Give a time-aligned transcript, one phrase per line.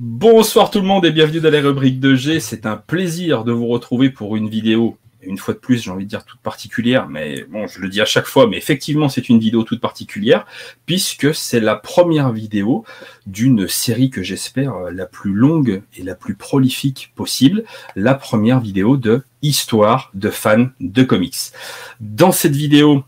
[0.00, 2.38] Bonsoir tout le monde et bienvenue dans les rubriques de G.
[2.38, 6.04] C'est un plaisir de vous retrouver pour une vidéo, une fois de plus, j'ai envie
[6.04, 9.28] de dire toute particulière, mais bon, je le dis à chaque fois, mais effectivement, c'est
[9.28, 10.46] une vidéo toute particulière,
[10.86, 12.84] puisque c'est la première vidéo
[13.26, 17.64] d'une série que j'espère la plus longue et la plus prolifique possible,
[17.96, 21.50] la première vidéo de histoire de fans de comics.
[21.98, 23.02] Dans cette vidéo,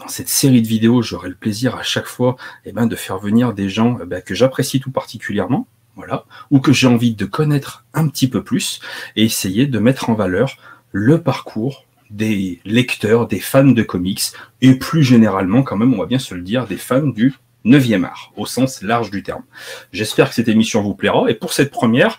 [0.00, 2.34] dans cette série de vidéos, j'aurai le plaisir à chaque fois
[2.64, 6.60] eh ben, de faire venir des gens eh ben, que j'apprécie tout particulièrement, voilà, ou
[6.60, 8.80] que j'ai envie de connaître un petit peu plus,
[9.16, 10.56] et essayer de mettre en valeur
[10.92, 14.22] le parcours des lecteurs, des fans de comics,
[14.60, 18.04] et plus généralement, quand même, on va bien se le dire, des fans du 9e
[18.04, 19.44] art, au sens large du terme.
[19.92, 22.18] J'espère que cette émission vous plaira, et pour cette première,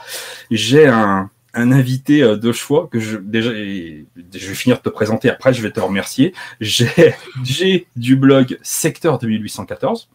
[0.49, 4.89] j'ai un, un invité euh, de choix que je déjà je vais finir de te
[4.89, 5.29] présenter.
[5.29, 6.33] Après je vais te remercier.
[6.59, 7.13] J'ai
[7.43, 10.09] j'ai du blog secteur 2814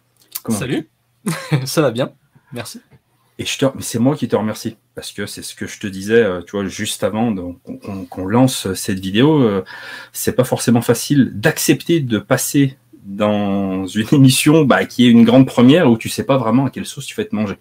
[0.50, 0.88] salut.
[1.64, 2.12] ça va bien.
[2.52, 2.80] Merci
[3.38, 5.78] et je te, mais c'est moi qui te remercie parce que c'est ce que je
[5.78, 7.32] te disais, euh, tu vois, juste avant
[8.10, 9.42] qu'on lance cette vidéo.
[9.42, 9.64] Euh,
[10.12, 15.46] c'est pas forcément facile d'accepter de passer dans une émission bah, qui est une grande
[15.46, 17.54] première où tu sais pas vraiment à quelle sauce tu fais te manger.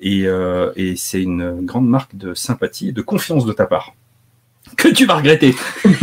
[0.00, 3.94] Et, euh, et c'est une grande marque de sympathie et de confiance de ta part
[4.76, 5.54] que tu vas regretter.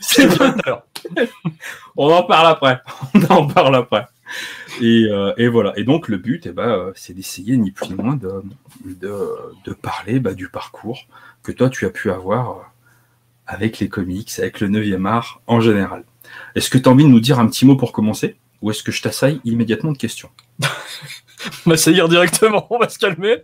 [0.00, 0.28] c'est
[1.96, 2.80] On en parle après.
[3.14, 4.06] On en parle après.
[4.82, 5.72] Euh, et, voilà.
[5.76, 8.42] Et donc le but, eh ben, euh, c'est d'essayer ni plus ni moins de,
[8.84, 11.06] de, parler bah, du parcours
[11.42, 12.62] que toi tu as pu avoir euh,
[13.46, 16.04] avec les comics, avec le 9e art en général.
[16.54, 18.36] Est-ce que tu as envie de nous dire un petit mot pour commencer?
[18.62, 20.30] Ou est-ce que je t'assaille immédiatement de questions?
[21.66, 23.38] On va s'assaillir directement, on va se calmer.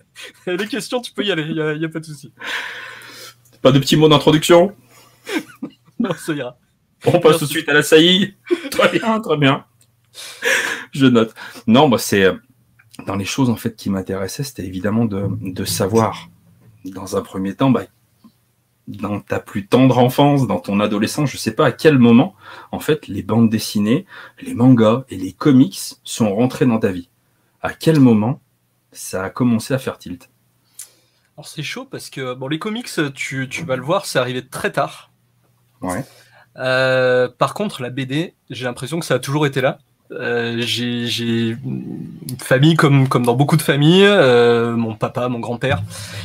[0.47, 2.31] Les questions, tu peux y aller, il n'y a, pas de souci.
[3.63, 4.75] Pas de petits mots d'introduction?
[5.99, 6.59] Non, ça ira.
[7.07, 8.35] On passe tout de suite à la saillie.
[8.71, 9.65] Très bien, très bien.
[10.97, 11.35] Je note.
[11.67, 12.27] Non, moi, c'est
[13.07, 16.29] dans les choses en fait qui m'intéressaient, c'était évidemment de, savoir,
[16.85, 17.85] dans un premier temps, bah,
[18.89, 22.35] dans ta plus tendre enfance, dans ton adolescence, je sais pas à quel moment,
[22.73, 24.07] en fait, les bandes dessinées,
[24.41, 27.11] les mangas et les comics sont rentrés dans ta vie.
[27.61, 28.41] À quel moment
[28.93, 30.31] ça a commencé à faire tilt?
[31.37, 34.47] Alors c'est chaud parce que bon, les comics, tu, tu vas le voir, c'est arrivé
[34.47, 35.11] très tard.
[35.83, 36.05] Ouais.
[36.57, 39.79] Euh, par contre, la BD, j'ai l'impression que ça a toujours été là.
[40.13, 44.05] Euh, j'ai une famille comme, comme dans beaucoup de familles.
[44.05, 45.83] Euh, mon papa, mon grand-père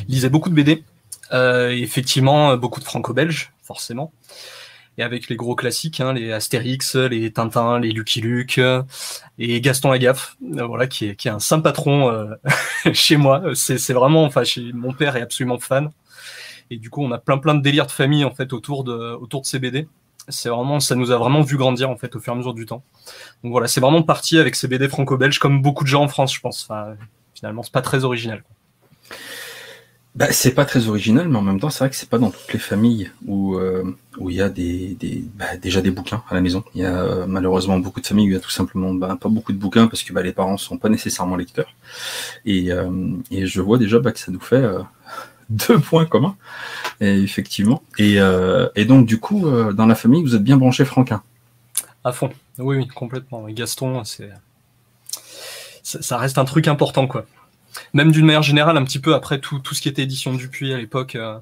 [0.07, 0.83] lisaient beaucoup de BD.
[1.33, 4.11] Euh, effectivement, beaucoup de franco-belges, forcément.
[4.97, 8.59] Et avec les gros classiques, hein, les Astérix, les Tintin, les Lucky Luke,
[9.39, 12.29] et Gaston Lagaffe, voilà, qui est, qui est un saint patron
[12.93, 13.41] chez moi.
[13.55, 15.89] C'est vraiment, enfin, chez mon père est absolument fan.
[16.69, 19.13] Et du coup, on a plein plein de délires de famille en fait autour de
[19.15, 19.87] autour de ces BD
[20.27, 22.53] c'est vraiment, ça nous a vraiment vu grandir en fait au fur et à mesure
[22.53, 22.83] du temps.
[23.43, 26.33] Donc voilà, c'est vraiment parti avec ces BD franco-belges comme beaucoup de gens en France,
[26.33, 26.67] je pense.
[27.33, 28.43] Finalement, c'est pas très original.
[30.13, 32.31] Bah, c'est pas très original, mais en même temps, c'est vrai que c'est pas dans
[32.31, 36.65] toutes les familles où euh, il y a bah, déjà des bouquins à la maison.
[36.75, 39.17] Il y a euh, malheureusement beaucoup de familles où il y a tout simplement bah,
[39.19, 41.73] pas beaucoup de bouquins parce que bah, les parents sont pas nécessairement lecteurs.
[42.45, 42.89] Et, euh,
[43.31, 44.65] je vois déjà que ça nous fait
[45.51, 46.35] deux points communs,
[47.01, 47.83] effectivement.
[47.97, 51.21] Et, euh, et, donc, du coup, euh, dans la famille, vous êtes bien branché Franquin
[52.03, 53.45] À fond, oui, oui, complètement.
[53.49, 54.31] Gaston, c'est
[55.83, 57.25] ça reste un truc important, quoi.
[57.93, 60.73] Même d'une manière générale, un petit peu après tout, tout ce qui était édition Dupuis
[60.73, 61.15] à l'époque.
[61.15, 61.37] Euh,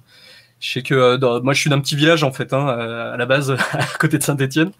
[0.59, 3.51] je sais que moi, je suis d'un petit village en fait, hein, à la base,
[3.73, 4.71] à côté de Saint-Étienne.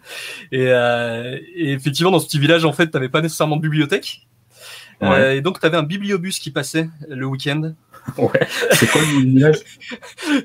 [0.50, 4.26] Et, et, effectivement, dans ce petit village, en fait, tu n'avais pas nécessairement de bibliothèque.
[5.02, 7.72] et donc, tu avais un bibliobus qui passait le week-end
[8.18, 8.48] ouais.
[8.72, 9.58] C'est quoi le village?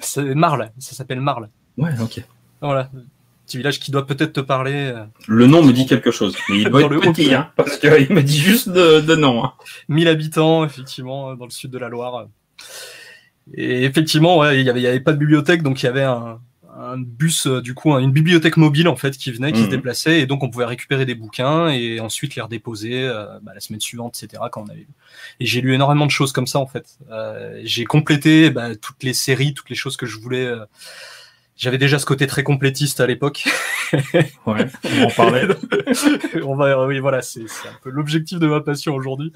[0.02, 0.72] C'est Marle.
[0.80, 1.50] Ça s'appelle Marle.
[1.78, 2.22] Ouais, ok.
[2.62, 2.90] Voilà.
[3.46, 4.92] Petit village qui doit peut-être te parler.
[4.96, 8.12] Euh, le nom me dit quelque chose, mais il doit être petit, hein, parce qu'il
[8.12, 9.44] me dit juste de, nom.
[9.46, 9.54] Hein.
[9.90, 12.28] 1000 habitants, effectivement, dans le sud de la Loire.
[13.54, 16.04] Et effectivement, ouais, il n'y avait, y avait pas de bibliothèque, donc il y avait
[16.04, 16.40] un,
[16.96, 19.72] un bus, euh, du coup, une bibliothèque mobile en fait qui venait, qui se mhm.
[19.72, 23.60] déplaçait, et donc on pouvait récupérer des bouquins et ensuite les redéposer euh, bah, la
[23.60, 24.44] semaine suivante, etc.
[24.52, 24.88] Quand on avait
[25.40, 26.98] Et j'ai lu énormément de choses comme ça en fait.
[27.12, 30.52] Euh, j'ai complété bah, toutes les séries, toutes les choses que je voulais.
[31.58, 33.46] J'avais déjà ce côté très complétiste à l'époque.
[34.46, 35.48] ouais, on en parlait.
[36.44, 39.32] on va, oui, voilà, c'est un peu l'objectif de ma passion aujourd'hui.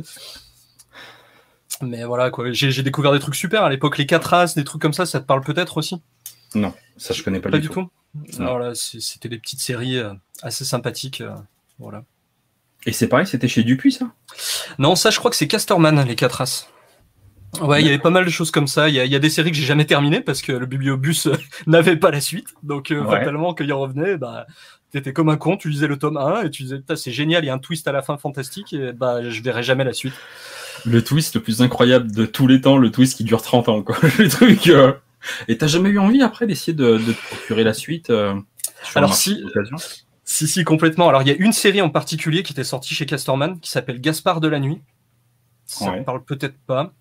[1.81, 3.97] Mais voilà, quoi, j'ai découvert des trucs super à l'époque.
[3.97, 6.01] Les quatre as, des trucs comme ça, ça te parle peut-être aussi?
[6.56, 7.90] Non, ça je connais pas, du, tout.
[8.40, 11.22] Alors là, c'était des petites séries euh, assez sympathiques.
[11.22, 11.36] Euh,
[11.78, 12.04] voilà.
[12.86, 14.12] Et c'est pareil, c'était chez Dupuis ça?
[14.78, 16.69] Non, ça je crois que c'est Casterman, les quatre as.
[17.62, 18.90] Ouais, il y avait pas mal de choses comme ça.
[18.90, 21.28] Il y a, des séries que j'ai jamais terminées parce que le bibliobus
[21.68, 22.54] n'avait pas la suite.
[22.63, 24.46] Donc, euh, fatalement, quand il revenait, bah,
[24.92, 27.48] t'étais comme un con, tu lisais le tome 1 et tu disais, c'est génial, il
[27.48, 30.13] y a un twist à la fin fantastique et bah, je verrai jamais la suite.
[30.86, 33.81] Le twist le plus incroyable de tous les temps, le twist qui dure 30 ans,
[33.81, 33.98] quoi.
[34.19, 34.68] Le truc.
[34.68, 34.94] Euh...
[35.48, 38.36] Et t'as jamais eu envie après d'essayer de, de te procurer la suite euh,
[38.95, 39.44] Alors si,
[40.24, 41.10] si, si, complètement.
[41.10, 44.00] Alors il y a une série en particulier qui était sortie chez Casterman qui s'appelle
[44.00, 44.81] Gaspard de la nuit.
[45.66, 46.94] Ça ne parle peut-être pas.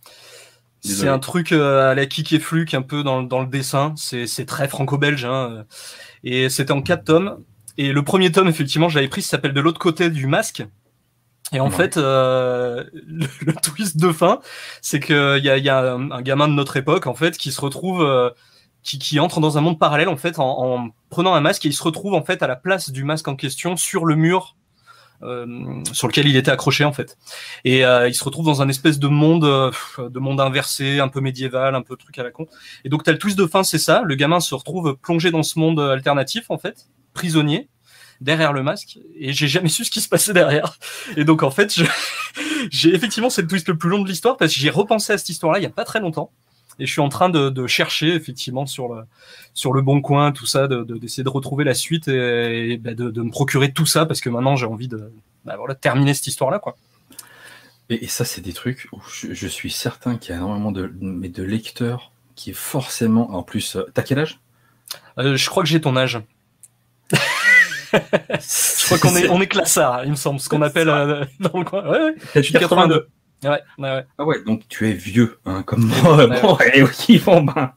[0.81, 3.95] C'est un truc euh, à la kick et fluke, un peu dans, dans le dessin.
[3.97, 5.25] C'est très franco-belge.
[5.25, 5.65] Hein.
[6.23, 7.43] Et c'était en quatre tomes.
[7.79, 10.65] Et le premier tome, effectivement, j'avais pris, s'appelle De l'autre côté du masque.
[11.53, 14.41] Et en fait, euh, le, twist de fin,
[14.83, 17.61] c'est qu'il y a, y a un, gamin de notre époque, en fait, qui se
[17.61, 18.31] retrouve, euh,
[18.83, 21.69] qui, qui, entre dans un monde parallèle, en fait, en, en, prenant un masque, et
[21.69, 24.57] il se retrouve, en fait, à la place du masque en question, sur le mur
[25.23, 27.19] euh, sur lequel il était accroché en fait.
[27.65, 31.09] Et euh, il se retrouve dans un espèce de monde, euh, de monde inversé, un
[31.09, 32.47] peu médiéval, un peu truc à la con.
[32.85, 34.03] Et donc t'as le twist de fin, c'est ça.
[34.05, 37.69] Le gamin se retrouve plongé dans ce monde alternatif en fait, prisonnier
[38.21, 40.79] derrière le masque et j'ai jamais su ce qui se passait derrière.
[41.17, 41.79] Et donc en fait,
[42.71, 45.19] j'ai effectivement c'est le twist le plus long de l'histoire parce que j'ai repensé à
[45.19, 46.31] cette histoire-là il y a pas très longtemps
[46.79, 49.03] et je suis en train de, de, chercher effectivement sur le
[49.53, 53.23] sur le bon coin tout ça, d'essayer de, de, retrouver la suite et, bah, de,
[53.23, 55.11] me procurer tout ça parce que maintenant j'ai envie de
[55.45, 56.77] bah, voilà, terminer cette histoire là quoi.
[57.91, 60.73] Et, et ça c'est des trucs où je, je suis certain qu'il y a énormément
[60.73, 63.77] de mais de lecteurs qui est forcément en plus.
[63.77, 64.39] Euh, t'as quel âge?
[65.19, 66.21] Euh, Je crois que j'ai ton âge.
[67.93, 71.59] Je crois qu'on est, on est classard, il me semble, ce qu'on appelle euh, dans
[71.59, 71.89] le coin.
[71.89, 72.43] Ouais, ouais.
[72.43, 73.09] 82.
[73.45, 74.05] Ouais, ouais, ouais.
[74.19, 76.17] Ah ouais, donc tu es vieux, hein, comme moi.
[76.17, 77.73] Ouais, bon, et oui, bon, ben.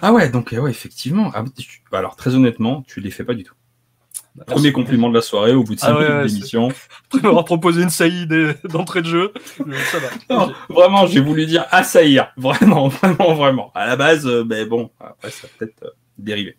[0.00, 1.30] Ah ouais, donc ouais, effectivement.
[1.34, 1.82] Ah, tu...
[1.92, 3.54] alors très honnêtement, tu les fais pas du tout.
[4.36, 6.68] Bah, Premier compliment de la soirée au bout de 5 ah, minutes d'émission.
[7.10, 8.26] Tu m'auras proposé une saillie
[8.64, 9.32] d'entrée de jeu.
[9.90, 10.08] Ça va.
[10.30, 12.32] Non, vraiment, j'ai voulu dire assaillir.
[12.36, 13.72] Vraiment, vraiment, vraiment.
[13.74, 16.56] À la base, euh, mais bon, après ça va peut-être euh, dériver.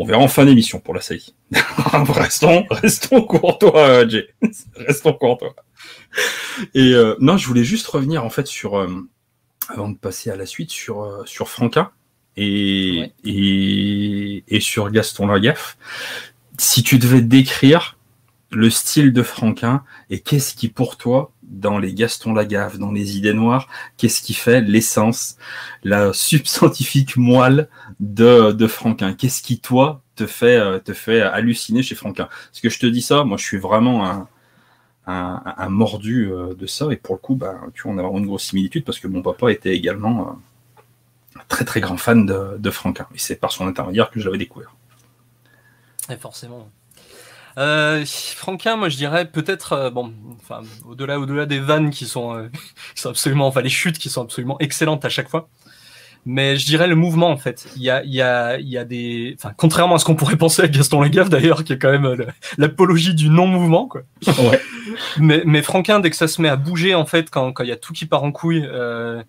[0.00, 1.34] On verra en fin d'émission pour la saillie.
[1.52, 4.28] restons, restons courtois, Jay.
[4.76, 5.56] restons courtois.
[6.74, 8.88] Et euh, non, je voulais juste revenir en fait sur, euh,
[9.68, 11.92] avant de passer à la suite, sur, euh, sur Franca
[12.36, 13.12] et, ouais.
[13.24, 15.76] et, et, sur Gaston Lagaffe.
[16.58, 17.98] Si tu devais décrire
[18.50, 23.16] le style de Franquin et qu'est-ce qui pour toi dans les Gaston Lagaffe, dans les
[23.16, 25.36] idées noires, qu'est-ce qui fait l'essence,
[25.84, 27.68] la substantifique moelle
[28.00, 29.14] de, de Franquin?
[29.14, 32.28] Qu'est-ce qui toi te fait te fait halluciner chez Franquin?
[32.50, 34.28] Parce que je te dis ça, moi je suis vraiment un,
[35.06, 38.44] un, mordu de ça et pour le coup, bah, tu vois, on vraiment une grosse
[38.44, 40.28] similitude parce que mon papa était également
[41.36, 44.26] un très très grand fan de, de Franquin et c'est par son intermédiaire que je
[44.26, 44.74] l'avais découvert.
[46.10, 46.70] Et forcément.
[47.58, 52.34] Euh, Franquin, moi je dirais peut-être, euh, bon, enfin, au-delà, au-delà des vannes qui sont,
[52.34, 52.48] euh,
[52.94, 55.48] qui sont absolument, enfin les chutes qui sont absolument excellentes à chaque fois.
[56.26, 57.66] Mais je dirais le mouvement en fait.
[57.76, 60.14] Il y a, il y a, il y a des, enfin, contrairement à ce qu'on
[60.14, 62.26] pourrait penser à Gaston Lagaffe d'ailleurs, qui est quand même
[62.58, 64.02] l'apologie du non-mouvement quoi.
[64.26, 64.60] Ouais.
[65.18, 67.70] mais, mais Franquin, dès que ça se met à bouger en fait, quand, quand il
[67.70, 68.68] y a tout qui part en couille.
[68.70, 69.22] Euh,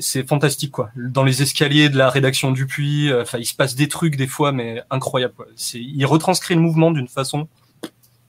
[0.00, 0.90] c'est fantastique quoi.
[0.96, 4.26] Dans les escaliers de la rédaction du puits, enfin, il se passe des trucs des
[4.26, 5.34] fois, mais incroyable.
[5.34, 5.46] Quoi.
[5.74, 7.48] Il retranscrit le mouvement d'une façon.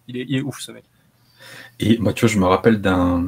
[0.07, 0.83] Il est, il est, ouf ce mec.
[1.79, 3.23] Et moi, tu vois, je me rappelle d'un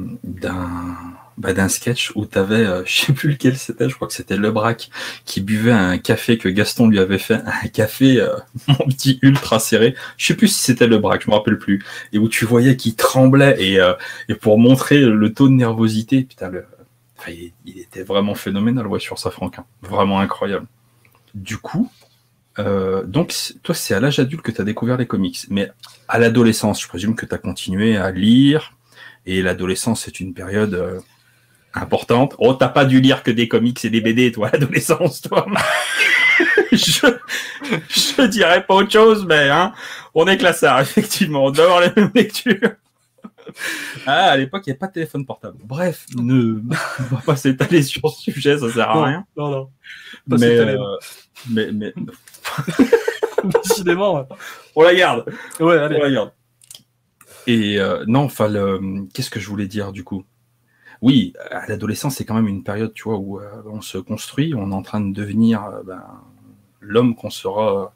[1.40, 4.14] bah, d'un sketch où tu avais, euh, je sais plus lequel c'était, je crois que
[4.14, 4.90] c'était Le Brac,
[5.24, 8.36] qui buvait un café que Gaston lui avait fait, un café, euh,
[8.68, 9.94] mon petit ultra serré.
[10.18, 11.82] Je sais plus si c'était Le Brac, je me rappelle plus.
[12.12, 13.94] Et où tu voyais qu'il tremblait et, euh,
[14.28, 16.66] et pour montrer le taux de nervosité, putain, le,
[17.28, 19.64] Il, était vraiment phénoménal ouais, sur sa franquin.
[19.82, 20.66] Vraiment incroyable.
[21.34, 21.90] Du coup,
[22.58, 25.38] euh, donc toi, c'est à l'âge adulte que tu as découvert les comics.
[25.50, 25.70] Mais
[26.08, 28.72] à l'adolescence, je présume que tu as continué à lire.
[29.26, 31.00] Et l'adolescence, c'est une période euh,
[31.74, 32.34] importante.
[32.38, 35.46] Oh, t'as pas dû lire que des comics et des BD, toi, l'adolescence, toi.
[36.72, 37.06] je,
[37.88, 39.72] je dirais pas autre chose, mais hein,
[40.14, 41.44] on est classard, effectivement.
[41.44, 42.76] On doit avoir les mêmes lectures.
[44.06, 45.58] Ah, à l'époque, il n'y a pas de téléphone portable.
[45.64, 46.60] Bref, ne
[47.00, 49.24] on va pas s'étaler sur ce sujet, ça sert à non, rien.
[49.36, 49.70] Non, non.
[50.28, 50.96] Pas mais, euh,
[51.50, 51.94] mais, mais...
[53.64, 54.26] Décidément.
[54.76, 55.24] On la garde.
[55.58, 55.96] Ouais, allez.
[55.96, 56.32] On la garde.
[57.46, 59.06] Et euh, non, enfin, le...
[59.14, 60.24] qu'est-ce que je voulais dire du coup?
[61.00, 64.54] Oui, à l'adolescence, c'est quand même une période, tu vois, où euh, on se construit,
[64.54, 66.02] on est en train de devenir ben,
[66.80, 67.94] l'homme qu'on sera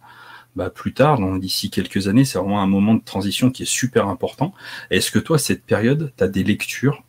[0.56, 4.08] bah, plus tard, d'ici quelques années, c'est vraiment un moment de transition qui est super
[4.08, 4.54] important.
[4.90, 7.02] Est-ce que toi, cette période, tu as des lectures,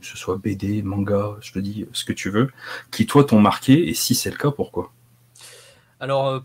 [0.00, 2.50] que ce soit BD, manga, je te dis ce que tu veux,
[2.90, 4.92] qui toi t'ont marqué, et si c'est le cas, pourquoi?
[5.98, 6.40] Alors, euh,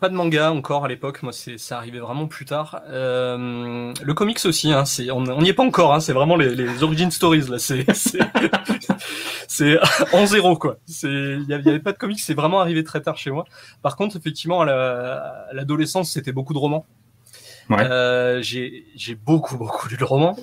[0.00, 2.82] pas de manga encore à l'époque, moi c'est ça arrivait vraiment plus tard.
[2.88, 6.54] Euh, le comics aussi, hein, c'est on n'y est pas encore, hein, c'est vraiment les,
[6.54, 7.86] les origin stories là, c'est
[9.48, 9.78] c'est
[10.12, 10.76] en zéro quoi.
[10.86, 13.44] C'est il y, avait pas de comics, c'est vraiment arrivé très tard chez moi.
[13.82, 16.84] Par contre, effectivement, à l'adolescence, c'était beaucoup de romans.
[17.70, 17.82] Ouais.
[17.82, 20.36] Euh, j'ai j'ai beaucoup beaucoup lu de romans.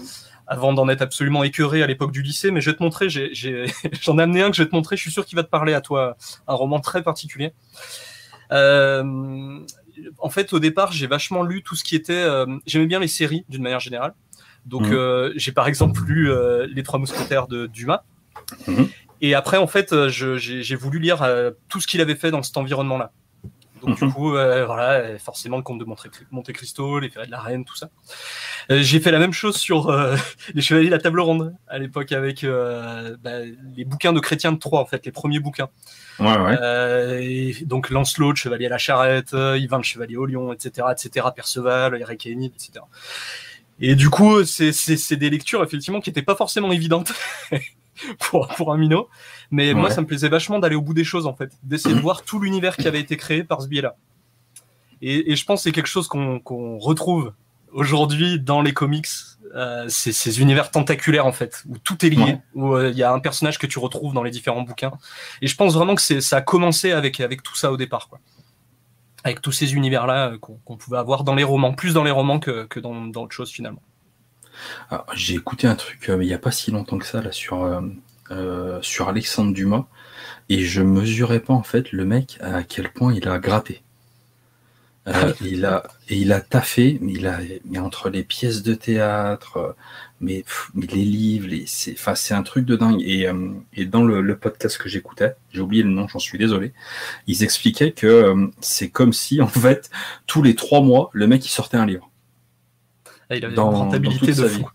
[0.46, 2.52] avant d'en être absolument écœuré à l'époque du lycée.
[2.52, 3.08] Mais je vais te montrer,
[4.02, 4.98] j'en ai, amené un que je vais te montrer.
[4.98, 6.18] Je suis sûr qu'il va te parler à toi,
[6.48, 7.54] un roman très particulier.
[8.54, 9.60] Euh,
[10.20, 12.14] en fait, au départ, j'ai vachement lu tout ce qui était.
[12.14, 14.14] Euh, j'aimais bien les séries d'une manière générale.
[14.66, 14.94] Donc, mmh.
[14.94, 16.32] euh, j'ai par exemple lu
[16.74, 18.04] Les Trois Mousquetaires de Dumas.
[18.68, 18.84] Mmh.
[19.22, 21.26] Et après, en fait, j'ai voulu lire
[21.70, 23.12] tout ce qu'il avait fait dans cet environnement-là.
[23.86, 24.14] Donc du mhm.
[24.14, 27.76] coup, euh, voilà, forcément le comte de Monte, Cristo, les ferrets de la reine, tout
[27.76, 27.90] ça.
[28.72, 30.16] Euh, j'ai fait la même chose sur euh,
[30.54, 33.40] les chevaliers de la table ronde à l'époque avec bah,
[33.76, 35.70] les bouquins de Chrétien de Troyes, en fait, les premiers bouquins.
[36.20, 37.26] Ouais, ouais.
[37.26, 41.28] Et donc Lancelot, le chevalier à la charrette, Yvain le chevalier au lion, etc., etc.,
[41.36, 42.86] Perceval, Eric Enid, etc.
[43.80, 47.14] Et du coup, c'est des lectures effectivement qui n'étaient pas forcément évidentes.
[48.20, 49.10] pour, pour un minot.
[49.54, 52.00] Mais moi, ça me plaisait vachement d'aller au bout des choses, en fait, d'essayer de
[52.00, 53.96] voir tout l'univers qui avait été créé par ce biais-là.
[55.02, 57.34] Et, et, je pense que c'est quelque chose qu'on retrouve
[57.72, 59.08] aujourd'hui dans les comics,
[59.54, 63.14] euh, ces univers tentaculaires, en fait, où tout est lié, où euh, il y a
[63.14, 64.94] un personnage que tu retrouves dans les différents bouquins.
[65.44, 68.20] Et je pense vraiment que ça a commencé avec, avec tout ça au départ, quoi.
[69.24, 72.40] Avec tous ces univers-là euh, qu'on pouvait avoir dans les romans, plus dans les romans
[72.40, 73.82] que, que dans, dans autre chose, finalement.
[75.14, 77.64] J'ai écouté un truc euh, il n'y a pas si longtemps que ça là sur
[77.64, 77.82] euh,
[78.32, 79.86] euh, sur Alexandre Dumas
[80.50, 83.82] et je mesurais pas en fait le mec à quel point il a gratté.
[85.42, 89.76] il a et il a taffé, mais il a mais entre les pièces de théâtre,
[90.22, 93.02] mais, les livres, les, c'est enfin c'est un truc de dingue.
[93.02, 93.28] Et,
[93.74, 96.72] et dans le, le, podcast que j'écoutais, j'ai oublié le nom, j'en suis désolé.
[97.28, 99.90] Ils expliquaient que c'est comme si en fait
[100.26, 102.10] tous les trois mois le mec il sortait un livre.
[103.30, 104.70] Ah, il avait dans, une rentabilité de fou.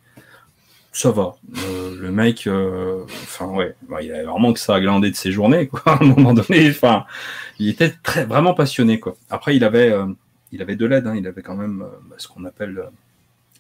[0.92, 1.36] Ça va.
[1.98, 5.16] Euh, le mec, euh, enfin ouais, bah, il avait vraiment que ça à glander de
[5.16, 5.82] ses journées, quoi.
[5.86, 7.04] À un moment donné, enfin,
[7.58, 9.16] il était très vraiment passionné, quoi.
[9.30, 10.06] Après, il avait, euh,
[10.52, 11.06] il avait de l'aide.
[11.06, 11.14] Hein.
[11.16, 12.82] il avait quand même bah, ce qu'on appelle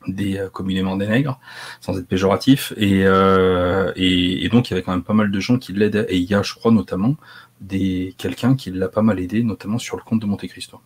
[0.06, 1.38] des communément des nègres,
[1.80, 5.58] sans être péjoratif, et, et, donc il y avait quand même pas mal de gens
[5.58, 6.06] qui l'aidaient.
[6.08, 7.16] Et il y a, je crois, notamment
[7.60, 10.80] des quelqu'un qui l'a pas mal aidé, notamment sur le compte de Monte Cristo.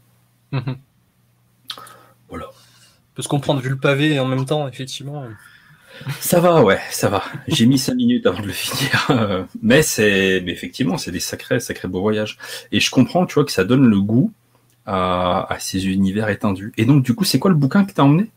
[0.52, 0.76] Mhm.
[2.30, 2.46] Voilà
[3.14, 5.24] peut se comprendre vu le pavé et en même temps, effectivement.
[6.20, 7.22] Ça va, ouais, ça va.
[7.48, 11.88] J'ai mis cinq minutes avant de le finir, mais c'est, effectivement, c'est des sacrés, sacrés
[11.88, 12.38] beaux voyages.
[12.72, 14.32] Et je comprends, tu vois, que ça donne le goût
[14.86, 16.72] à, ces univers étendus.
[16.76, 18.30] Et donc, du coup, c'est quoi le bouquin que t'as emmené?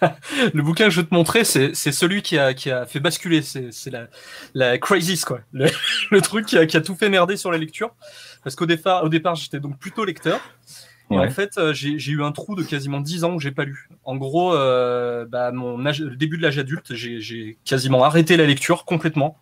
[0.54, 3.42] Le bouquin que je vais te montrer, c'est celui qui a, qui a fait basculer.
[3.42, 4.06] C'est la,
[4.54, 5.40] la crisis, quoi.
[5.52, 7.90] Le, truc qui a, qui a, tout fait merder sur la lecture.
[8.44, 10.40] Parce qu'au départ, au départ j'étais donc plutôt lecteur.
[11.10, 13.64] Et en fait, euh, j'ai eu un trou de quasiment 10 ans où j'ai pas
[13.64, 13.88] lu.
[14.04, 18.44] En gros, euh, bah, mon âge, le début de l'âge adulte, j'ai quasiment arrêté la
[18.44, 19.38] lecture complètement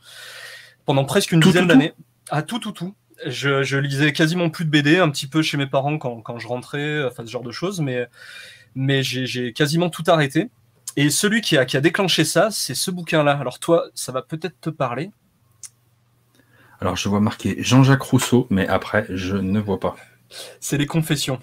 [0.85, 1.93] pendant presque une dizaine d'années.
[2.31, 2.95] À tout, tout, tout.
[3.27, 6.39] Je, je, lisais quasiment plus de BD, un petit peu chez mes parents quand, quand
[6.39, 8.07] je rentrais, enfin ce genre de choses, mais,
[8.75, 10.51] mais j'ai quasiment tout arrêté.
[10.97, 13.33] Et celui qui a, qui a déclenché ça, c'est ce bouquin-là.
[13.33, 15.11] Alors toi, ça va peut-être te parler.
[16.81, 19.97] Alors je vois marqué Jean-Jacques Rousseau, mais après, je ne vois pas.
[20.61, 21.41] C'est les confessions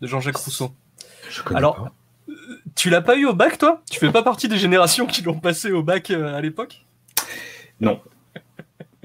[0.00, 0.74] de Jean-Jacques Rousseau.
[1.54, 1.90] Alors,
[2.28, 2.32] euh,
[2.74, 3.82] tu l'as pas eu au bac, toi?
[3.90, 6.84] Tu fais pas partie des générations qui l'ont passé au bac euh, à l'époque?
[7.80, 8.00] Non.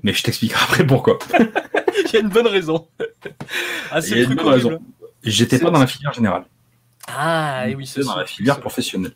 [0.03, 1.19] Mais je t'expliquerai après pourquoi.
[2.05, 2.87] Il y a une bonne raison.
[3.91, 4.79] Ah, c'est une bonne raison.
[5.23, 6.45] J'étais pas dans la filière générale.
[7.07, 9.13] Ah, et oui, c'est dans la filière professionnelle.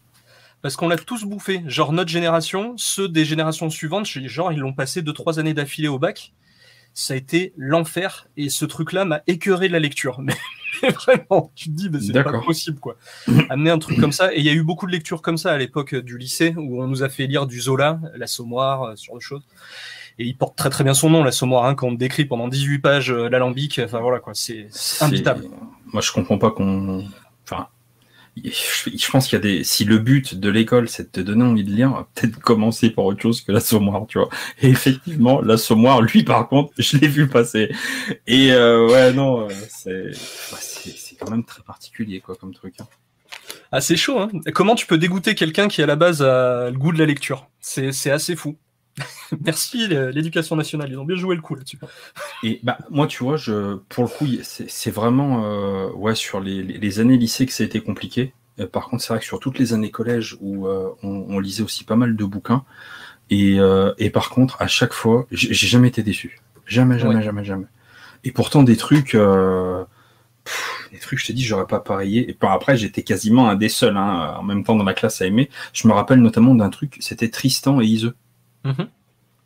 [0.61, 1.63] Parce qu'on l'a tous bouffé.
[1.67, 5.87] Genre, notre génération, ceux des générations suivantes, genre, ils l'ont passé deux, trois années d'affilée
[5.87, 6.33] au bac
[6.95, 8.27] ça a été l'enfer.
[8.37, 10.19] Et ce truc-là m'a écœuré de la lecture.
[10.81, 12.97] Mais, vraiment, tu te dis, mais c'est pas possible, quoi.
[13.49, 14.33] Amener un truc comme ça.
[14.35, 16.83] Et il y a eu beaucoup de lectures comme ça à l'époque du lycée, où
[16.83, 19.43] on nous a fait lire du Zola, l'assommoir, euh, ce genre de choses.
[20.19, 22.79] Et il porte très très bien son nom, l'assommoir, hein, quand on décrit pendant 18
[22.79, 23.79] pages euh, l'alambic.
[23.81, 24.33] Enfin voilà, quoi.
[24.35, 24.67] C'est
[24.99, 25.45] imbitable.
[25.93, 27.05] Moi, je comprends pas qu'on.
[27.45, 27.69] Enfin,
[28.43, 29.63] je pense qu'il y a des.
[29.63, 33.05] Si le but de l'école c'est de te donner envie de lire, peut-être commencer par
[33.05, 34.29] autre chose que l'assommoir, tu vois.
[34.61, 37.73] Et effectivement, l'assommoir, lui par contre, je l'ai vu passer.
[38.27, 42.75] Et euh, ouais, non, euh, c'est c'est quand même très particulier quoi comme truc.
[42.79, 42.87] Hein.
[43.71, 44.19] Ah, c'est chaud.
[44.19, 47.05] Hein Comment tu peux dégoûter quelqu'un qui à la base a le goût de la
[47.05, 47.47] lecture?
[47.59, 48.57] C'est assez fou.
[49.45, 51.79] Merci l'éducation nationale, ils ont bien joué le coup là-dessus.
[52.43, 56.63] Et bah moi tu vois, je pour le coup c'est vraiment euh, ouais sur les,
[56.63, 58.33] les, années lycée que ça a été compliqué.
[58.59, 61.39] Euh, par contre c'est vrai que sur toutes les années collège où euh, on, on,
[61.39, 62.63] lisait aussi pas mal de bouquins
[63.29, 63.57] et,
[63.97, 67.67] et par contre à chaque fois j'ai jamais été déçu, jamais jamais jamais jamais.
[68.23, 69.17] Et pourtant des trucs
[70.91, 72.19] des trucs, je te dis, j'aurais pas pareil.
[72.19, 75.21] Et puis après, j'étais quasiment un des seuls, hein, en même temps dans la classe
[75.21, 75.49] à aimer.
[75.73, 78.15] Je me rappelle notamment d'un truc, c'était Tristan et Iseux.
[78.65, 78.87] Mhm.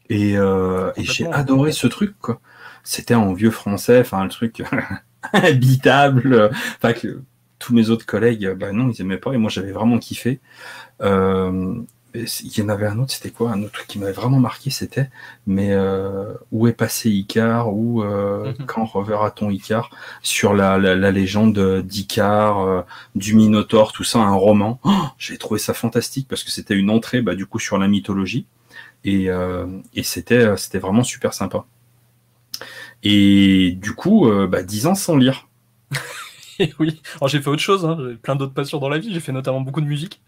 [0.10, 2.42] Et, euh, et j'ai adoré ce truc, quoi.
[2.84, 4.64] C'était en vieux français, enfin, le truc
[5.34, 6.50] habitable.
[6.78, 7.22] Enfin, que
[7.60, 10.40] tous mes autres collègues, bah non, ils aimaient pas, et moi j'avais vraiment kiffé.
[11.02, 11.76] Euh,
[12.16, 13.52] il y en avait un autre, c'était quoi?
[13.52, 15.10] Un autre truc qui m'avait vraiment marqué, c'était
[15.46, 17.74] mais euh, où est passé Icar?
[17.74, 18.66] Ou euh, mhm.
[18.66, 19.92] quand reverra-t-on Icar?
[20.24, 22.82] Sur la, la, légende d'Icar, euh,
[23.16, 24.80] du Minotaure, tout ça, un roman.
[24.84, 27.88] Oh, j'ai trouvé ça fantastique parce que c'était une entrée, bah, du coup, sur la
[27.88, 28.48] mythologie
[29.03, 29.29] et,
[29.94, 31.65] et c'était c'était vraiment super sympa.
[33.03, 35.48] Et du coup, bah, 10 ans sans lire.
[36.79, 37.98] oui, alors j'ai fait autre chose, hein.
[38.00, 40.22] j'ai plein d'autres passions dans la vie, j'ai fait notamment beaucoup de musique.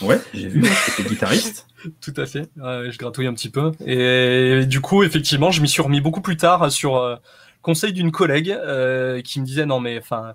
[0.00, 1.66] Ouais, j'ai vu, j'étais guitariste.
[2.00, 3.72] Tout à fait, je gratouille un petit peu.
[3.84, 7.16] Et du coup, effectivement, je m'y suis remis beaucoup plus tard sur euh,
[7.62, 10.34] conseil d'une collègue euh, qui me disait non mais enfin,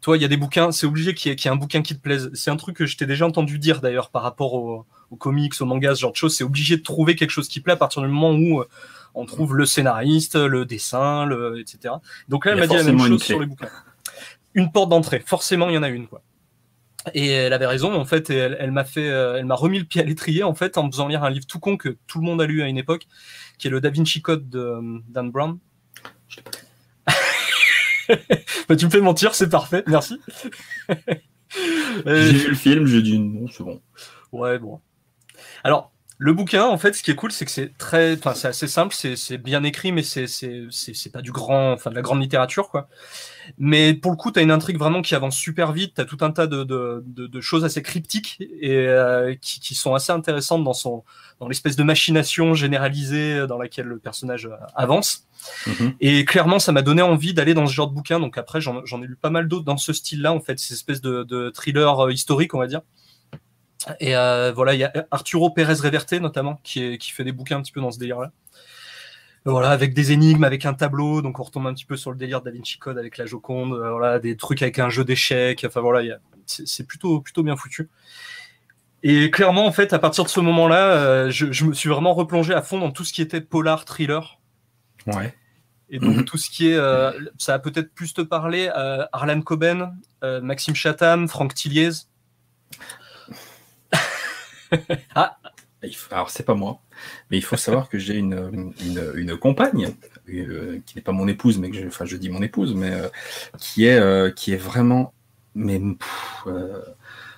[0.00, 2.00] toi il y a des bouquins, c'est obligé qu'il y, ait un bouquin qui te
[2.00, 2.30] plaise.
[2.34, 5.66] C'est un truc que je t'ai déjà entendu dire d'ailleurs par rapport aux, comics, aux
[5.66, 6.36] mangas, ce genre de choses.
[6.36, 8.68] C'est obligé de trouver quelque chose qui plaît à partir du moment où euh,
[9.14, 11.94] on trouve le scénariste, le dessin, le, etc.
[12.28, 13.68] Donc là, elle m'a dit la même chose sur les bouquins
[14.54, 15.22] une porte d'entrée.
[15.24, 16.22] Forcément, il y en a une, quoi.
[17.14, 20.02] Et elle avait raison, en fait, elle, m'a fait, euh, elle m'a remis le pied
[20.02, 22.24] à l'étrier, en fait, en me faisant lire un livre tout con que tout le
[22.24, 23.06] monde a lu à une époque,
[23.56, 25.58] qui est le Da Vinci Code de euh, Dan Brown.
[28.68, 30.20] bah, tu me fais mentir, c'est parfait, merci.
[32.04, 33.80] j'ai vu le film, j'ai dit non, c'est bon.
[34.32, 34.80] Ouais, bon.
[35.64, 38.48] Alors, le bouquin, en fait, ce qui est cool, c'est que c'est très, enfin, c'est
[38.48, 42.70] assez simple, c'est bien écrit, mais c'est pas du grand, enfin, de la grande littérature,
[42.70, 42.88] quoi.
[43.56, 46.04] Mais pour le coup, tu as une intrigue vraiment qui avance super vite, tu as
[46.04, 50.12] tout un tas de, de, de, choses assez cryptiques et euh, qui, qui, sont assez
[50.12, 51.04] intéressantes dans son
[51.40, 55.28] dans l'espèce de machination généralisée dans laquelle le personnage euh, avance.
[55.66, 55.94] Mm-hmm.
[56.00, 58.18] Et clairement, ça m'a donné envie d'aller dans ce genre de bouquin.
[58.18, 61.00] Donc après, j'en ai lu pas mal d'autres dans ce style-là, en fait, ces espèces
[61.00, 62.82] de, de thriller euh, historique, on va dire.
[64.00, 67.32] Et euh, voilà, il y a Arturo Pérez Reverte notamment qui, est, qui fait des
[67.32, 68.32] bouquins un petit peu dans ce délire-là.
[69.44, 72.16] Voilà, avec des énigmes, avec un tableau, donc on retombe un petit peu sur le
[72.16, 75.64] délire Da Vinci Code avec la Joconde, euh, voilà, des trucs avec un jeu d'échecs,
[75.66, 77.88] enfin voilà, c'est plutôt, plutôt bien foutu.
[79.04, 82.14] Et clairement, en fait, à partir de ce moment-là, euh, je, je, me suis vraiment
[82.14, 84.38] replongé à fond dans tout ce qui était polar, thriller.
[85.06, 85.34] Ouais.
[85.88, 86.78] Et donc tout ce qui est,
[87.38, 88.68] ça a peut-être plus te parler,
[89.12, 91.92] Harlan Coben, Maxime Chatham, Franck Tilliez.
[95.14, 95.38] ah,
[96.10, 96.80] alors c'est pas moi,
[97.30, 98.72] mais il faut savoir que j'ai une,
[99.14, 99.94] une, compagne
[100.28, 102.90] euh, qui n'est pas mon épouse, mais que je, enfin je dis mon épouse, mais
[102.90, 103.08] euh,
[103.58, 105.12] qui est euh, qui est vraiment,
[105.54, 105.80] mais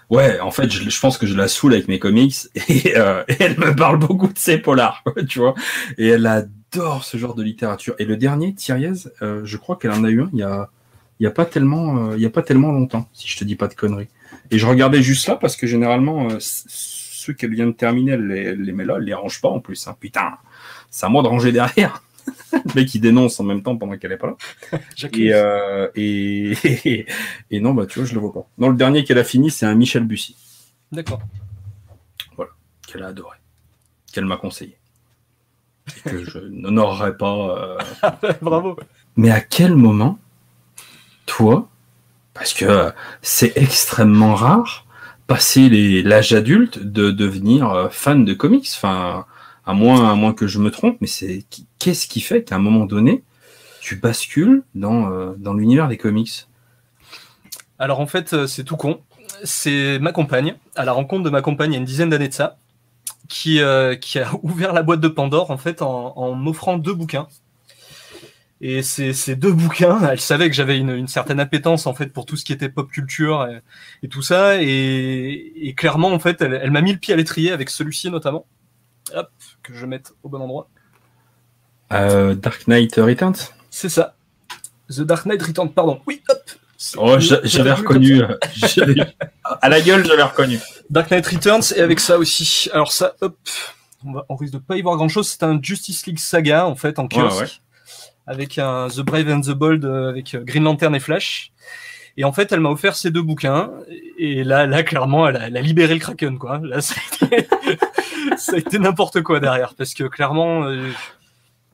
[0.09, 2.35] ouais, en fait je, pense que je la saoule avec mes comics
[2.69, 2.95] et,
[3.39, 5.55] elle me parle beaucoup de ses polars, tu vois,
[5.99, 7.95] et elle adore ce genre de littérature.
[7.99, 10.71] Et le dernier, Thiriez, je crois qu'elle en a eu un il y a
[11.19, 13.57] il y a pas tellement il y a pas tellement longtemps, si je te dis
[13.57, 14.09] pas de conneries.
[14.51, 16.29] Et je regardais juste là parce que généralement
[17.21, 19.61] ceux qu'elle vient de terminer, elle les, les met là, elle les range pas en
[19.61, 19.87] plus.
[19.87, 19.97] Hein.
[20.01, 20.39] Putain,
[20.91, 22.03] c'est à moi de ranger derrière.
[22.53, 24.37] le mec qui dénonce en même temps pendant qu'elle est pas là.
[25.05, 27.07] Euh, et,
[27.51, 28.47] et, non, bah tu vois, je le vois pas.
[28.59, 30.37] Non, le dernier qu'elle a fini, c'est un Michel Bussy.
[30.93, 31.21] D'accord.
[32.37, 32.51] Voilà,
[32.87, 33.37] qu'elle a adoré,
[34.13, 34.77] qu'elle m'a conseillé.
[35.97, 37.79] Et que je n'honorerais pas.
[38.03, 38.79] Euh, Bravo.
[39.17, 40.19] Mais à quel moment,
[41.27, 41.69] toi,
[42.35, 44.87] parce que c'est extrêmement rare,
[45.31, 45.69] passer
[46.03, 48.69] l'âge adulte de devenir euh, fan de comics.
[48.75, 49.27] Enfin,
[49.65, 51.45] à moins, à moins que je me trompe, mais c'est
[51.79, 53.23] qu'est-ce qui fait qu'à un moment donné,
[53.81, 56.49] tu bascules dans, euh, dans l'univers des comics?
[57.79, 59.03] Alors en fait, euh, c'est tout con.
[59.45, 62.29] C'est ma compagne, à la rencontre de ma compagne il y a une dizaine d'années
[62.29, 62.59] de ça,
[63.29, 63.61] qui,
[64.01, 67.29] qui a ouvert la boîte de Pandore en fait en, en m'offrant deux bouquins.
[68.63, 72.09] Et ces, ces, deux bouquins, elle savait que j'avais une, une, certaine appétence en fait
[72.09, 73.63] pour tout ce qui était pop culture et,
[74.03, 74.61] et tout ça.
[74.61, 78.11] Et, et, clairement, en fait, elle, elle m'a mis le pied à l'étrier avec celui-ci
[78.11, 78.45] notamment.
[79.15, 79.31] Hop,
[79.63, 80.69] que je mette au bon endroit.
[81.93, 84.15] Euh, Dark Knight Returns C'est ça.
[84.91, 86.03] The Dark Knight Returns, pardon.
[86.07, 86.43] Oui, hop.
[86.97, 88.23] Oh, j'avais reconnu.
[89.63, 90.59] À la gueule, j'avais reconnu.
[90.91, 92.69] Dark Knight Returns et avec ça aussi.
[92.73, 93.39] Alors ça, hop,
[94.05, 95.29] on, va, on risque de pas y voir grand-chose.
[95.29, 97.37] C'est un Justice League saga en fait en kiosque.
[97.37, 97.49] Ouais, ouais
[98.31, 101.51] avec un The Brave and the Bold euh, avec euh, Green Lantern et Flash.
[102.17, 103.73] Et en fait, elle m'a offert ces deux bouquins.
[104.19, 106.61] Et là, là clairement, elle a, elle a libéré le Kraken, quoi.
[106.63, 110.93] Là, ça a été, n'importe quoi derrière, parce que clairement, euh,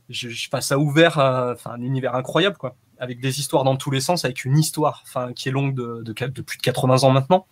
[0.09, 3.77] je, je, ça a ouvert un, enfin, un univers incroyable, quoi, avec des histoires dans
[3.77, 6.63] tous les sens, avec une histoire, enfin, qui est longue de, de, de plus de
[6.63, 7.47] 80 ans maintenant.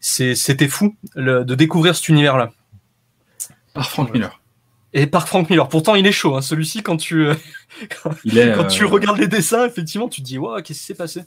[0.00, 2.50] C'était fou le, de découvrir cet univers-là.
[3.72, 4.37] Par Frank Miller
[4.92, 5.68] et par Frank Miller.
[5.68, 6.36] Pourtant, il est chaud.
[6.36, 6.40] Hein.
[6.40, 7.28] Celui-ci, quand tu
[8.02, 10.94] quand, quand tu euh, regardes les dessins, effectivement, tu te dis waouh, qu'est-ce qui s'est
[10.94, 11.22] passé?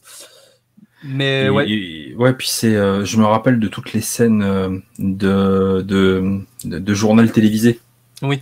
[1.03, 2.13] Mais ouais.
[2.15, 6.93] ouais, puis c'est, euh, je me rappelle de toutes les scènes euh, de, de, de,
[6.93, 7.79] journal télévisé.
[8.21, 8.39] Oui.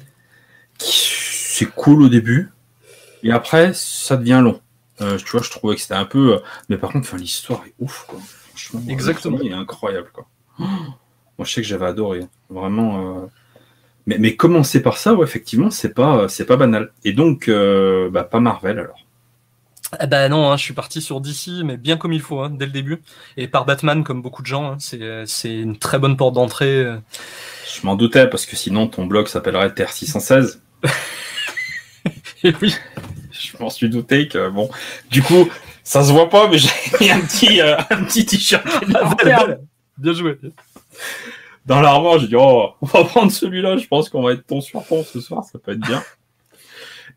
[0.77, 2.51] C'est cool au début,
[3.23, 4.59] et après, ça devient long.
[4.97, 8.19] tu vois, je trouvais que c'était un peu, mais par contre, l'histoire est ouf, quoi.
[8.89, 9.39] Exactement.
[9.41, 10.27] Il est incroyable, quoi.
[10.57, 12.27] Moi, je sais que j'avais adoré.
[12.49, 13.29] Vraiment.
[14.09, 16.91] Mais, mais, commencer par ça, ouais, effectivement, c'est pas, c'est pas banal.
[17.03, 19.05] Et donc, bah, pas Marvel alors.
[19.97, 22.49] Ah bah non, hein, je suis parti sur DC, mais bien comme il faut, hein,
[22.51, 23.01] dès le début.
[23.37, 26.83] Et par Batman, comme beaucoup de gens, hein, c'est une très bonne porte d'entrée.
[26.83, 30.61] Je m'en doutais, parce que sinon ton blog s'appellerait Terre 616.
[32.43, 32.75] Et oui.
[33.31, 34.69] Je m'en suis douté que, bon,
[35.11, 35.49] du coup,
[35.83, 36.69] ça se voit pas, mais j'ai
[37.01, 38.65] mis un petit, euh, un petit t-shirt.
[39.97, 40.37] bien joué.
[41.65, 44.61] Dans l'armoire, j'ai dit, oh, on va prendre celui-là, je pense qu'on va être ton
[44.61, 46.03] sur ton ce soir, ça peut être bien.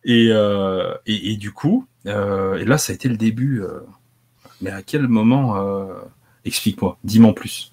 [0.04, 3.62] Et, euh, et, et, du coup, euh, et là, ça a été le début.
[3.62, 3.80] Euh,
[4.60, 5.56] mais à quel moment
[6.44, 7.72] Explique-moi, dis-moi en plus.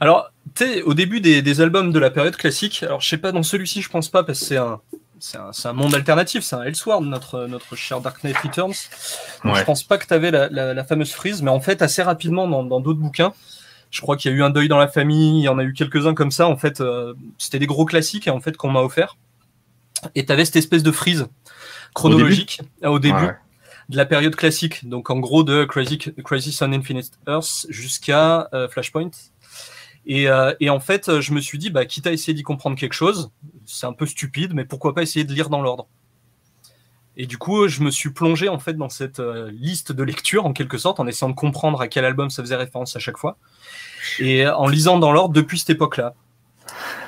[0.00, 3.18] Alors, tu sais, au début des, des, albums de la période classique, alors je sais
[3.18, 4.80] pas, dans celui-ci, je pense pas, parce que c'est un,
[5.34, 8.74] un, un, monde alternatif, c'est un Elseworld, notre, notre cher Dark Knight Returns.
[9.44, 9.60] Donc, ouais.
[9.60, 12.02] Je pense pas que tu avais la, la, la, fameuse frise, mais en fait, assez
[12.02, 13.32] rapidement, dans d'autres bouquins,
[13.90, 15.64] je crois qu'il y a eu un deuil dans la famille, il y en a
[15.64, 18.80] eu quelques-uns comme ça, en fait, euh, c'était des gros classiques, en fait, qu'on m'a
[18.80, 19.16] offert.
[20.14, 21.28] Et tu avais cette espèce de frise
[21.94, 23.36] chronologique au début, au début ouais.
[23.88, 24.88] de la période classique.
[24.88, 29.10] Donc en gros de Crisis on Infinite Earth jusqu'à euh, Flashpoint.
[30.06, 32.74] Et, euh, et, en fait, je me suis dit, bah, quitte à essayer d'y comprendre
[32.74, 33.30] quelque chose,
[33.66, 35.88] c'est un peu stupide, mais pourquoi pas essayer de lire dans l'ordre.
[37.20, 40.46] Et du coup, je me suis plongé en fait dans cette euh, liste de lecture
[40.46, 43.18] en quelque sorte, en essayant de comprendre à quel album ça faisait référence à chaque
[43.18, 43.36] fois,
[44.20, 46.14] et en lisant dans l'ordre depuis cette époque-là,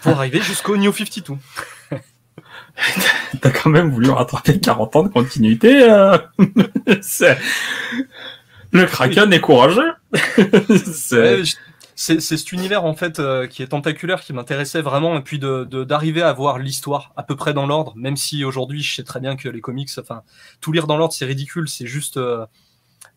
[0.02, 1.38] pour arriver jusqu'au New 52.
[3.40, 5.82] T'as quand même voulu rattraper 40 ans de continuité.
[5.90, 6.18] Euh...
[8.72, 9.94] le Kraken est courageux.
[10.92, 11.42] c'est
[11.94, 15.64] c'est cet univers en fait euh, qui est tentaculaire qui m'intéressait vraiment et puis de
[15.84, 19.20] d'arriver à voir l'histoire à peu près dans l'ordre même si aujourd'hui je sais très
[19.20, 20.22] bien que les comics enfin
[20.60, 22.46] tout lire dans l'ordre c'est ridicule c'est juste euh,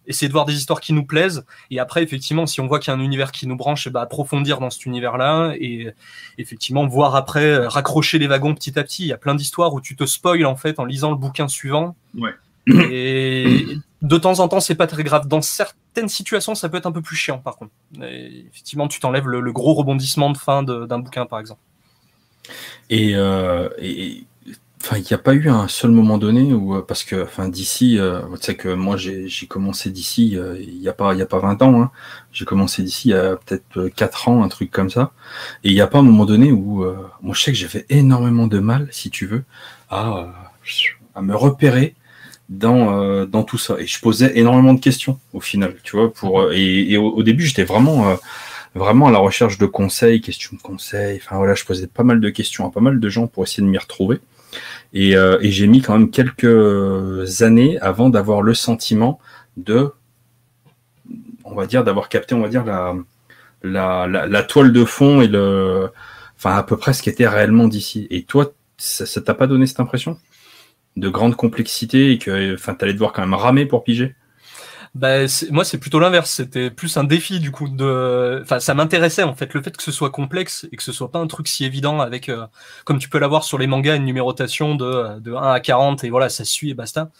[0.08, 1.46] essayer de voir des histoires qui nous plaisent.
[1.72, 4.02] Et après effectivement si on voit qu'il y a un univers qui nous branche bah
[4.02, 5.94] approfondir dans cet univers là et
[6.38, 9.04] effectivement voir après euh, raccrocher les wagons petit à petit.
[9.04, 11.48] Il y a plein d'histoires où tu te spoil en fait en lisant le bouquin
[11.48, 11.96] suivant.
[12.18, 12.32] Ouais.
[12.68, 15.28] et de temps en temps c'est pas très grave.
[15.28, 15.42] Dans
[15.96, 17.72] certaines situations ça peut être un peu plus chiant par contre.
[18.02, 21.62] Effectivement tu t'enlèves le, gros rebondissement de fin d'un bouquin par exemple.
[22.90, 24.26] Et, euh, et
[24.92, 28.42] il n'y a pas eu un seul moment donné où, parce que, d'ici, euh, tu
[28.42, 31.62] sais que moi j'ai commencé d'ici euh, il n'y a pas y a pas 20
[31.64, 31.92] ans, hein.
[32.32, 35.12] j'ai commencé d'ici il y a peut-être 4 ans, un truc comme ça,
[35.64, 37.86] et il n'y a pas un moment donné où, euh, moi je sais que j'avais
[37.90, 39.44] énormément de mal, si tu veux,
[39.90, 40.28] à
[41.22, 41.96] me repérer
[42.50, 46.52] dans dans tout ça, et je posais énormément de questions au final, tu vois, pour
[46.52, 48.18] et, et au, au, début j'étais vraiment
[48.76, 52.20] vraiment à la recherche de conseils, questions de conseils, enfin voilà, je posais pas mal
[52.20, 54.20] de questions à pas mal de gens pour essayer de m'y retrouver.
[54.94, 59.20] Et, euh, et j'ai mis quand même quelques années avant d'avoir le sentiment
[59.58, 59.92] de,
[61.44, 62.96] on va dire, d'avoir capté, on va dire, la,
[63.64, 65.90] la, la, la, toile de fond et le,
[66.38, 68.08] enfin, à peu près ce qui était réellement d'ici.
[68.10, 70.18] Et toi, ça t'a pas donné cette impression?
[70.96, 74.16] De grande complexité et que, enfin, t'allais devoir quand même ramer pour piger
[74.96, 76.32] bah, moi, c'est plutôt l'inverse.
[76.32, 78.40] C'était plus un défi du coup de.
[78.42, 81.12] Enfin, ça m'intéressait en fait le fait que ce soit complexe et que ce soit
[81.12, 82.48] pas un truc si évident avec, euh,
[82.86, 86.10] comme tu peux l'avoir sur les mangas, une numérotation de, de 1 à 40 et
[86.10, 87.12] voilà, ça suit et basta.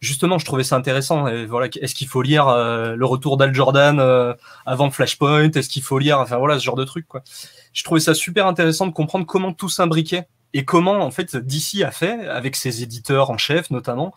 [0.00, 1.26] Justement, je trouvais ça intéressant.
[1.26, 4.32] Et voilà, est-ce qu'il faut lire euh, le retour d'Al Jordan euh,
[4.64, 5.50] avant Flashpoint?
[5.50, 7.24] Est-ce qu'il faut lire, enfin voilà, ce genre de truc quoi.
[7.72, 11.82] Je trouvais ça super intéressant de comprendre comment tout s'imbriquait et comment en fait DC
[11.84, 14.14] a fait avec ses éditeurs en chef notamment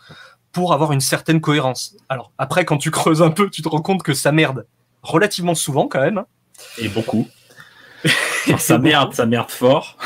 [0.52, 1.96] pour avoir une certaine cohérence.
[2.10, 4.66] Alors après, quand tu creuses un peu, tu te rends compte que ça merde
[5.02, 6.24] relativement souvent quand même.
[6.78, 7.28] Et beaucoup.
[8.58, 9.98] Ça merde, ça merde fort.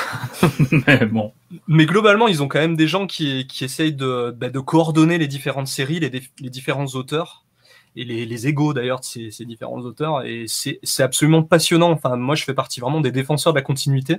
[0.87, 1.31] mais bon.
[1.69, 5.17] Mais globalement, ils ont quand même des gens qui, qui essayent de, bah, de coordonner
[5.17, 7.45] les différentes séries, les, les différents auteurs
[7.95, 10.25] et les, les égaux d'ailleurs de ces, ces, différents auteurs.
[10.25, 11.91] Et c'est absolument passionnant.
[11.91, 14.17] Enfin, moi, je fais partie vraiment des défenseurs de la continuité.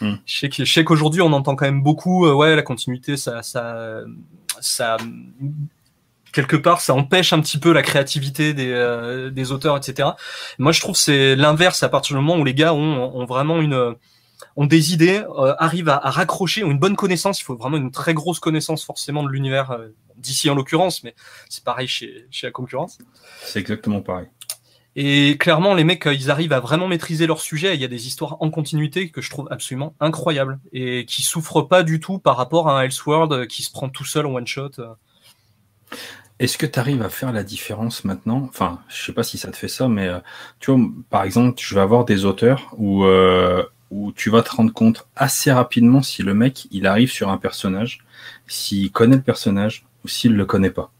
[0.00, 0.14] Mm.
[0.26, 4.02] Je sais qu'aujourd'hui, on entend quand même beaucoup, euh, ouais, la continuité, ça, ça,
[4.60, 4.96] ça
[6.32, 10.10] quelque part ça empêche un petit peu la créativité des, euh, des auteurs etc
[10.58, 13.60] moi je trouve c'est l'inverse à partir du moment où les gars ont, ont vraiment
[13.60, 13.94] une
[14.56, 17.40] ont des idées euh, arrivent à, à, raccrocher ont une bonne connaissance.
[17.40, 19.78] Il faut vraiment une très grosse connaissance forcément de l'univers
[20.16, 21.14] d'ici en l'occurrence mais
[21.48, 22.98] c'est pareil chez, chez la concurrence.
[23.42, 24.26] C'est exactement pareil
[24.96, 27.74] et clairement, les mecs, ils arrivent à vraiment maîtriser leur sujet.
[27.74, 31.62] Il y a des histoires en continuité que je trouve absolument incroyables et qui souffrent
[31.62, 34.46] pas du tout par rapport à un Elseworld qui se prend tout seul en one
[34.46, 34.70] shot.
[36.38, 38.46] Est-ce que tu arrives à faire la différence maintenant?
[38.48, 40.18] Enfin, je sais pas si ça te fait ça, mais euh,
[40.58, 40.80] tu vois,
[41.10, 45.06] par exemple, je vais avoir des auteurs où, euh, où tu vas te rendre compte
[45.14, 48.04] assez rapidement si le mec, il arrive sur un personnage,
[48.48, 50.90] s'il connaît le personnage ou s'il le connaît pas.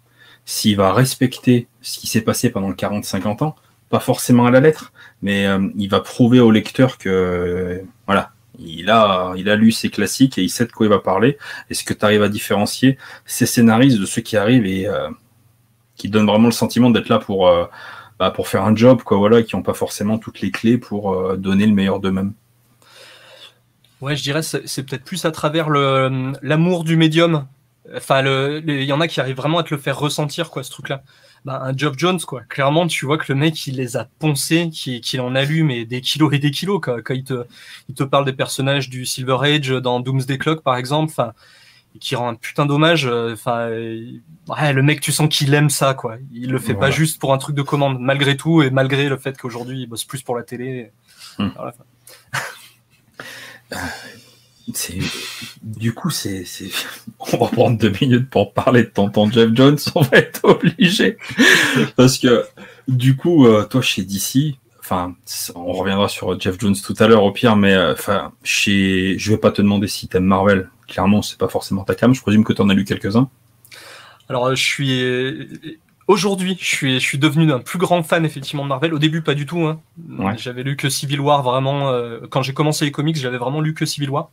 [0.44, 3.56] S'il va respecter ce qui s'est passé pendant 40-50 ans,
[3.90, 4.92] pas forcément à la lettre,
[5.22, 10.38] mais il va prouver au lecteur que voilà, il a, il a lu ses classiques
[10.38, 11.38] et il sait de quoi il va parler.
[11.70, 14.88] Est-ce que tu arrives à différencier ces scénaristes de ceux qui arrivent et
[15.96, 17.50] qui donnent vraiment le sentiment d'être là pour,
[18.18, 21.36] bah, pour faire un job, quoi, voilà, qui n'ont pas forcément toutes les clés pour
[21.36, 22.32] donner le meilleur d'eux-mêmes
[24.00, 27.46] Ouais, je dirais c'est peut-être plus à travers l'amour du médium.
[27.96, 28.22] Enfin,
[28.66, 31.02] il y en a qui arrivent vraiment à te le faire ressentir, quoi, ce truc-là.
[31.44, 32.40] Bah, un Geoff Jones, quoi.
[32.48, 36.00] Clairement, tu vois que le mec, il les a poncés, qu'il en allume et des
[36.00, 37.02] kilos et des kilos, quoi.
[37.02, 37.44] Quand il te,
[37.88, 41.34] il te parle des personnages du Silver Age dans Doomsday Clock, par exemple, enfin,
[42.00, 43.06] qui rend un putain d'hommage.
[43.06, 46.16] Euh, enfin, ouais, le mec, tu sens qu'il aime ça, quoi.
[46.32, 49.18] Il le fait pas juste pour un truc de commande, malgré tout, et malgré le
[49.18, 50.92] fait qu'aujourd'hui, il bosse plus pour la télé.
[51.38, 51.50] Hmm.
[54.72, 54.98] C'est
[55.62, 56.44] du coup c'est
[57.34, 61.16] on va prendre deux minutes pour parler de tonton Jeff Jones on va être obligé
[61.96, 62.44] parce que
[62.88, 65.14] du coup euh, toi chez DC enfin
[65.54, 69.30] on reviendra sur Jeff Jones tout à l'heure au pire mais euh, enfin chez je
[69.30, 72.44] vais pas te demander si t'aimes Marvel clairement c'est pas forcément ta cam je présume
[72.44, 73.28] que tu en as lu quelques uns
[74.28, 78.62] alors euh, je suis Aujourd'hui, je suis, je suis devenu un plus grand fan effectivement
[78.62, 78.92] de Marvel.
[78.92, 79.60] Au début, pas du tout.
[79.60, 79.80] Hein.
[80.36, 81.88] J'avais lu que Civil War vraiment.
[81.90, 84.28] Euh, quand j'ai commencé les comics, j'avais vraiment lu que Civil War.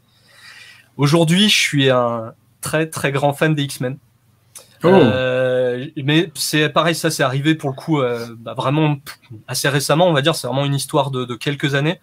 [0.98, 3.97] Aujourd'hui, je suis un très très grand fan des X-Men.
[4.84, 4.88] Oh.
[4.88, 8.97] Euh, mais c'est pareil, ça c'est arrivé pour le coup euh, bah, vraiment
[9.47, 10.36] assez récemment, on va dire.
[10.36, 12.00] C'est vraiment une histoire de, de quelques années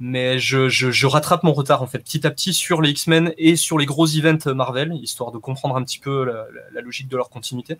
[0.00, 3.32] mais je, je, je, rattrape mon retard en fait petit à petit sur les X-Men
[3.36, 7.08] et sur les gros events Marvel, histoire de comprendre un petit peu la, la, logique
[7.08, 7.76] de leur continuité.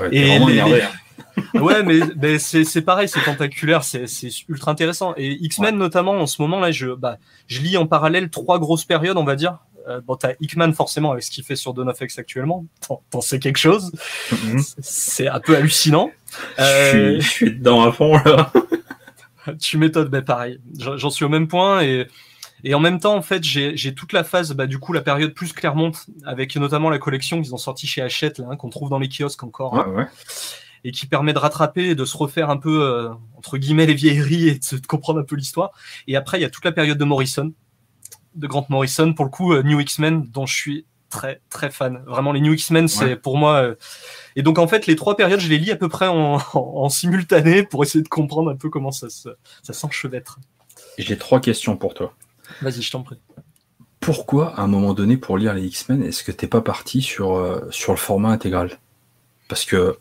[0.00, 1.60] Ouais, et énervé, hein.
[1.60, 4.06] ouais mais, mais c'est pareil, c'est tentaculaire, c'est
[4.48, 5.14] ultra intéressant.
[5.16, 8.84] Et X-Men notamment en ce moment là, je, bah, je lis en parallèle trois grosses
[8.84, 9.58] périodes, on va dire.
[9.90, 12.64] Euh, bon, t'as Hickman forcément avec ce qu'il fait sur Dawn of X actuellement,
[13.10, 13.92] t'en sais quelque chose.
[14.30, 14.74] Mm-hmm.
[14.80, 16.10] C'est un peu hallucinant.
[16.58, 18.52] Je, suis, euh, je suis dedans à fond là.
[19.60, 20.60] tu m'étonnes, mais pareil.
[20.78, 22.06] J'en suis au même point et,
[22.62, 25.34] et en même temps, en fait, j'ai toute la phase, bah, du coup, la période
[25.34, 25.92] plus Claremont,
[26.24, 29.08] avec notamment la collection qu'ils ont sorti chez Hachette, là, hein, qu'on trouve dans les
[29.08, 29.72] kiosques encore.
[29.72, 30.06] Ouais, ouais.
[30.84, 33.94] Et qui permet de rattraper et de se refaire un peu, euh, entre guillemets, les
[33.94, 35.72] vieilleries et de, de comprendre un peu l'histoire.
[36.06, 37.52] Et après, il y a toute la période de Morrison,
[38.34, 42.02] de Grant Morrison, pour le coup, euh, New X-Men, dont je suis très, très fan.
[42.06, 43.74] Vraiment, les New X-Men, c'est pour moi, euh,
[44.36, 47.64] et donc en fait, les trois périodes, je les lis à peu près en, simultané
[47.64, 50.38] pour essayer de comprendre un peu comment ça, ça s'enchevêtre.
[50.98, 52.14] J'ai trois questions pour toi.
[52.62, 53.18] Vas-y, je t'en prie.
[54.00, 57.36] Pourquoi, à un moment donné, pour lire les X-Men, est-ce que t'es pas parti sur,
[57.36, 58.78] euh, sur le format intégral?
[59.48, 59.98] Parce que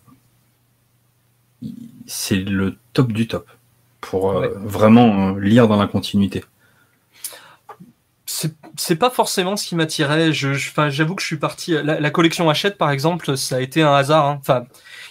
[2.08, 3.48] c'est le top du top
[4.00, 6.46] pour euh, vraiment lire dans la continuité
[8.78, 10.34] c'est pas forcément ce qui m'attirait.
[10.34, 11.76] Je, enfin, j'avoue que je suis parti.
[11.84, 14.26] La, collection Hachette, par exemple, ça a été un hasard.
[14.26, 14.38] Hein.
[14.40, 14.66] Enfin,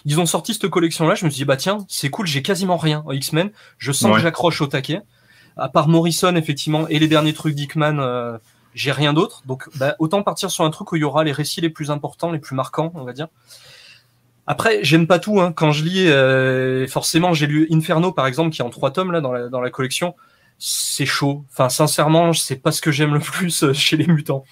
[0.04, 1.16] ils ont sorti cette collection-là.
[1.16, 2.26] Je me suis dit, bah tiens, c'est cool.
[2.26, 3.50] J'ai quasiment rien en X-Men.
[3.78, 5.00] Je sens que j'accroche au taquet.
[5.56, 8.38] À part Morrison, effectivement, et les derniers trucs d'Hickman, euh,
[8.74, 9.42] j'ai rien d'autre.
[9.46, 11.90] Donc, bah, autant partir sur un truc où il y aura les récits les plus
[11.90, 13.26] importants, les plus marquants, on va dire.
[14.46, 15.40] Après, j'aime pas tout.
[15.40, 15.52] Hein.
[15.52, 19.10] Quand je lis, euh, forcément, j'ai lu Inferno, par exemple, qui est en trois tomes
[19.10, 20.14] là dans la, dans la collection
[20.58, 21.44] c'est chaud.
[21.52, 24.44] Enfin, sincèrement, c'est pas ce que j'aime le plus euh, chez les mutants.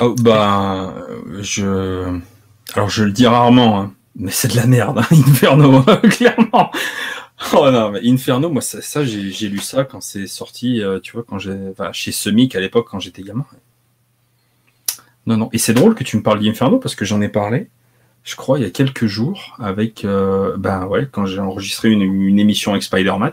[0.00, 0.94] Oh, bah,
[1.40, 2.18] je.
[2.74, 6.70] Alors, je le dis rarement, hein, mais c'est de la merde, hein, Inferno, clairement.
[7.54, 11.24] Oh non, mais Inferno, moi, ça, j'ai lu ça quand c'est sorti, euh, tu vois,
[11.26, 11.56] quand j'ai.
[11.92, 13.46] Chez Semic à l'époque, quand j'étais gamin.
[15.26, 15.48] Non, non.
[15.52, 17.68] Et c'est drôle que tu me parles d'Inferno parce que j'en ai parlé
[18.24, 22.02] je crois, il y a quelques jours, avec, euh, ben ouais, quand j'ai enregistré une,
[22.02, 23.32] une, émission avec Spider-Man,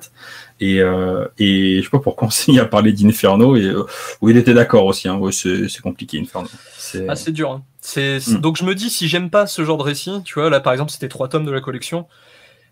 [0.60, 3.86] et, euh, et je sais pas pourquoi on s'est mis à parler d'Inferno, et euh,
[4.21, 6.49] où il était d'accord aussi, hein, ouais, c'est compliqué, Inferno.
[6.78, 7.52] C'est ah, dur.
[7.52, 7.63] Hein.
[7.95, 8.38] Hmm.
[8.38, 10.73] Donc je me dis, si j'aime pas ce genre de récit, tu vois, là par
[10.73, 12.08] exemple, c'était trois tomes de la collection,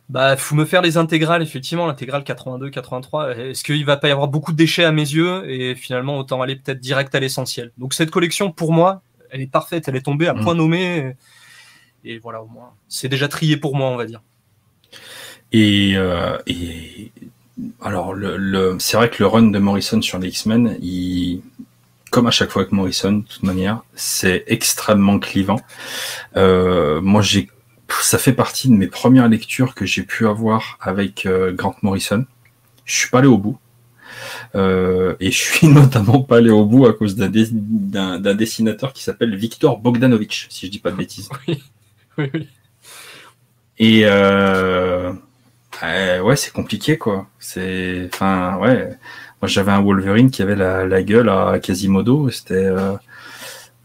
[0.09, 3.37] bah, faut me faire les intégrales, effectivement, l'intégrale 82, 83.
[3.37, 6.41] Est-ce qu'il va pas y avoir beaucoup de déchets à mes yeux, et finalement, autant
[6.41, 7.71] aller peut-être direct à l'essentiel?
[7.77, 10.41] Donc cette collection, pour moi, elle est parfaite, elle est tombée à hmm.
[10.41, 11.15] point nommé et
[12.21, 14.21] voilà, au moins, c'est déjà trié pour moi, on va dire.
[15.51, 17.11] Et, euh, et
[17.81, 21.41] alors, le, c'est vrai que le run de Morrison sur les X-Men, il,
[22.11, 25.59] comme à chaque fois avec Morrison, de toute manière, c'est extrêmement clivant.
[26.35, 27.49] Euh, moi, j'ai,
[28.01, 32.25] ça fait partie de mes premières lectures que j'ai pu avoir avec euh, Grant Morrison.
[32.85, 33.57] Je suis pas allé au bout.
[34.55, 39.03] Euh, et je suis notamment pas allé au bout à cause d'un, d'un, dessinateur qui
[39.03, 41.29] s'appelle Victor Bogdanovich, si je dis pas de bêtises.
[41.47, 41.61] Oui.
[43.79, 45.13] Et euh,
[45.81, 47.27] ouais, c'est compliqué quoi.
[47.39, 48.97] C'est, enfin ouais.
[49.41, 52.29] Moi j'avais un Wolverine qui avait la, gueule à Quasimodo.
[52.29, 52.93] C'était, euh,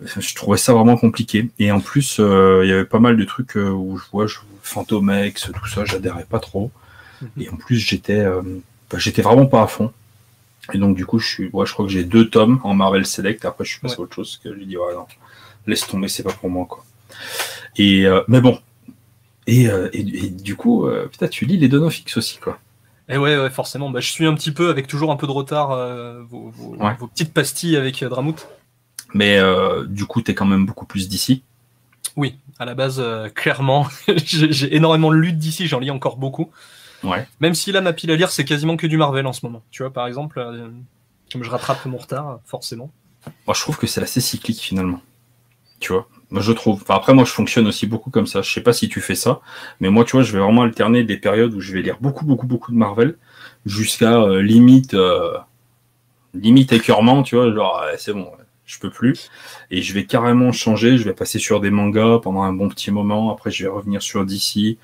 [0.00, 1.50] je trouvais ça vraiment compliqué.
[1.58, 4.38] Et en plus, euh, il y avait pas mal de trucs où je vois, je,
[4.62, 6.70] Phantom X, tout ça, j'adhérais pas trop.
[7.38, 8.24] Et en plus, j'étais
[8.92, 9.92] bah, j'étais vraiment pas à fond.
[10.72, 13.06] Et donc, du coup, je suis, ouais, je crois que j'ai deux tomes en Marvel
[13.06, 13.44] Select.
[13.44, 15.06] Après, je suis passé à autre chose que j'ai dit, ouais, non,
[15.66, 16.84] laisse tomber, c'est pas pour moi, quoi.
[17.76, 18.58] Et, euh, mais bon.
[19.46, 22.58] Et, euh, et, du coup, putain, tu lis les Donofix aussi, quoi.
[23.08, 23.90] Et ouais, ouais forcément.
[23.90, 25.70] Bah, je suis un petit peu, avec toujours un peu de retard,
[26.26, 28.46] vos, vos, vos, petites pastilles avec Dramout.
[29.14, 29.40] Mais
[29.88, 31.42] du coup, t'es quand même beaucoup plus d'ici.
[32.14, 33.02] Oui, à la base,
[33.34, 36.50] clairement, j'ai énormément lu d'ici, j'en lis encore beaucoup.
[37.02, 37.26] Ouais.
[37.40, 39.62] Même si là, ma pile à lire, c'est quasiment que du Marvel en ce moment.
[39.70, 40.68] Tu vois, par exemple, euh,
[41.32, 42.90] comme je rattrape mon retard, forcément.
[43.46, 45.00] Moi, je trouve que c'est assez cyclique finalement.
[45.82, 46.82] Tu vois je trouve.
[46.88, 48.40] Après, moi, je fonctionne aussi beaucoup comme ça.
[48.40, 49.40] Je sais pas si tu fais ça,
[49.80, 52.24] mais moi, tu vois, je vais vraiment alterner des périodes où je vais lire beaucoup,
[52.24, 53.16] beaucoup, beaucoup de Marvel
[53.66, 55.36] jusqu'à euh, limite, euh,
[56.32, 58.30] limite écœurement, tu vois, genre, c'est bon,
[58.64, 59.30] je peux plus.
[59.70, 60.96] Et je vais carrément changer.
[60.96, 63.30] Je vais passer sur des mangas pendant un bon petit moment.
[63.30, 64.78] Après, je vais revenir sur DC.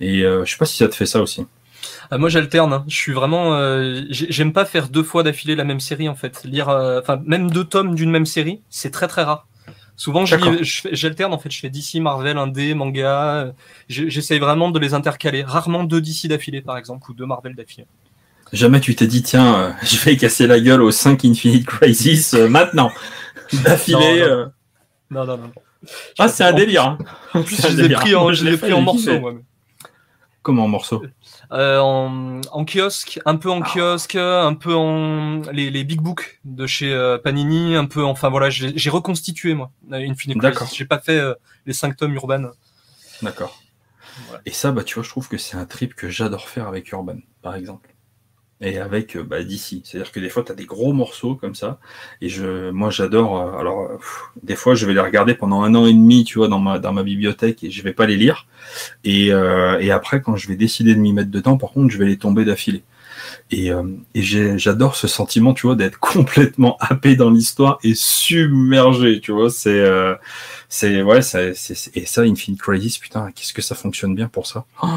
[0.00, 1.46] Et euh, je sais pas si ça te fait ça aussi.
[2.10, 2.72] Ah, moi j'alterne.
[2.72, 2.84] Hein.
[2.88, 3.54] Je suis vraiment.
[3.54, 6.44] Euh, j'aime pas faire deux fois d'affilée la même série en fait.
[6.44, 9.46] Lire, euh, enfin même deux tomes d'une même série, c'est très très rare.
[10.02, 11.48] Souvent j'alterne en fait.
[11.48, 13.54] Je fais DC, Marvel, Indé, manga.
[13.88, 15.44] J'essaye vraiment de les intercaler.
[15.44, 17.86] Rarement deux DC d'affilée par exemple ou deux Marvel d'affilée.
[18.52, 22.90] Jamais tu t'es dit tiens, je vais casser la gueule aux 5 Infinite Crisis maintenant
[23.64, 24.26] d'affilée.
[25.08, 25.52] Non, non, non.
[26.18, 26.84] Ah c'est un délire.
[26.84, 26.98] Hein.
[27.34, 29.20] En plus je l'ai pris en, je pris en morceaux.
[30.42, 31.04] Comment en morceaux?
[31.52, 33.70] Euh, en, kiosque, un peu en ah.
[33.72, 38.30] kiosque, un peu en les, les big books de chez euh, Panini, un peu enfin
[38.30, 40.68] voilà, j'ai reconstitué moi Infinite D'accord.
[40.72, 41.34] J'ai pas fait euh,
[41.66, 42.50] les cinq tomes Urban.
[43.20, 43.60] D'accord.
[44.46, 46.90] Et ça, bah tu vois, je trouve que c'est un trip que j'adore faire avec
[46.90, 47.91] Urban, par exemple
[48.62, 49.82] et avec euh, bah, d'ici.
[49.84, 51.78] C'est-à-dire que des fois, tu as des gros morceaux comme ça.
[52.20, 53.40] Et je, moi, j'adore.
[53.40, 53.90] Euh, alors,
[54.42, 56.78] des fois, je vais les regarder pendant un an et demi, tu vois, dans ma,
[56.78, 58.46] dans ma bibliothèque et je vais pas les lire.
[59.04, 61.98] Et, euh, et après, quand je vais décider de m'y mettre dedans, par contre, je
[61.98, 62.84] vais les tomber d'affilée.
[63.50, 63.70] Et,
[64.14, 69.50] et j'adore ce sentiment, tu vois, d'être complètement happé dans l'histoire et submergé, tu vois.
[69.50, 69.84] C'est,
[70.68, 71.52] c'est, ouais, c'est,
[71.94, 74.64] et ça, Infinite Crisis, putain, qu'est-ce que ça fonctionne bien pour ça.
[74.82, 74.88] Oh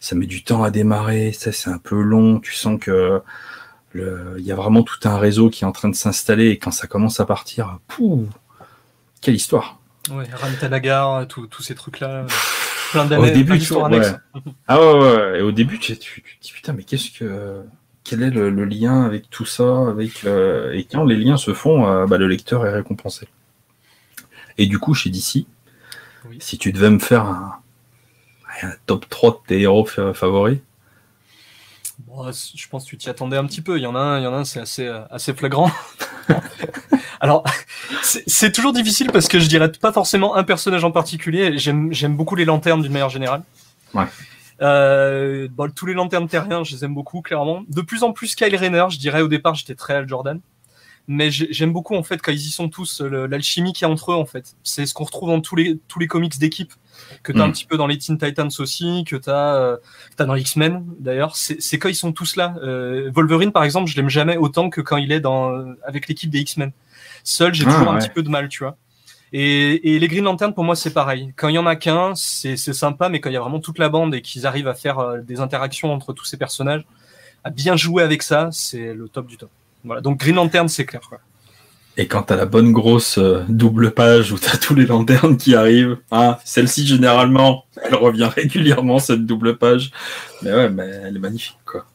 [0.00, 3.20] ça met du temps à démarrer, ça c'est un peu long, tu sens que
[3.94, 6.70] il y a vraiment tout un réseau qui est en train de s'installer et quand
[6.70, 8.28] ça commence à partir, pouf,
[9.20, 9.78] quelle histoire.
[10.10, 12.26] Ouais, Ramtanagar, tous ces trucs-là,
[12.92, 13.74] plein d'années, au début, tu
[14.66, 17.62] Ah ouais, ouais, et au début tu, tu, tu, te dis putain mais qu'est-ce que
[18.04, 21.86] quel est le, lien avec tout ça, avec euh, et quand les liens se font,
[21.86, 23.28] euh, bah, le lecteur est récompensé.
[24.58, 25.46] Et du coup chez DC,
[26.38, 27.59] si tu devais me faire un
[28.86, 30.58] top 3 de tes héros favoris?
[32.56, 33.78] Je pense que tu t'y attendais un petit peu.
[33.78, 35.70] Il y en a un, il y en a un c'est assez, euh, assez flagrant.
[37.20, 37.44] Alors,
[38.02, 41.58] c'est toujours difficile parce que je dirais pas forcément un personnage en particulier.
[41.58, 43.42] J'aime beaucoup les lanternes d'une manière générale.
[43.94, 44.06] Ouais.
[44.62, 47.62] Euh, tous les lanternes terriens, je les aime beaucoup, clairement.
[47.68, 50.40] De plus en plus Kyle Rayner, je dirais au départ, j'étais très Al Jordan
[51.08, 54.12] mais j'aime beaucoup en fait quand ils y sont tous l'alchimie qu'il y a entre
[54.12, 56.72] eux en fait c'est ce qu'on retrouve dans tous les tous les comics d'équipe
[57.22, 57.52] que tu as un mm.
[57.52, 59.76] petit peu dans les Teen Titans aussi que tu as, euh,
[60.18, 61.36] as dans X-Men d'ailleurs.
[61.36, 62.54] C'est quand ils sont tous là.
[62.62, 66.30] Euh, Wolverine par exemple je l'aime jamais autant que quand il est dans avec l'équipe
[66.30, 66.72] des X-Men.
[67.24, 68.76] Seul j'ai ah, toujours un petit peu de mal tu vois.
[69.32, 71.32] Et, et les Green Lantern pour moi c'est pareil.
[71.36, 73.78] Quand il y en a qu'un c'est sympa mais quand il y a vraiment toute
[73.78, 76.84] la bande et qu'ils arrivent à faire euh, des interactions entre tous ces personnages
[77.44, 79.50] à bien jouer avec ça c'est le top du top.
[79.84, 81.00] Voilà, donc Green Lantern, c'est clair.
[81.08, 81.20] Quoi.
[81.96, 85.54] Et quand t'as la bonne grosse euh, double page où t'as tous les lanternes qui
[85.54, 89.90] arrivent, hein, celle-ci généralement, elle revient régulièrement cette double page.
[90.42, 91.86] Mais ouais, mais elle est magnifique quoi.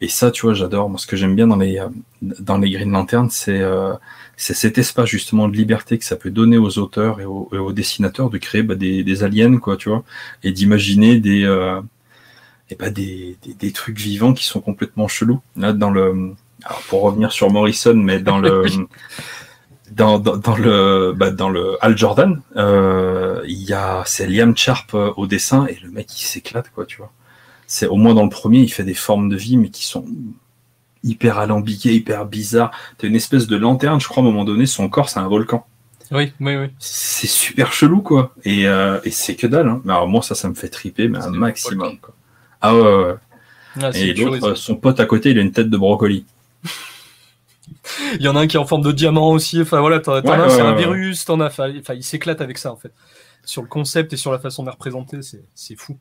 [0.00, 0.90] et ça, tu vois, j'adore.
[0.90, 1.88] Moi, ce que j'aime bien dans les euh,
[2.20, 3.94] dans les Green Lantern, c'est euh,
[4.36, 8.30] c'est cet espace justement de liberté que ça peut donner aux auteurs et aux, dessinateurs
[8.30, 10.02] de créer bah, des, des, aliens, quoi, tu vois,
[10.42, 11.44] et d'imaginer des
[12.70, 15.40] et pas des, des, des, trucs vivants qui sont complètement chelous.
[15.56, 18.64] Là, dans le, alors pour revenir sur Morrison, mais dans le,
[19.90, 24.56] dans, dans, dans, le, bah, dans le Al Jordan, euh, il y a, c'est Liam
[24.56, 27.12] Sharp euh, au dessin et le mec il s'éclate quoi, tu vois.
[27.66, 30.06] C'est au moins dans le premier, il fait des formes de vie mais qui sont
[31.02, 32.70] hyper alambiquées, hyper bizarres.
[32.98, 35.28] T'as une espèce de lanterne, je crois à un moment donné, son corps c'est un
[35.28, 35.66] volcan.
[36.10, 36.66] Oui, oui, oui.
[36.78, 38.34] C'est super chelou quoi.
[38.44, 39.68] Et, euh, et c'est que dalle.
[39.68, 39.82] Hein.
[39.84, 41.98] Mais alors moi ça, ça me fait triper, mais un maximum.
[41.98, 42.14] Quoi.
[42.60, 43.14] Ah ouais,
[43.82, 46.24] ah, et l'autre, son pote à côté, il a une tête de brocoli.
[48.14, 49.60] il y en a un qui est en forme de diamant aussi.
[49.60, 51.46] Enfin voilà, t'en as c'est un virus, t'en as.
[51.46, 52.92] Enfin, il s'éclate avec ça en fait.
[53.44, 55.20] Sur le concept et sur la façon de représenter,
[55.54, 55.98] c'est fou.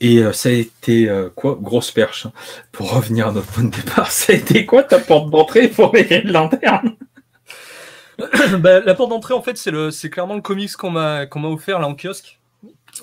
[0.00, 1.58] Et euh, ça a été euh, quoi?
[1.60, 2.26] Grosse perche.
[2.26, 2.32] Hein.
[2.70, 5.94] Pour revenir à notre point de départ, ça a été quoi ta porte d'entrée pour
[5.94, 6.96] les lanternes?
[8.58, 11.94] Bah, La porte d'entrée, en fait, c'est clairement le comics qu'on m'a offert là en
[11.94, 12.38] kiosque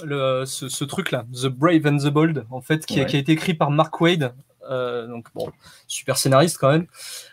[0.04, 3.72] le, ce, truc-là, The Brave and the Bold, en fait, qui, a, été écrit par
[3.72, 4.34] Mark Wade.
[4.70, 5.52] Euh, donc bon,
[5.88, 6.88] super scénariste quand même.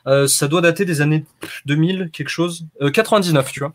[0.07, 1.25] Euh, ça doit dater des années
[1.67, 2.67] 2000, quelque chose.
[2.93, 3.73] 99, tu vois.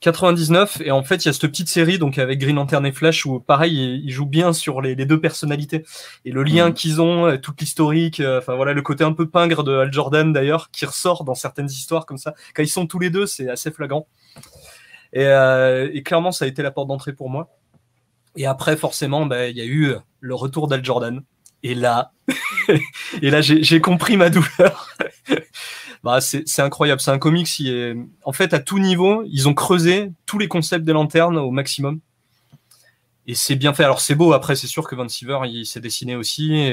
[0.00, 2.92] 99 et en fait il y a cette petite série donc avec Green Lantern et
[2.92, 5.86] Flash où pareil ils, jouent bien sur les, deux personnalités
[6.26, 6.74] et le lien mhm.
[6.74, 10.70] qu'ils ont toute l'historique enfin voilà le côté un peu pingre de Al Jordan d'ailleurs
[10.72, 13.70] qui ressort dans certaines histoires comme ça quand ils sont tous les deux c'est assez
[13.70, 14.06] flagrant
[15.14, 17.48] et, et, clairement ça a été la porte d'entrée pour moi
[18.38, 21.22] et après, forcément, bah, il y a eu le retour d'Al Jordan.
[21.62, 22.12] Et là,
[23.22, 24.96] et là, j'ai compris ma douleur.
[26.04, 27.00] bah, c'est incroyable.
[27.00, 27.48] C'est un comics
[28.24, 32.00] en fait, à tout niveau, ils ont creusé tous les concepts des lanternes au maximum.
[33.26, 33.84] Et c'est bien fait.
[33.84, 34.32] Alors, c'est beau.
[34.32, 36.72] Après, c'est sûr que Van Siever, il s'est dessiné aussi.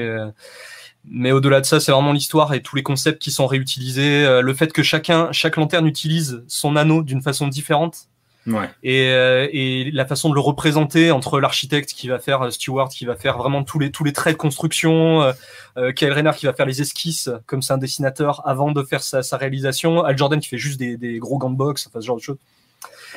[1.04, 4.26] mais au-delà de ça, c'est vraiment l'histoire et tous les concepts qui sont réutilisés.
[4.26, 8.08] Euh, le fait que chacun, chaque lanterne utilise son anneau d'une façon différente.
[8.48, 8.70] Ouais.
[8.84, 12.90] Et, euh, et, la façon de le représenter entre l'architecte qui va faire euh, Stewart,
[12.90, 15.34] qui va faire vraiment tous les tous les traits de construction, euh,
[15.78, 19.02] euh Kyle Rayner qui va faire les esquisses comme c'est un dessinateur avant de faire
[19.02, 22.02] sa, sa, réalisation, Al Jordan qui fait juste des, des gros gants de boxe, enfin
[22.02, 22.38] ce genre de choses.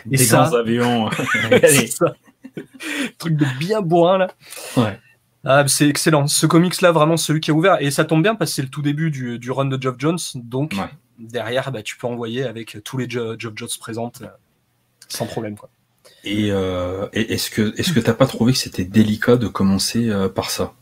[0.07, 1.11] Et des ça, grands avions.
[1.91, 2.14] ça.
[3.18, 4.29] Truc de bien bourrin là.
[4.79, 4.99] Ouais.
[5.45, 6.26] Ah, c'est excellent.
[6.26, 8.62] Ce comics là, vraiment celui qui a ouvert et ça tombe bien parce que c'est
[8.62, 10.74] le tout début du, du run de Geoff Jones, donc
[11.18, 14.22] derrière, bah, tu peux envoyer avec tous les Geoff Jones présentes
[15.09, 15.68] sans problème quoi.
[16.24, 20.50] Et, euh, est-ce que est-ce t'as pas trouvé que c'était délicat de commencer euh, par
[20.50, 20.74] ça?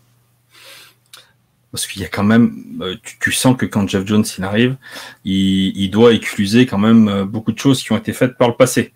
[1.73, 4.77] Parce qu'il y a quand même, euh, tu, sens que quand Jeff Jones arrive,
[5.25, 8.93] il, doit écluser quand même beaucoup de choses qui ont été faites par le passé.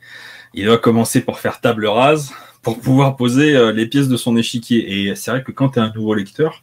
[0.54, 5.08] Il doit commencer par faire table rase pour pouvoir poser les pièces de son échiquier.
[5.08, 6.62] Et c'est vrai que quand tu es un nouveau lecteur,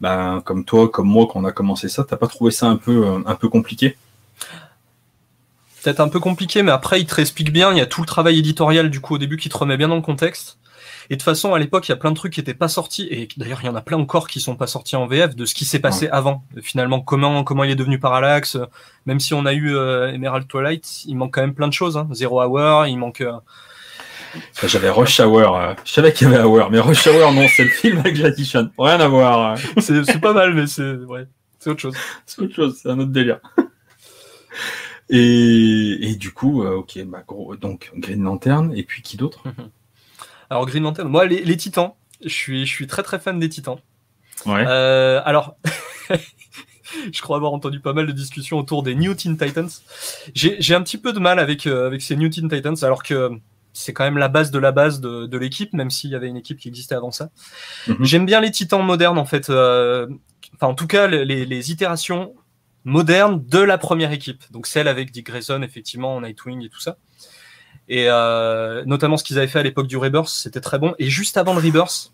[0.00, 2.76] ben, comme toi, comme moi, quand on a commencé ça, t'as pas trouvé ça un
[2.76, 3.96] peu un peu compliqué
[5.82, 7.72] peut-être un peu compliqué, mais après, il te explique bien.
[7.72, 9.88] Il y a tout le travail éditorial, du coup, au début, qui te remet bien
[9.88, 10.58] dans le contexte.
[11.10, 12.68] Et de toute façon, à l'époque, il y a plein de trucs qui étaient pas
[12.68, 15.34] sortis, et d'ailleurs, il y en a plein encore qui sont pas sortis en VF,
[15.34, 16.44] de ce qui s'est passé avant.
[16.60, 18.58] Finalement, comment comment il est devenu Parallax.
[19.06, 21.96] Même si on a eu euh, Emerald Twilight, il manque quand même plein de choses.
[21.96, 22.08] Hein.
[22.12, 23.22] Zero Hour, il manque.
[23.22, 23.32] Euh,
[24.66, 25.56] j'avais Rush Hour.
[25.56, 28.14] Euh, je savais qu'il y avait Hour, mais Rush Hour, non, c'est le film avec
[28.14, 28.68] Jackie Chan.
[28.78, 29.56] Rien à voir.
[29.78, 31.26] c'est pas mal, mais c'est ouais,
[31.58, 31.96] c'est autre chose.
[32.26, 33.40] C'est autre chose, c'est un autre délire.
[35.10, 39.42] Et, et du coup, euh, ok, bah, gros, donc Green Lantern, et puis qui d'autre?
[40.50, 41.92] Alors Green Lantern, moi les, les, Titans,
[42.22, 43.78] je suis, je suis très très fan des Titans.
[44.46, 44.64] Ouais.
[44.66, 45.56] Euh, alors,
[47.12, 49.68] je crois avoir entendu pas mal de discussions autour des New Teen Titans.
[50.34, 53.30] J'ai un petit peu de mal avec, euh, avec ces New Teen Titans, alors que
[53.72, 56.28] c'est quand même la base de la base de, de l'équipe, même s'il y avait
[56.28, 57.30] une équipe qui existait avant ça.
[57.86, 57.96] Mhm.
[58.00, 59.48] J'aime bien les Titans modernes en fait.
[59.50, 62.34] Enfin, en tout cas, les, les itérations
[62.88, 64.42] moderne de la première équipe.
[64.50, 66.96] Donc celle avec Dick Grayson, effectivement, Nightwing et tout ça.
[67.88, 70.94] Et euh, notamment ce qu'ils avaient fait à l'époque du Rebirth, c'était très bon.
[70.98, 72.12] Et juste avant le Rebirth,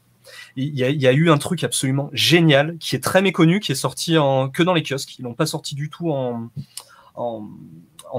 [0.57, 4.15] il y, a, eu un truc absolument génial qui est très méconnu, qui est sorti
[4.53, 5.19] que dans les kiosques.
[5.19, 6.51] Ils l'ont pas sorti du tout en,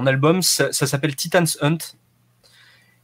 [0.06, 0.42] album.
[0.42, 1.78] Ça, ça s'appelle Titans Hunt.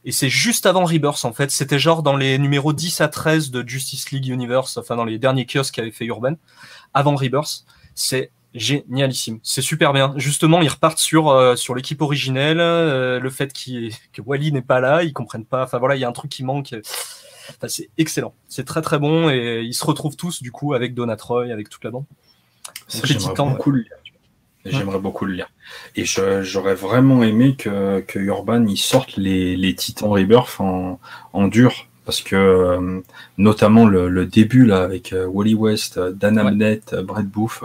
[0.05, 1.49] Et c'est juste avant Rebirth, en fait.
[1.49, 5.17] C'était genre dans les numéros 10 à 13 de Justice League Universe, enfin dans les
[5.17, 6.35] derniers kiosques qu'avait fait Urban,
[6.93, 7.65] avant Rebirth.
[7.95, 9.39] C'est génialissime.
[9.43, 10.13] C'est super bien.
[10.17, 14.79] Justement, ils repartent sur euh, sur l'équipe originelle, euh, le fait que Wally n'est pas
[14.79, 15.63] là, ils comprennent pas.
[15.63, 16.75] Enfin voilà, il y a un truc qui manque.
[17.49, 18.33] Enfin, c'est excellent.
[18.47, 21.69] C'est très très bon et ils se retrouvent tous du coup avec Donna Troy, avec
[21.69, 22.05] toute la bande.
[23.03, 23.97] J'aimerais beaucoup le lire.
[24.65, 25.49] J'aimerais beaucoup le lire.
[25.95, 31.01] Et j'aurais vraiment aimé que, que Urban il sorte les, les Titans Rebirth en,
[31.33, 33.01] en dur parce que euh,
[33.37, 37.63] notamment le, le, début là avec Wally West, Dan Abnett, Brett Booth,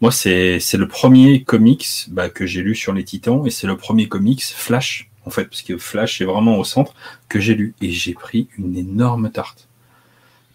[0.00, 3.76] moi, c'est le premier comics bah, que j'ai lu sur les Titans et c'est le
[3.76, 6.94] premier comics Flash, en fait, parce que Flash est vraiment au centre,
[7.28, 7.74] que j'ai lu.
[7.80, 9.68] Et j'ai pris une énorme tarte.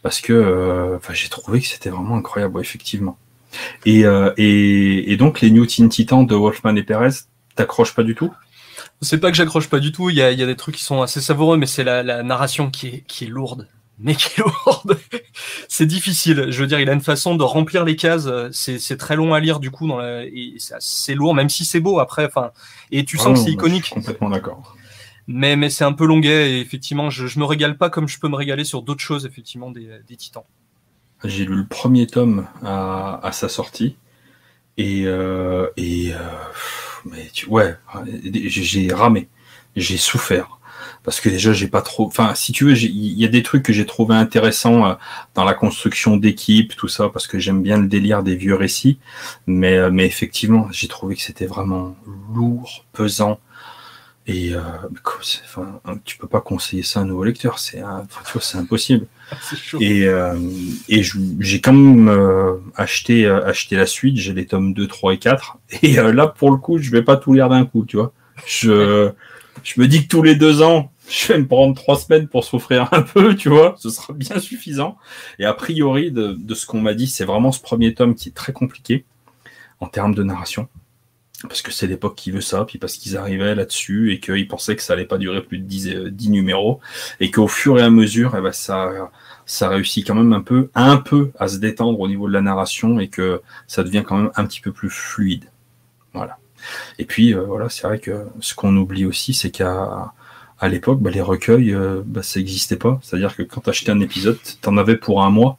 [0.02, 3.18] Parce que euh, j'ai trouvé que c'était vraiment incroyable, effectivement.
[3.86, 7.12] Et, euh, et, et, donc, les New Teen Titans de Wolfman et Perez,
[7.56, 8.34] t'accroches pas du tout?
[9.02, 10.84] C'est pas que j'accroche pas du tout, il y a, y a, des trucs qui
[10.84, 13.68] sont assez savoureux, mais c'est la, la narration qui est, qui est lourde
[14.04, 14.16] mais
[15.68, 16.48] c'est difficile.
[16.50, 18.30] Je veux dire, il a une façon de remplir les cases.
[18.52, 20.24] C'est très long à lire du coup, dans la...
[20.80, 22.26] c'est lourd, même si c'est beau après.
[22.26, 22.52] Enfin,
[22.92, 23.90] et tu sens que c'est iconique.
[23.90, 24.76] complètement d'accord.
[25.26, 28.20] Mais mais c'est un peu longuet et effectivement, je, je me régale pas comme je
[28.20, 30.44] peux me régaler sur d'autres choses effectivement des, des Titans.
[31.24, 33.96] J'ai lu le premier tome à, à sa sortie
[34.78, 36.18] et euh, et euh,
[37.06, 37.76] mais tu, ouais,
[38.34, 39.30] j'ai ramé,
[39.78, 40.60] j'ai souffert
[41.04, 43.64] parce que déjà j'ai pas trop enfin si tu veux il y a des trucs
[43.64, 44.94] que j'ai trouvé intéressants euh,
[45.36, 49.00] dans la construction d'équipe tout ça parce que j'aime bien le délire des vieux récits
[49.46, 51.96] mais euh, mais effectivement j'ai trouvé que c'était vraiment
[52.34, 53.40] lourd pesant
[54.26, 54.62] Et euh,
[55.44, 57.84] enfin, tu peux pas conseiller ça à un nouveau lecteur, c'est
[58.40, 59.06] c'est impossible.
[59.82, 60.40] et euh,
[60.88, 61.04] et
[61.40, 65.18] j'ai quand même euh, acheté euh, acheté la suite, j'ai les tomes 2, 3 et
[65.18, 65.58] 4.
[65.82, 68.14] Et là, pour le coup, je vais pas tout lire d'un coup, tu vois.
[68.48, 69.12] Je,
[69.64, 72.44] je me dis que tous les deux ans, je vais me prendre trois semaines pour
[72.44, 74.98] souffrir un peu, tu vois, ce sera bien suffisant.
[75.40, 78.30] Et a priori, de, de ce qu'on m'a dit, c'est vraiment ce premier tome qui
[78.30, 79.06] est très compliqué
[79.80, 80.68] en termes de narration
[81.48, 84.76] parce que c'est l'époque qui veut ça, puis parce qu'ils arrivaient là-dessus et qu'ils pensaient
[84.76, 86.80] que ça allait pas durer plus de 10, 10 euh, numéros,
[87.20, 89.12] et qu'au fur et à mesure, eh ben, ça,
[89.46, 92.42] ça réussit quand même un peu, un peu à se détendre au niveau de la
[92.42, 95.46] narration et que ça devient quand même un petit peu plus fluide.
[96.14, 96.38] Voilà.
[96.98, 100.14] Et puis euh, voilà, c'est vrai que ce qu'on oublie aussi, c'est qu'à
[100.60, 103.00] à l'époque, bah, les recueils, euh, bah, ça n'existait pas.
[103.02, 105.58] C'est-à-dire que quand tu achetais un épisode, tu en avais pour un mois.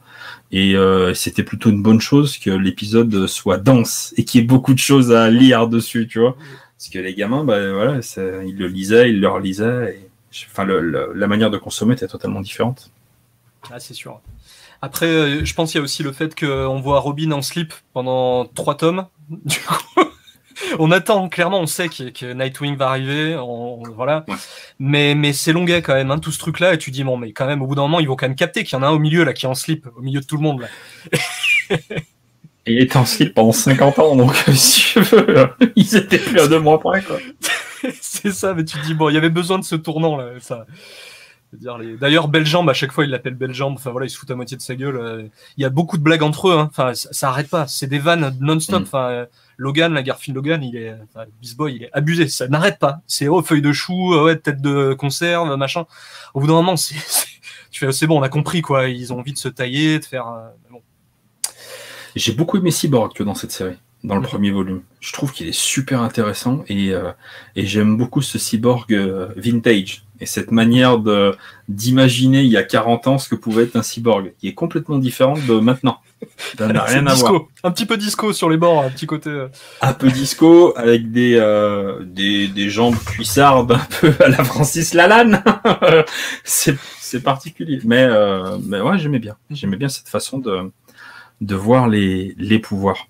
[0.52, 4.46] Et euh, c'était plutôt une bonne chose que l'épisode soit dense et qu'il y ait
[4.46, 6.36] beaucoup de choses à lire dessus, tu vois.
[6.78, 8.00] Parce que les gamins, bah, voilà,
[8.44, 9.98] ils le lisaient, ils le relisaient.
[9.98, 10.08] Et,
[10.50, 12.90] enfin, la manière de consommer était totalement différente.
[13.70, 14.20] Ah, c'est sûr.
[14.84, 17.72] Après, euh, je pense qu'il y a aussi le fait qu'on voit Robin en slip
[17.94, 19.06] pendant trois tomes.
[19.44, 20.02] Du coup,
[20.78, 23.36] on attend, clairement, on sait que, Nightwing va arriver,
[23.94, 24.24] voilà.
[24.78, 27.32] Mais, mais c'est longuet quand même, hein, tout ce truc-là, et tu dis, bon, mais
[27.32, 28.88] quand même, au bout d'un moment, ils vont quand même capter qu'il y en a
[28.88, 31.18] un au milieu, là, qui est en slip, au milieu de tout le monde, là.
[32.66, 36.48] il était en slip pendant 50 ans, donc si tu veux, ils étaient plus à
[36.48, 37.18] deux mois près, quoi.
[38.00, 40.66] c'est ça, mais tu dis, bon, il y avait besoin de ce tournant, là, ça.
[41.60, 43.74] D'ailleurs, Bellembe, à chaque fois, il l'appelle Bellembe.
[43.76, 44.96] Enfin voilà, il se fout à moitié de sa gueule.
[44.96, 45.22] Euh.
[45.56, 46.58] Il y a beaucoup de blagues entre eux.
[46.58, 46.68] Hein.
[46.70, 47.66] Enfin, ça, ça, arrête pas.
[47.66, 48.80] C'est des vannes non-stop.
[48.80, 48.82] Mm.
[48.82, 49.26] Enfin,
[49.56, 51.26] Logan, la Garfield Logan, il est, enfin,
[51.56, 52.28] Boy, il est abusé.
[52.28, 53.00] Ça n'arrête pas.
[53.06, 55.86] C'est oh feuille de chou, euh, ouais tête de conserve, machin.
[56.34, 56.96] Au bout d'un moment, c'est,
[57.70, 58.88] tu fais, c'est bon, on a compris quoi.
[58.88, 60.28] Ils ont envie de se tailler, de faire.
[60.28, 60.82] Euh, bon.
[62.16, 64.82] J'ai beaucoup aimé Cyborg dans cette série, dans le premier volume.
[65.00, 67.10] Je trouve qu'il est super intéressant et, euh,
[67.56, 68.92] et j'aime beaucoup ce cyborg
[69.36, 71.36] vintage et cette manière de
[71.68, 74.96] d'imaginer il y a 40 ans ce que pouvait être un cyborg, qui est complètement
[74.96, 75.98] différente de maintenant.
[76.56, 77.42] Ça n'a rien à voir.
[77.62, 79.28] Un petit peu disco sur les bords, un petit côté.
[79.28, 79.48] Euh.
[79.82, 84.94] Un peu disco avec des euh, des, des jambes cuissardes un peu à la Francis
[84.94, 85.44] Lalanne.
[86.44, 89.36] c'est c'est particulier, mais euh, mais ouais j'aimais bien.
[89.50, 90.72] J'aimais bien cette façon de
[91.42, 93.08] de voir les les pouvoirs.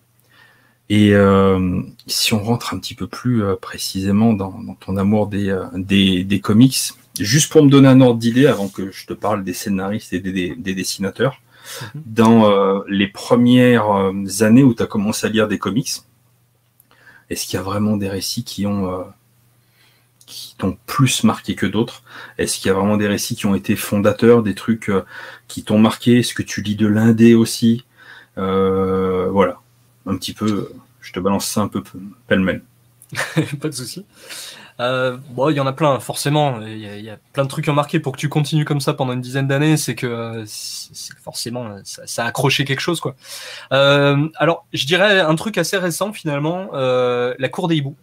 [0.90, 5.56] Et euh, si on rentre un petit peu plus précisément dans, dans, ton amour des,
[5.72, 9.44] des, des, comics, juste pour me donner un ordre d'idée avant que je te parle
[9.44, 11.40] des scénaristes et des, des, dessinateurs,
[11.94, 12.02] mhm.
[12.06, 14.10] dans euh, les premières
[14.40, 15.92] années où tu as commencé à lire des comics,
[17.30, 19.04] est-ce qu'il y a vraiment des récits qui ont
[20.26, 22.02] qui t'ont plus marqué que d'autres?
[22.38, 24.90] Est-ce qu'il y a vraiment des récits qui ont été fondateurs, des trucs
[25.48, 26.18] qui t'ont marqué?
[26.20, 27.84] Est-ce que tu lis de l'indé aussi?
[28.36, 29.60] Voilà
[30.06, 31.82] un petit peu, je te balance ça un peu
[32.26, 32.62] pêle-mêle.
[33.60, 34.04] pas de souci.
[34.80, 36.60] Euh, bon, il y en a plein, forcément.
[36.60, 39.12] Il y, a plein de trucs à marquer pour que tu continues comme ça pendant
[39.12, 39.76] une dizaine d'années.
[39.76, 40.44] C'est que
[41.22, 43.14] forcément, ça, a accroché quelque chose, quoi.
[43.72, 47.96] Euh, alors, je dirais un truc assez récent finalement, euh, la cour des hiboux.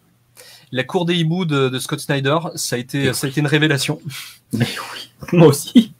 [0.72, 4.00] La cour des hiboux de, Scott Snyder, ça a été, ça a été une révélation.
[4.54, 5.94] Mais oui, moi aussi.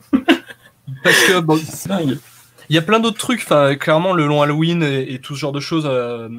[1.04, 1.58] Parce que bon,
[2.70, 3.42] il y a plein d'autres trucs.
[3.42, 6.30] Enfin, clairement, le long Halloween et, tout ce genre de choses, euh,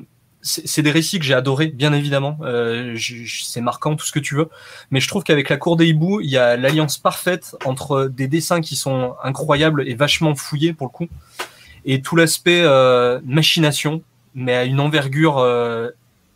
[0.43, 2.37] c'est des récits que j'ai adorés, bien évidemment.
[2.41, 4.49] Euh, c'est marquant, tout ce que tu veux.
[4.91, 8.27] Mais je trouve qu'avec la cour des hiboux, il y a l'alliance parfaite entre des
[8.27, 11.07] dessins qui sont incroyables et vachement fouillés pour le coup,
[11.85, 14.03] et tout l'aspect euh, machination,
[14.35, 15.39] mais à une envergure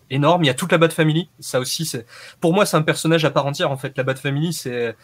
[0.09, 0.43] énorme.
[0.43, 1.29] Il y a toute la Bat Family.
[1.39, 2.05] Ça aussi, c'est
[2.39, 3.71] pour moi, c'est un personnage à part entière.
[3.71, 4.95] En fait, la Bat Family, c'est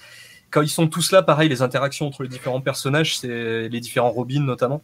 [0.53, 4.11] quand ils sont tous là, pareil, les interactions entre les différents personnages, c'est les différents
[4.11, 4.81] Robins notamment.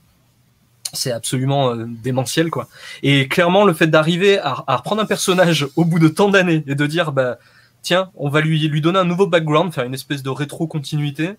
[0.94, 2.68] C'est absolument euh, démentiel, quoi.
[3.04, 6.76] Et clairement, le fait d'arriver à, reprendre un personnage au bout de tant d'années et
[6.76, 7.38] de dire, bah,
[7.82, 11.36] tiens, on va lui, lui donner un nouveau background, faire une espèce de rétro-continuité,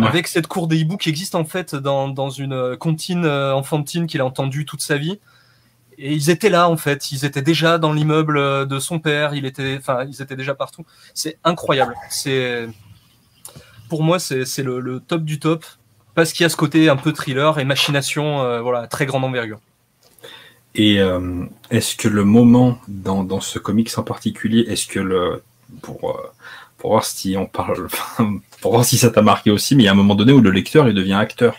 [0.00, 4.06] avec cette cour des hiboux qui existe en fait dans, dans une comptine euh, enfantine
[4.06, 5.18] qu'il a entendue toute sa vie.
[5.98, 9.34] Et ils étaient là en fait, ils étaient déjà dans l'immeuble euh, de son père,
[9.34, 10.86] il était, enfin, ils étaient déjà partout.
[11.12, 11.94] C'est incroyable.
[12.08, 12.68] C'est
[13.90, 15.66] pour moi, c'est le, top du top
[16.14, 19.24] parce qu'il y a ce côté un peu thriller et machination, euh, voilà, très grande
[19.24, 19.60] envergure.
[20.74, 25.42] Et euh, est-ce que le moment dans, ce comics en particulier, est-ce que le
[25.82, 26.32] pour euh,
[26.78, 27.88] pour voir si on parle,
[28.60, 30.40] pour voir si ça t'a marqué aussi, mais il y a un moment donné où
[30.40, 31.56] le lecteur il devient acteur,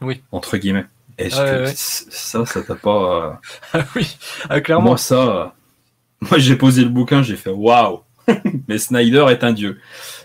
[0.00, 0.86] oui, entre guillemets.
[1.18, 3.40] Est-ce que ça, ça t'a pas
[3.72, 4.16] ah Oui,
[4.48, 4.90] ah, clairement.
[4.90, 5.54] Moi ça,
[6.20, 8.00] moi j'ai posé le bouquin, j'ai fait waouh,
[8.68, 9.80] mais Snyder est un dieu.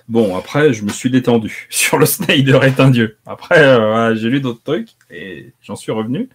[0.07, 3.17] Bon, après, je me suis détendu sur le Snyder est un dieu.
[3.25, 6.29] Après, euh, j'ai lu d'autres trucs et j'en suis revenu.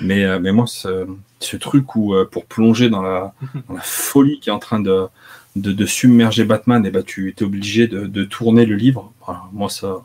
[0.00, 1.06] Mais, euh, mais moi, ce,
[1.38, 3.32] ce truc où, euh, pour plonger dans la,
[3.68, 5.06] dans la, folie qui est en train de,
[5.54, 9.12] de, submerger Batman, et bah tu es obligé de, tourner le livre.
[9.52, 9.98] moi, ça,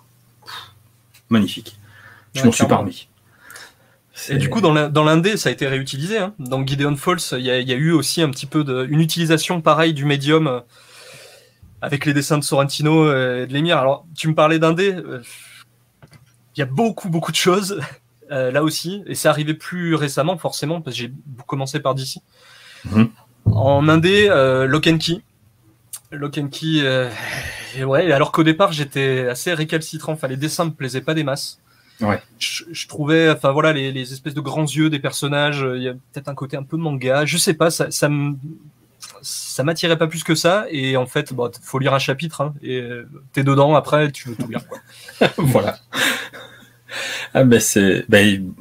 [1.30, 1.80] magnifique.
[2.36, 3.07] Je m'en suis parmi.
[4.30, 6.18] Et du coup, dans l'indé, ça a été réutilisé.
[6.18, 6.34] Hein.
[6.38, 9.93] Dans Gideon Falls, il y, a eu aussi un petit peu de, une utilisation pareille
[9.93, 10.63] du médium
[11.82, 13.78] avec les dessins de Sorrentino et de Lemire.
[13.78, 14.94] Alors, tu me parlais d'indé.
[14.94, 15.22] Euh,
[16.56, 17.80] il y a beaucoup, beaucoup de choses
[18.32, 19.04] euh, là aussi.
[19.06, 21.14] Et c'est arrivé plus récemment, forcément, parce que j'ai
[21.46, 22.22] commencé par d'ici.
[22.86, 23.10] Mhm.
[23.46, 24.28] En indé,
[24.68, 25.22] Lock and Key.
[26.12, 26.84] Lock and Key,
[27.82, 30.14] ouais, alors qu'au départ, j'étais assez récalcitrant.
[30.14, 31.62] Enfin, les dessins me plaisaient pas des masses.
[32.02, 32.22] Ouais.
[32.38, 35.94] Je, trouvais, enfin voilà, les, les, espèces de grands yeux des personnages, il y a
[35.94, 38.10] peut-être un côté un peu manga, je sais pas, ça, ça
[39.22, 42.53] ça m'attirait pas plus que ça et en fait bon faut lire un chapitre hein,
[42.61, 44.80] et euh, t'es dedans après tu veux tout lire quoi
[45.38, 45.80] voilà
[47.34, 48.53] ah ben c'est ben,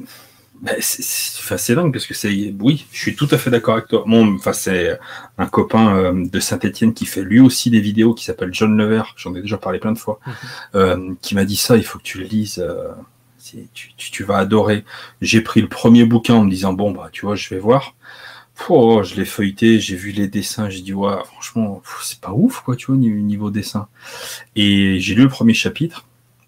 [0.61, 4.03] ben c'est dingue parce que c'est oui je suis tout à fait d'accord avec toi
[4.05, 4.99] bon enfin c'est
[5.37, 9.03] un copain euh, de Saint-Etienne qui fait lui aussi des vidéos qui s'appelle John Lever
[9.15, 10.33] j'en ai déjà parlé plein de fois mhm.
[10.75, 12.63] euh, qui m'a dit ça il faut que tu le lises
[13.97, 14.83] tu, vas adorer.
[15.21, 17.95] J'ai pris le premier bouquin en me disant, bon, bah, tu vois, je vais voir.
[18.69, 22.61] Oh, je l'ai feuilleté, j'ai vu les dessins, j'ai dit, ouais, franchement, c'est pas ouf,
[22.61, 23.87] quoi, tu vois, niveau dessin.
[24.55, 26.05] Et j'ai lu le premier chapitre,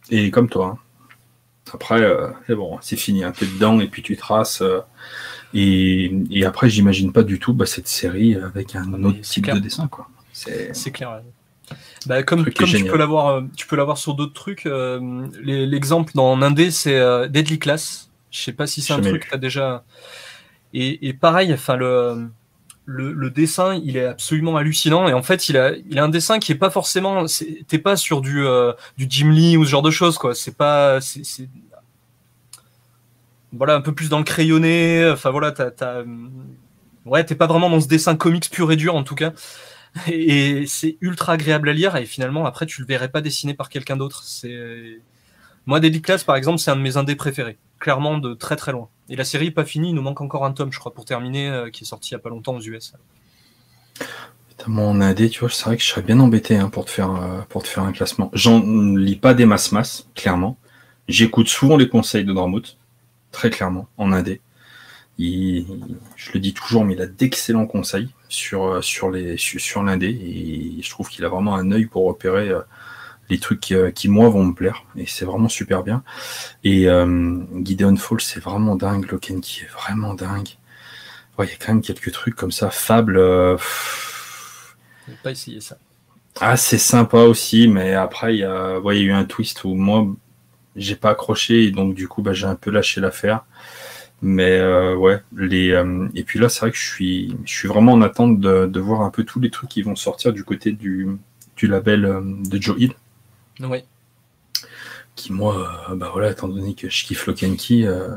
[0.10, 1.72] et comme toi, hein.
[1.74, 4.62] après, euh, c'est bon, c'est fini, hein, t'es dedans, et puis tu traces.
[4.62, 4.82] Euh,
[5.54, 9.88] et, après, j'imagine pas du tout bah, cette série avec un autre type de dessin,
[9.88, 10.10] quoi.
[10.34, 11.22] C'est clair.
[12.06, 14.66] Bah, comme, comme tu peux l'avoir, euh, tu peux l'avoir sur d'autres trucs.
[14.66, 18.10] Euh, l'exemple dans Indé, c'est Deadly Class.
[18.32, 19.84] Je sais pas si c'est un truc que as déjà.
[20.74, 25.08] Et, pareil, enfin le, dessin, il est absolument hallucinant.
[25.08, 27.26] Et en fait, il a, un dessin qui est pas forcément.
[27.68, 28.46] T'es pas sur du,
[28.98, 30.36] du Jim Lee ou ce genre de choses, quoi.
[30.36, 31.00] C'est pas.
[33.52, 35.10] voilà, un peu plus dans le crayonné.
[35.12, 36.04] Enfin voilà, t'as, t'as...
[37.06, 39.34] ouais, t'es pas vraiment dans ce dessin comics pur et dur en tout cas
[40.08, 43.70] et c'est ultra agréable à lire et finalement après tu le verrais pas dessiné par
[43.70, 44.24] quelqu'un d'autre.
[45.66, 48.72] Moi Daily Class par exemple c'est un de mes indés préférés, clairement de très très
[48.72, 48.90] loin.
[49.10, 51.04] Et la série est pas finie, il nous manque encore un tome je crois pour
[51.04, 52.94] terminer euh, qui est sorti il y a pas longtemps aux US.
[54.68, 57.12] Mon indé, tu vois, c'est vrai que je serais bien embêté hein, pour te faire
[57.12, 58.30] euh, pour te faire un classement.
[58.34, 58.62] J'en
[58.96, 60.58] lis pas des masses masses, clairement.
[61.08, 62.78] J'écoute souvent les conseils de Dormout,
[63.32, 64.42] très clairement, en indé.
[65.18, 65.66] Il,
[66.16, 69.60] je le dis toujours, mais il a d'excellents conseils sur, euh, sur, les, sur,
[70.02, 72.52] et je trouve qu'il a vraiment un œil pour repérer
[73.30, 76.04] les trucs qui, euh, qui, moi vont me plaire et c'est vraiment super bien.
[76.64, 76.88] Et
[77.64, 79.10] Gideon Fall, c'est vraiment dingue.
[79.12, 80.50] Loken qui est vraiment dingue.
[81.40, 82.70] Il y a quand même quelques trucs comme ça.
[82.70, 83.18] Fable.
[83.18, 83.58] Euh,
[85.24, 85.78] pas essayé ça.
[86.42, 89.26] Ah, c'est sympa aussi, mais après, il y, a, ouais, il y a eu un
[89.26, 90.06] twist où moi,
[90.76, 93.46] j'ai pas accroché et donc du coup, bah, j'ai un peu lâché l'affaire.
[94.22, 97.68] Mais euh, ouais, les euh, et puis là, c'est vrai que je suis, je suis
[97.70, 100.44] vraiment en attente de, de, voir un peu tous les trucs qui vont sortir du
[100.44, 101.08] côté du,
[101.56, 102.94] du label euh, de Joe Hill.
[103.60, 103.84] Oui.
[105.16, 108.16] Qui moi, bah voilà, étant donné que je kiffe Lokenki, euh,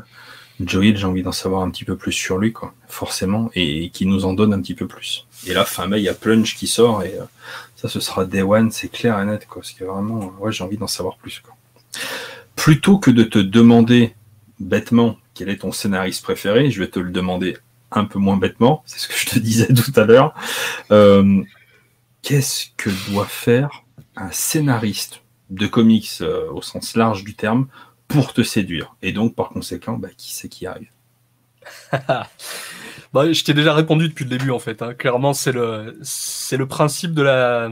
[0.61, 3.89] Joe Hill, j'ai envie d'en savoir un petit peu plus sur lui, quoi, forcément, et,
[3.89, 5.27] qui nous en donne un petit peu plus.
[5.45, 7.15] Et là, fin mai, il y a Plunge qui sort, et
[7.75, 10.63] ça, ce sera Day One, c'est clair et net, quoi, parce que vraiment, ouais, j'ai
[10.63, 11.41] envie d'en savoir plus.
[12.55, 14.15] Plutôt que de te demander
[14.59, 17.57] bêtement quel est ton scénariste préféré Je vais te le demander
[17.91, 20.33] un peu moins bêtement, c'est ce que je te disais tout à l'heure.
[20.91, 21.43] Euh,
[22.21, 23.83] qu'est-ce que doit faire
[24.15, 27.67] un scénariste de comics euh, au sens large du terme
[28.07, 30.91] pour te séduire Et donc, par conséquent, bah, qui c'est qui arrive?
[33.13, 34.81] Bah, Je t'ai déjà répondu depuis le début, en fait.
[34.81, 34.95] Hein.
[34.95, 37.71] Clairement, c'est le, c'est le principe de la,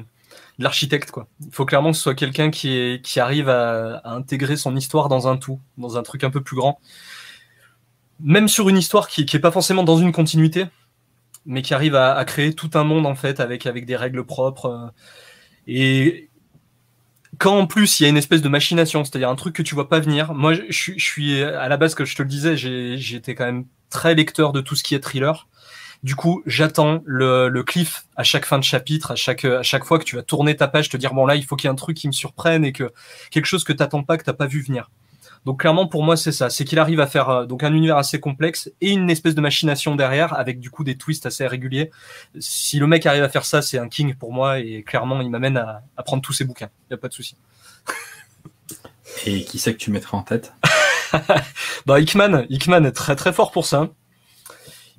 [0.59, 1.27] l'architecte quoi.
[1.43, 5.37] Il faut clairement que ce soit quelqu'un qui, arrive à, intégrer son histoire dans un
[5.37, 6.79] tout, dans un truc un peu plus grand
[8.23, 10.65] même sur une histoire qui, qui est pas forcément dans une continuité,
[11.45, 14.65] mais qui arrive à, créer tout un monde en fait avec avec des règles propres.
[14.67, 14.87] Euh,
[15.67, 16.29] et
[17.41, 19.73] quand en plus il y a une espèce de machination, c'est-à-dire un truc que tu
[19.73, 20.35] vois pas venir.
[20.35, 24.13] Moi, je, suis à la base, que je te le disais, j'étais quand même très
[24.13, 25.47] lecteur de tout ce qui est thriller.
[26.03, 29.85] Du coup, j'attends le, le cliff à chaque fin de chapitre, à chaque à chaque
[29.85, 31.69] fois que tu vas tourner ta page, te dire bon là, il faut qu'il y
[31.69, 32.91] ait un truc qui me surprenne et que
[33.31, 34.91] quelque chose que t'attends pas, que t'as pas vu venir.
[35.45, 37.97] Donc clairement pour moi c'est ça, c'est qu'il arrive à faire euh, donc un univers
[37.97, 41.89] assez complexe et une espèce de machination derrière avec du coup des twists assez réguliers.
[42.39, 45.29] Si le mec arrive à faire ça, c'est un king pour moi et clairement il
[45.29, 46.69] m'amène à, prendre tous ses bouquins.
[46.89, 47.35] Il y a pas de souci.
[49.25, 50.53] Et qui c'est que tu mettrais en tête?
[51.85, 53.89] Bah Hickman, Hickman est très très fort pour ça.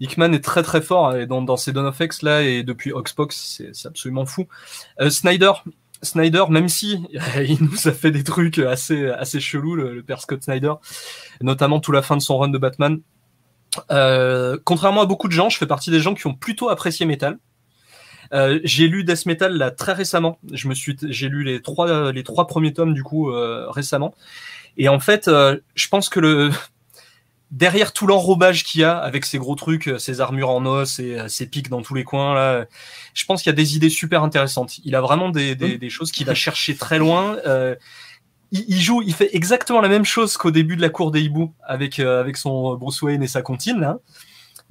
[0.00, 2.92] Hickman est très très fort et dans, dans ses Dawn of X là et depuis
[2.92, 4.46] Oxbox c'est absolument fou.
[5.00, 5.52] Euh, Snyder,
[6.02, 7.04] Snyder, même si
[7.36, 10.74] il nous a fait des trucs assez assez chelous, le, père Scott Snyder,
[11.40, 13.00] notamment tout la fin de son run de Batman.
[13.90, 17.06] Euh, contrairement à beaucoup de gens, je fais partie des gens qui ont plutôt apprécié
[17.06, 17.38] Metal.
[18.32, 20.38] Euh, j'ai lu Death Metal là très récemment.
[20.52, 24.14] Je me suis, j'ai lu les trois les trois premiers tomes du coup euh, récemment.
[24.76, 26.50] Et en fait, euh, je pense que le
[27.52, 31.16] derrière tout l'enrobage qu'il y a avec ces gros trucs, ces armures en os et
[31.28, 32.66] ces pics dans tous les coins là,
[33.14, 34.78] je pense qu'il y a des idées super intéressantes.
[34.84, 37.36] Il a vraiment des des, des choses qu'il a cherché très loin.
[38.50, 41.22] Il, il, joue, il fait exactement la même chose qu'au début de la cour des
[41.22, 43.98] hiboux avec avec son Bruce Wayne et sa comptine là.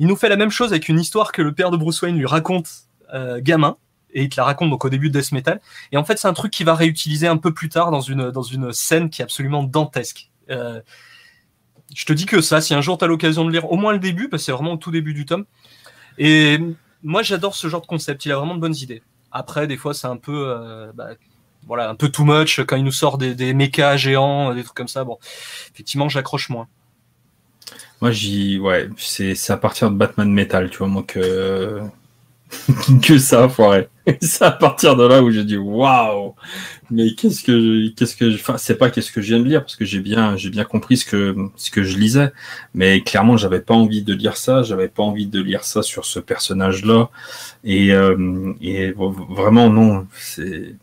[0.01, 2.17] Il nous fait la même chose avec une histoire que le père de Bruce Wayne
[2.17, 2.67] lui raconte
[3.13, 3.77] euh, gamin
[4.13, 5.61] et il te la raconte donc au début de Death Metal.
[5.91, 8.31] Et en fait, c'est un truc qu'il va réutiliser un peu plus tard dans une
[8.31, 10.31] dans une scène qui est absolument dantesque.
[10.49, 10.81] Euh,
[11.93, 13.93] je te dis que ça, si un jour tu as l'occasion de lire au moins
[13.93, 15.45] le début, parce que c'est vraiment au tout début du tome.
[16.17, 16.59] Et
[17.03, 18.25] moi, j'adore ce genre de concept.
[18.25, 19.01] Il a vraiment de bonnes idées.
[19.31, 21.09] Après, des fois, c'est un peu, euh, bah,
[21.65, 23.55] voilà, un peu too much quand il nous sort des, des
[23.95, 25.03] géants, des trucs comme ça.
[25.03, 25.17] Bon,
[25.73, 26.67] effectivement, j'accroche moins.
[28.01, 31.81] Moi, j'y, ouais, c'est à partir de Batman Metal, tu vois, moi, que,
[33.03, 33.87] que ça, foiré.
[34.21, 36.35] c'est à partir de là où j'ai dit, waouh!
[36.89, 39.47] Mais qu'est-ce que je, qu'est-ce que je, enfin, c'est pas qu'est-ce que je viens de
[39.47, 42.31] lire, parce que j'ai bien, j'ai bien compris ce que, ce que je lisais.
[42.73, 46.05] Mais clairement, j'avais pas envie de lire ça, j'avais pas envie de lire ça sur
[46.05, 47.09] ce personnage-là.
[47.63, 50.75] Et, euh, et vraiment, non, c'est,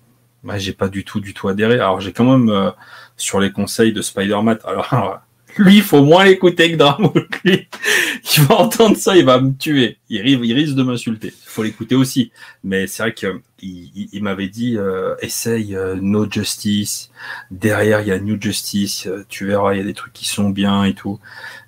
[0.42, 1.74] moi, j'ai pas du tout, du tout adhéré.
[1.74, 2.70] Alors, j'ai quand même, euh,
[3.16, 5.20] sur les conseils de Spider-Man, alors,
[5.58, 7.12] lui, il faut moins l'écouter que Dramo.
[7.44, 7.68] Lui,
[8.36, 9.98] il va entendre ça, il va me tuer.
[10.08, 11.28] Il, il risque de m'insulter.
[11.28, 12.30] Il faut l'écouter aussi.
[12.64, 17.10] Mais c'est vrai qu'il il, il m'avait dit euh, essaye euh, No Justice.
[17.50, 19.06] Derrière, il y a New Justice.
[19.06, 21.18] Euh, tu verras, il y a des trucs qui sont bien et tout.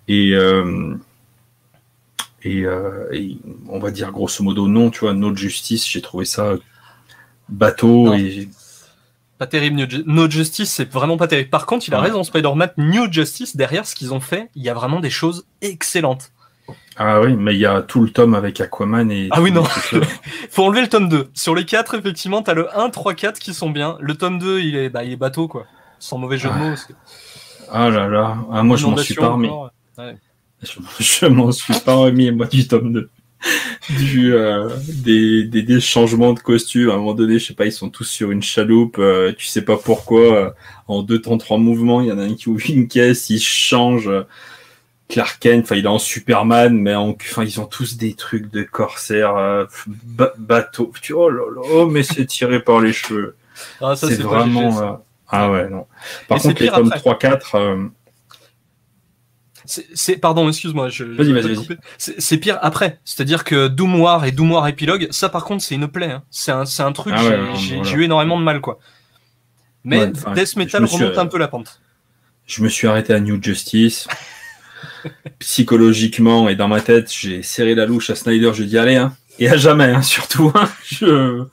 [0.08, 0.32] Et,
[2.42, 2.64] et,
[3.12, 3.38] et,
[3.68, 6.56] on va dire grosso modo non, tu vois, No Justice, j'ai trouvé ça
[7.48, 8.14] bateau non.
[8.14, 8.48] et
[9.40, 9.88] pas terrible.
[10.04, 11.48] No Justice, c'est vraiment pas terrible.
[11.48, 12.08] Par contre, il a ouais.
[12.08, 12.72] raison, Spider-Man.
[12.76, 16.32] New Justice, derrière ce qu'ils ont fait, il y a vraiment des choses excellentes.
[16.98, 19.28] Ah oui, mais il y a tout le tome avec Aquaman et.
[19.30, 19.64] Ah oui, non.
[20.50, 21.30] Faut enlever le tome 2.
[21.32, 23.96] Sur les 4, effectivement, t'as le 1, 3, 4 qui sont bien.
[24.00, 25.64] Le tome 2, il est, bah, il est bateau, quoi.
[25.98, 26.74] Sans mauvais jeu de mots.
[26.74, 26.92] Que...
[27.72, 28.36] Ah là là.
[28.52, 29.48] Ah, moi, je m'en suis pas remis.
[29.96, 30.16] Ouais.
[30.62, 33.10] Je, je m'en suis pas remis, moi, du tome 2
[33.98, 36.90] du euh, des, des, des, changements de costume.
[36.90, 38.96] À un moment donné, je sais pas, ils sont tous sur une chaloupe.
[38.98, 40.20] Euh, tu sais pas pourquoi.
[40.20, 40.50] Euh,
[40.88, 43.40] en deux temps, trois mouvements, il y en a un qui ouvre une caisse, il
[43.40, 44.10] change.
[45.08, 48.50] Clark Kent, enfin, il est en Superman, mais en, enfin, ils ont tous des trucs
[48.50, 50.92] de corsaire, euh, ba bateau.
[51.02, 53.36] Tu oh là là, oh, mais c'est tiré par les cheveux.
[53.80, 55.02] Ah, ça, c'est vraiment.
[55.28, 55.86] ah ouais, non.
[56.28, 57.90] Par Et contre, les tomes 3-4
[59.94, 61.78] c'est pardon, excuse-moi, je, vas-y, vas-y, vas-y.
[61.96, 65.74] C'est pire après, c'est-à-dire que Doom War et Doom War épilogue, ça par contre c'est
[65.74, 66.22] une plaie, hein.
[66.30, 67.92] c'est un, un truc, ah ouais, j'ai voilà.
[67.92, 68.78] eu énormément de mal quoi.
[69.84, 71.80] Mais ouais, Death Metal remonte un peu la pente.
[72.46, 74.08] Je me suis arrêté à New Justice.
[75.38, 79.14] Psychologiquement et dans ma tête, j'ai serré la louche à Snyder, je dis allez, hein,
[79.38, 80.52] et à jamais, hein, surtout.
[80.84, 81.44] Je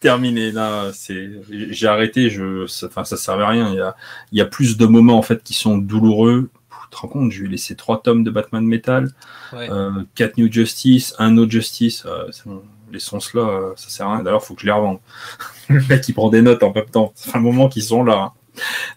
[0.00, 3.70] terminé là, c'est j'ai arrêté, je, ça, enfin ça servait à rien.
[3.70, 3.96] Il y a,
[4.32, 6.50] il y a plus de moments en fait qui sont douloureux
[6.90, 9.10] te rends compte, je lui ai laissé trois tomes de Batman Metal,
[9.52, 9.70] ouais.
[9.70, 12.04] euh, quatre New Justice, un No Justice.
[12.06, 14.22] Euh, bon, les sens là, euh, ça sert à rien.
[14.22, 14.98] D'ailleurs, faut que je les revende.
[15.68, 17.12] le mec, il prend des notes en même temps.
[17.14, 18.14] C'est un moment qu'ils sont là.
[18.14, 18.32] Hein.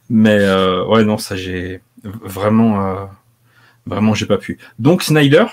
[0.10, 0.40] Mais
[0.88, 3.10] ouais, non, ça j'ai vraiment,
[3.86, 4.58] vraiment, j'ai pas pu.
[4.80, 5.46] Donc Snyder?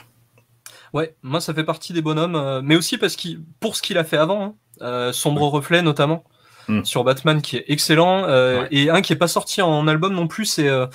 [0.95, 4.05] Ouais, moi ça fait partie des bonhommes, mais aussi parce qu'il, pour ce qu'il a
[4.05, 5.59] fait avant, hein, Sombre ouais.
[5.59, 6.25] Reflet notamment.
[6.69, 6.85] Mm.
[6.85, 8.69] Sur Batman qui est excellent ouais.
[8.71, 10.87] et un qui est pas sorti en album non plus c'est euh,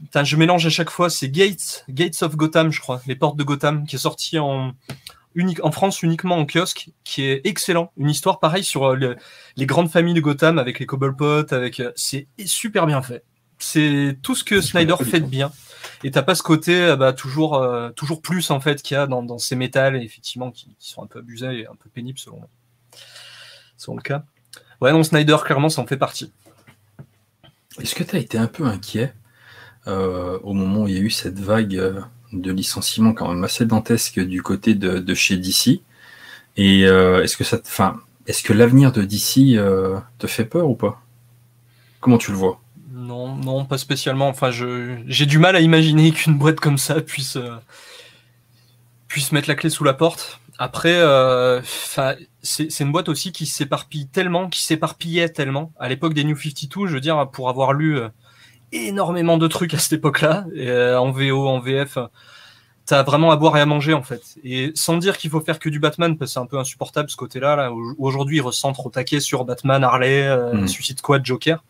[0.00, 3.36] putain, je mélange à chaque fois, c'est Gates, Gates of Gotham, je crois, les portes
[3.36, 4.74] de Gotham, qui est sorti en,
[5.34, 7.92] unique, en France uniquement en kiosque, qui est excellent.
[7.96, 9.16] Une histoire pareille sur euh, le,
[9.56, 13.24] les grandes familles de Gotham avec les Cobblepot, avec, euh, c'est super bien fait.
[13.58, 15.52] C'est tout ce que Snyder fait de bien.
[16.02, 18.98] Et t'as pas ce côté, euh, bah, toujours, euh, toujours plus, en fait, qu'il y
[18.98, 21.88] a dans, dans ces métals, effectivement, qui, qui, sont un peu abusés et un peu
[21.88, 22.40] pénibles selon,
[23.76, 24.24] selon le cas.
[24.80, 26.32] Ouais, non, Snyder, clairement, ça en fait partie.
[27.80, 29.14] Est-ce que tu as été un peu inquiet?
[29.86, 32.00] Euh, au moment où il y a eu cette vague euh,
[32.32, 35.82] de licenciement quand même assez dantesque du côté de, chez DC.
[36.56, 37.44] Et euh, est-ce que
[38.26, 39.58] est-ce que l'avenir de DC
[40.18, 41.02] te fait peur ou pas?
[42.00, 42.60] Comment tu le vois?
[42.92, 44.28] Non, non, pas spécialement.
[44.28, 47.36] Enfin, j'ai du mal à imaginer qu'une boîte comme ça puisse
[49.08, 50.40] puisse mettre la clé sous la porte.
[50.58, 51.60] Après, euh,
[52.42, 55.72] c'est une boîte aussi qui s'éparpille tellement, qui s'éparpillait tellement.
[55.78, 57.98] À l'époque des New 52, je veux dire, pour avoir lu
[58.74, 61.98] énormément de trucs à cette époque-là, euh, en VO, en VF.
[62.86, 64.22] T'as vraiment à boire et à manger en fait.
[64.44, 67.08] Et sans dire qu'il faut faire que du Batman, parce que c'est un peu insupportable
[67.08, 70.68] ce côté-là, là, où aujourd'hui ils recentrent au taquet sur Batman, Harley, euh, mmh.
[70.68, 71.64] Suicide Squad, Joker.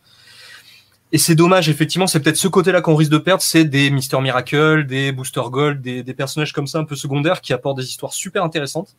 [1.11, 4.19] Et c'est dommage, effectivement, c'est peut-être ce côté-là qu'on risque de perdre, c'est des Mister
[4.19, 7.85] Miracle, des Booster Gold, des, des, personnages comme ça un peu secondaires qui apportent des
[7.85, 8.97] histoires super intéressantes.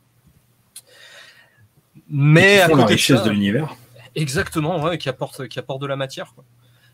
[2.09, 3.77] Mais à la côté de richesse ça- de l'univers.
[4.15, 6.33] Exactement, ouais, qui apporte, qui apporte de la matière.
[6.35, 6.45] Quoi.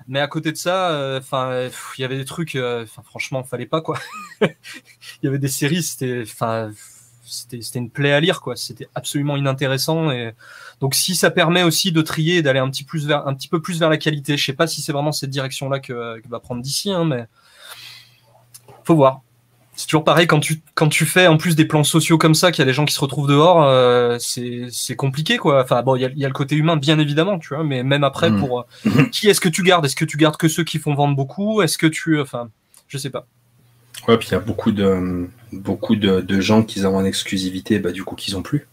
[0.09, 3.67] Mais à côté de ça, enfin, il y avait des trucs, euh, enfin, franchement, fallait
[3.67, 3.99] pas quoi.
[4.41, 4.49] Il
[5.23, 6.71] y avait des séries, c'était, enfin,
[7.25, 8.57] c'était, une plaie à lire quoi.
[8.57, 10.35] C'était absolument inintéressant et
[10.81, 13.63] donc si ça permet aussi de trier d'aller un petit plus vers, un petit peu
[13.63, 16.41] plus vers la qualité, je sais pas si c'est vraiment cette direction-là que, que va
[16.41, 17.27] prendre d'ici, hein, mais
[18.85, 19.23] faut voir.
[19.75, 22.53] C'est toujours pareil quand tu quand tu fais en plus des plans sociaux comme ça,
[22.53, 25.63] qu'il y a des gens qui se retrouvent dehors, euh, c'est c'est compliqué quoi.
[25.63, 27.65] Enfin bon, il y a, il y a le côté humain bien évidemment, tu vois,
[27.65, 28.39] mais même après Mm.
[28.39, 29.85] pour euh, qui est-ce que tu gardes?
[29.87, 31.63] Est-ce que tu gardes que ceux qui font vendre beaucoup?
[31.63, 32.51] Est-ce que tu, enfin,
[32.89, 33.27] je sais pas.
[34.09, 37.79] Ouais, puis il y a beaucoup de, beaucoup de, de gens qui ont en exclusivité,
[37.79, 38.67] bah, du coup, qu'ils ont plus.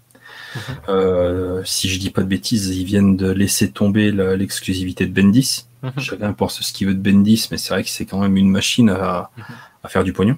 [0.55, 0.61] Mhm.
[0.89, 5.13] Euh, si je dis pas de bêtises, ils viennent de laisser tomber la- l'exclusivité de
[5.13, 5.65] Bendis.
[5.83, 5.91] Mhm.
[5.99, 8.49] Chacun pense ce qu'il veut de Bendis, mais c'est vrai que c'est quand même une
[8.49, 9.29] machine à,
[9.83, 10.37] à faire du pognon.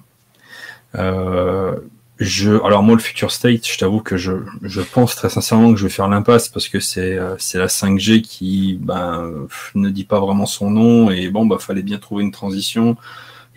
[0.94, 1.76] Euh,
[2.18, 4.32] je, alors moi, le Future State, je t'avoue que je,
[4.62, 8.20] je pense très sincèrement que je vais faire l'impasse parce que c'est euh, la 5G
[8.20, 12.30] qui ben, ne dit pas vraiment son nom et bon, bah fallait bien trouver une
[12.30, 12.96] transition.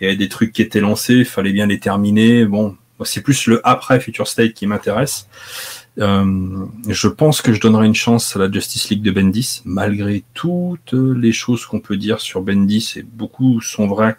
[0.00, 2.44] Il y avait des trucs qui étaient lancés, fallait bien les terminer.
[2.44, 5.28] Bon, c'est plus le après Future State qui m'intéresse.
[5.98, 10.24] Euh, je pense que je donnerai une chance à la Justice League de Bendis, malgré
[10.34, 14.16] toutes les choses qu'on peut dire sur Bendis, et beaucoup sont vraies.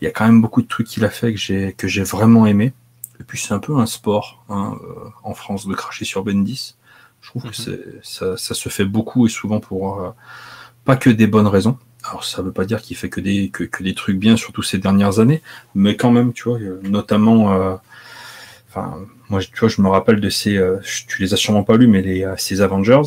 [0.00, 2.02] Il y a quand même beaucoup de trucs qu'il a fait que j'ai que j'ai
[2.04, 2.72] vraiment aimé.
[3.20, 6.76] Et puis c'est un peu un sport hein, euh, en France de cracher sur Bendis.
[7.22, 7.50] Je trouve Mhm.
[7.50, 10.10] que c'est ça, ça se fait beaucoup et souvent pour euh,
[10.84, 11.78] pas que des bonnes raisons.
[12.04, 14.62] Alors ça veut pas dire qu'il fait que des que, que des trucs bien, surtout
[14.62, 15.42] ces dernières années,
[15.74, 17.54] mais quand même, tu vois, euh, notamment.
[17.54, 17.76] euh,
[18.68, 18.98] Enfin,
[19.30, 20.56] moi, tu vois, je me rappelle de ces.
[20.56, 20.78] euh,
[21.08, 23.02] tu les as sûrement pas lus, mais les, euh, ces Avengers.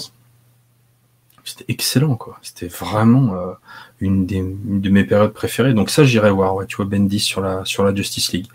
[1.43, 2.37] C'était excellent, quoi.
[2.41, 3.53] C'était vraiment euh,
[4.01, 5.73] une, des, une de mes périodes préférées.
[5.73, 6.55] Donc ça, j'irai voir.
[6.55, 8.47] Ouais, tu vois, Bendis sur la sur la Justice League.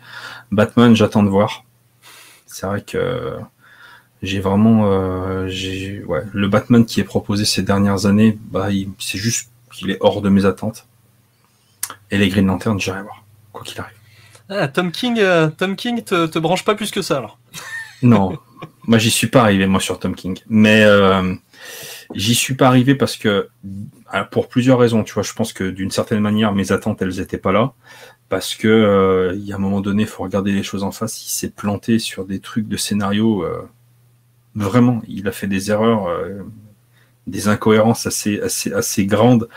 [0.50, 1.64] Batman, j'attends de voir.
[2.46, 3.38] C'est vrai que
[4.24, 8.68] j'ai vraiment, euh, j'ai, ouais, le Batman qui est proposé ces dernières années, bah,
[8.98, 10.86] c'est juste qu'il est hors de mes attentes.
[12.10, 13.96] Et les Green Lantern, j'irai voir, quoi qu'il arrive.
[14.48, 17.38] Ah, Tom King, euh, Tom King te, te branche pas plus que ça alors.
[18.02, 18.36] Non,
[18.86, 21.34] moi j'y suis pas arrivé moi sur Tom King, mais euh,
[22.14, 23.48] j'y suis pas arrivé parce que
[24.22, 27.38] pour plusieurs raisons, tu vois, je pense que d'une certaine manière mes attentes elles étaient
[27.38, 27.72] pas là.
[28.28, 31.26] Parce que euh, il y a un moment donné, faut regarder les choses en face.
[31.26, 33.68] Il s'est planté sur des trucs de scénario euh,
[34.54, 36.42] vraiment, il a fait des erreurs, euh,
[37.26, 39.48] des incohérences assez assez assez grandes.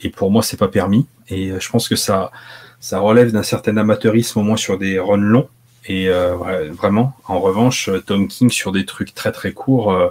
[0.00, 1.06] Et pour moi c'est pas permis.
[1.28, 2.30] Et euh, je pense que ça
[2.80, 5.48] ça relève d'un certain amateurisme au moins sur des runs longs.
[5.86, 9.92] Et euh, ouais, vraiment, en revanche, euh, Tom King sur des trucs très très courts,
[9.92, 10.08] euh,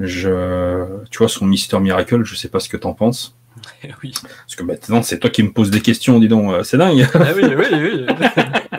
[0.00, 3.38] je, tu vois, son Mister Miracle, je sais pas ce que t'en penses.
[4.02, 4.12] Oui.
[4.22, 7.06] Parce que maintenant, c'est toi qui me poses des questions, dis donc, euh, c'est dingue.
[7.14, 8.06] Ah oui, oui, oui.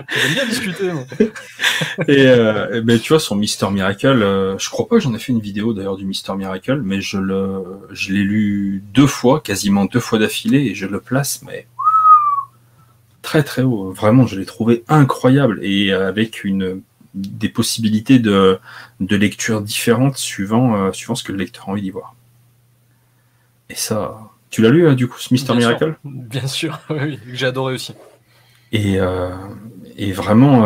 [0.09, 0.91] J'aime bien discuter.
[0.91, 1.03] moi.
[2.07, 5.20] Et euh, ben, tu vois, son Mister Miracle, euh, je crois pas que j'en ai
[5.20, 9.41] fait une vidéo d'ailleurs du Mister Miracle, mais je le, je l'ai lu deux fois,
[9.41, 11.67] quasiment deux fois d'affilée, et je le place, mais
[13.22, 13.91] très très haut.
[13.91, 16.82] Vraiment, je l'ai trouvé incroyable et avec une
[17.14, 18.60] des possibilités de,
[18.99, 22.16] de lecture différentes suivant, euh, suivant ce que le lecteur a envie d'y voir.
[23.70, 25.70] Et ça, tu l'as lu euh, du coup, ce Mister Bien sûr.
[25.70, 25.97] Miracle?
[26.03, 27.93] Bien sûr, oui, j'ai adoré aussi.
[28.72, 29.30] Et, euh,
[29.97, 30.62] et vraiment,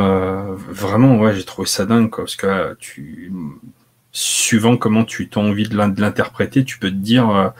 [0.55, 3.31] vraiment, ouais, j'ai trouvé ça dingue, quoi, parce que tu,
[4.11, 7.53] suivant comment tu as envie de l'in- de l'interpréter, tu peux te dire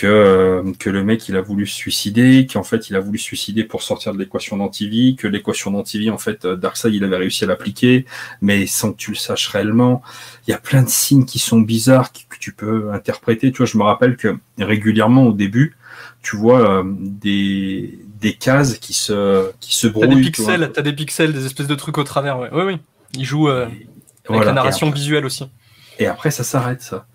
[0.00, 3.18] que, euh, que le mec, il a voulu se suicider, qu'en fait, il a voulu
[3.18, 7.04] se suicider pour sortir de l'équation d'antivie, que l'équation d'antivie, en fait, euh, Darkseid, il
[7.04, 8.06] avait réussi à l'appliquer,
[8.40, 10.00] mais sans que tu le saches réellement.
[10.46, 13.52] Il y a plein de signes qui sont bizarres, que tu peux interpréter.
[13.52, 15.76] Tu vois, je me rappelle que régulièrement, au début,
[16.22, 20.16] tu vois euh, des, des cases qui se, qui se T'as brouillent.
[20.16, 22.38] des pixels, t'as des pixels, des espèces de trucs au travers.
[22.38, 22.78] Ouais, oui, oui.
[23.14, 23.78] Il joue euh, avec
[24.28, 24.44] Voilà.
[24.46, 25.44] la narration après- visuelle aussi.
[25.98, 27.06] Et après, ça s'arrête, ça.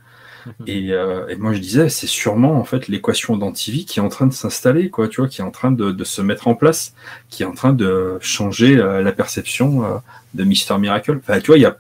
[0.68, 4.10] Et, euh, et moi, je disais, c'est sûrement en fait l'équation d'antivie qui est en
[4.10, 6.94] train de s'installer, quoi, tu vois, qui est en train de, se mettre en place,
[7.30, 9.98] qui est en train de changer euh, la perception euh,
[10.34, 11.20] de Mister Miracle.
[11.22, 11.78] Enfin, tu vois, il y a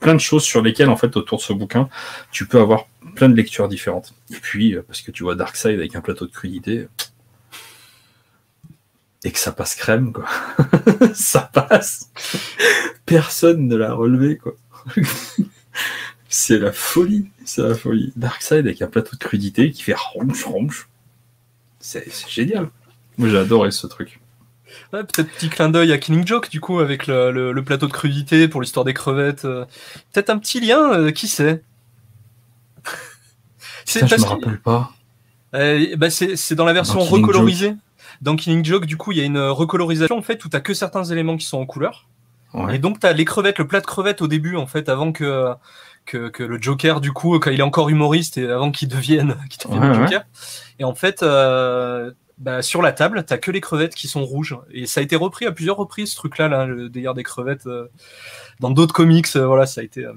[0.00, 1.88] plein de choses sur lesquelles, en fait, autour de ce bouquin,
[2.32, 4.14] tu peux avoir plein de lectures différentes.
[4.30, 6.88] Et puis, parce que tu vois Darkseid avec un plateau de crudité,
[9.24, 10.26] et que ça passe crème, quoi.
[11.14, 12.10] ça passe.
[13.06, 14.54] Personne ne l'a relevé, quoi.
[16.34, 18.12] c'est la folie, c'est la folie.
[18.16, 20.88] Darkseid avec un plateau de crudité qui fait ronche, ronche.
[21.78, 22.68] C'est génial.
[23.18, 24.18] Moi, j'ai adoré ce truc.
[24.94, 27.86] Ouais, peut-être petit clin d'œil à Killing Joke, du coup, avec le, le- le plateau
[27.86, 29.44] de crudité pour l'histoire des crevettes.
[29.44, 29.66] euh.
[30.12, 31.62] Peut-être un petit lien, euh, qui sait
[33.84, 34.92] C'est Putain, je me rappelle pas.
[35.54, 37.74] Euh, bah, c'est c'est dans la version Dans recolorisée.
[38.22, 40.72] Dans Killing Joke, du coup, il y a une recolorisation en fait où t'as que
[40.74, 42.08] certains éléments qui sont en couleur.
[42.54, 42.76] Ouais.
[42.76, 45.52] Et donc t'as les crevettes, le plat de crevettes au début en fait, avant que
[46.06, 49.36] que, que, le Joker, du coup, quand il est encore humoriste et avant qu'il devienne,
[49.64, 50.24] devienne Joker.
[50.78, 52.10] Et en fait, euh,
[52.42, 54.56] bah, sur la table, t'as que les crevettes qui sont rouges.
[54.72, 57.68] Et ça a été repris à plusieurs reprises, ce truc-là, là, le délire des crevettes.
[57.68, 57.86] Euh,
[58.58, 60.04] dans d'autres comics, euh, voilà, ça a été.
[60.04, 60.12] Euh,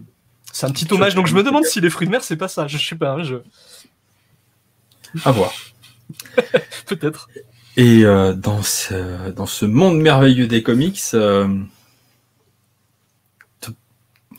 [0.51, 1.13] c'est un petit hommage.
[1.13, 2.67] Donc je me demande si les fruits de mer, c'est pas ça.
[2.67, 3.11] Je sais pas.
[3.11, 3.35] Hein, je...
[5.23, 5.53] À voir.
[6.87, 7.29] Peut-être.
[7.77, 11.01] Et dans, ce, dans ce monde merveilleux des comics,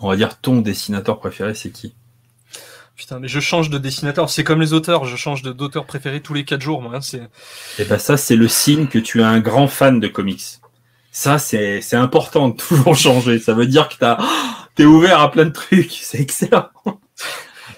[0.00, 1.94] on va dire ton dessinateur préféré, c'est qui?
[2.96, 4.30] Putain, mais je change de dessinateur.
[4.30, 6.80] C'est comme les auteurs, je change d'auteur préféré tous les 4 jours.
[6.80, 7.18] Moi, hein, c'est.
[7.18, 7.22] Et
[7.80, 10.60] eh ben ça, c'est le signe que tu es un grand fan de comics.
[11.12, 13.38] Ça, c'est important de toujours changer.
[13.38, 14.18] Ça veut dire que t'as
[14.74, 15.92] t'es ouvert à plein de trucs.
[16.02, 16.68] C'est excellent.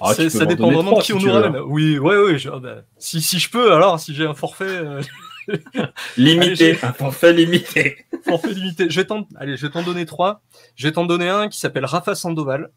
[0.01, 1.61] Ah, ça dépend vraiment de qui on nous ramène.
[1.66, 2.37] Oui, ouais, ouais.
[2.62, 4.64] Bah, si, si je peux, alors, si j'ai un forfait.
[4.64, 5.03] Euh,
[6.17, 8.07] limité, un forfait limité.
[8.25, 8.91] forfait limité.
[8.91, 10.43] Je vais t'en, allez, je vais t'en donner trois.
[10.77, 12.71] Je vais t'en donner un qui s'appelle Rafa Sandoval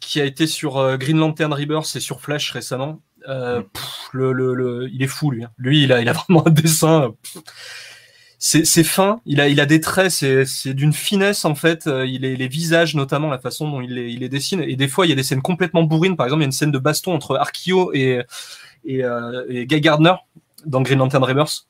[0.00, 3.00] qui a été sur euh, Green Lantern Rebirth et sur Flash récemment.
[3.28, 3.64] Euh, mm.
[4.12, 5.44] le, le, le, il est fou lui.
[5.44, 5.50] Hein.
[5.58, 7.14] Lui, il a, il a vraiment un dessin.
[8.38, 9.20] C'est, c'est fin.
[9.24, 10.10] Il a, il a des traits.
[10.10, 11.86] C'est, c'est d'une finesse en fait.
[11.86, 14.62] Euh, il est les visages notamment, la façon dont il les, il les dessine.
[14.62, 16.16] Et des fois, il y a des scènes complètement bourrines.
[16.16, 18.22] Par exemple, il y a une scène de baston entre Arkio et
[18.84, 20.14] et, euh, et Guy Gardner
[20.66, 21.66] dans Green Lantern Rebirth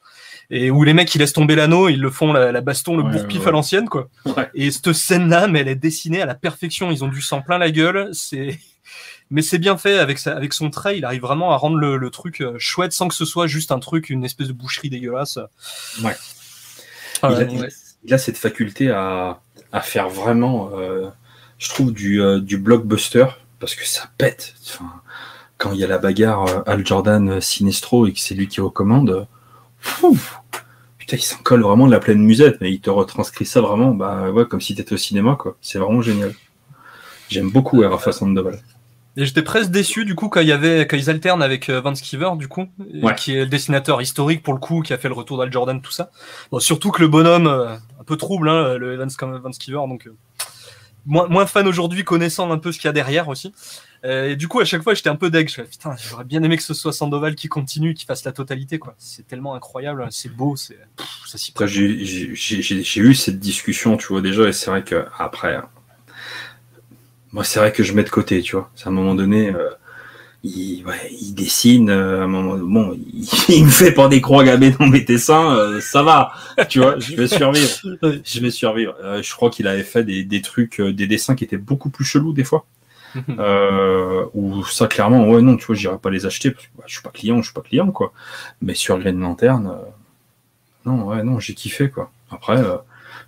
[0.51, 3.47] et où les mecs ils laissent tomber l'anneau, ils le font la, baston, le bourre-pif
[3.47, 4.09] à l'ancienne quoi.
[4.55, 6.91] Et cette scène-là, mais elle est dessinée à la perfection.
[6.91, 8.11] Ils ont du sang plein la gueule.
[8.13, 8.59] C'est
[9.31, 10.99] mais c'est bien fait avec sa, avec son trait.
[10.99, 13.79] Il arrive vraiment à rendre le, truc euh, chouette sans que ce soit juste un
[13.79, 15.39] truc, une espèce de boucherie dégueulasse.
[16.03, 16.15] Ouais.
[18.05, 19.41] il, a, cette faculté à,
[19.73, 21.09] à faire vraiment, euh,
[21.57, 23.25] je trouve, du, euh, du blockbuster
[23.59, 24.55] parce que ça pète.
[24.67, 25.01] Enfin,
[25.63, 29.29] quand il y a la bagarre Al Jordan Sinestro et que c'est lui qui recommande,
[30.99, 33.93] putain, il s'en colle vraiment de la pleine musette, mais il te retranscrit ça vraiment,
[33.93, 35.57] bah ouais, comme si t'étais au cinéma, quoi.
[35.61, 36.35] C'est vraiment génial.
[37.29, 38.59] J'aime beaucoup Rafa Sandoval.
[39.17, 41.81] Et j'étais presque déçu du coup quand il y avait quand ils alternent avec euh,
[41.83, 42.67] Vance Kiver du coup,
[43.17, 45.81] qui est le dessinateur historique pour le coup, qui a fait le retour d'Al Jordan
[45.81, 46.11] tout ça.
[46.51, 50.07] Bon, surtout que le bonhomme euh, un peu trouble, hein, le Vance, Vance Kiver, donc
[50.07, 50.17] euh,
[51.07, 53.53] moins, moins fan aujourd'hui, connaissant un peu ce qu'il y a derrière aussi.
[54.05, 55.49] Euh, et du coup, à chaque fois, j'étais un peu deg.
[55.49, 58.79] Je putain, j'aurais bien aimé que ce soit Sandoval qui continue, qui fasse la totalité,
[58.79, 58.95] quoi.
[58.99, 60.79] C'est tellement incroyable, c'est beau, c'est,
[61.27, 65.61] ça s'y J'ai eu cette discussion, tu vois, déjà, et c'est vrai que après,
[67.33, 68.71] moi, c'est vrai que je mets de côté, tu vois.
[68.75, 69.71] C'est à un moment donné, euh,
[70.43, 72.99] il, ouais, il dessine, euh, à un moment, bon,
[73.49, 76.33] il, me fait pas des croix gammées dans mes dessins, ça va,
[76.69, 77.71] tu vois, je vais survivre.
[78.25, 78.97] Je vais survivre.
[79.23, 82.33] je crois qu'il avait fait des, des trucs, des dessins qui étaient beaucoup plus chelous
[82.33, 82.67] des fois.
[83.39, 86.85] euh, ou ça clairement ouais non tu vois j'irai pas les acheter parce que bah,
[86.87, 88.13] je suis pas client je suis pas client quoi.
[88.61, 89.91] Mais sur Green Lantern euh,
[90.87, 92.11] non ouais non j'ai kiffé quoi.
[92.31, 92.77] Après euh,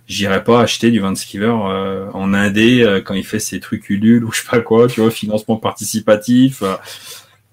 [0.07, 4.23] j'irai pas acheter du Van Skiver euh, en indé quand il fait ses trucs Ulule
[4.23, 6.63] ou je sais pas quoi tu vois financement participatif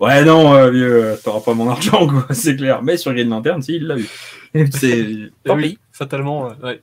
[0.00, 2.82] ouais non vieux t'auras pas mon argent quoi c'est clair.
[2.82, 4.08] Mais sur Green Lantern si il l'a eu.
[4.70, 6.82] C'est oui, fatalement ouais.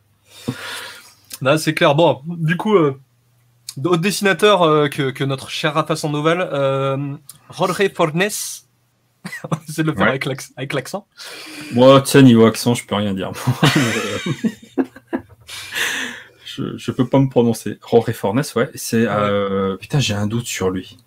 [1.41, 1.93] Là c'est clair.
[1.93, 2.75] Bon du coup
[3.77, 7.15] D'autres dessinateurs euh, que, que, notre cher Rafa Sandoval, euh,
[7.51, 8.29] Jorge Fornes.
[9.67, 11.07] C'est le faire avec l'accent.
[11.73, 13.31] Moi, tiens, niveau accent, je peux rien dire.
[16.45, 17.77] je, je peux pas me prononcer.
[17.89, 18.69] Jorge Fornes, ouais.
[18.75, 20.97] C'est euh, putain, j'ai un doute sur lui.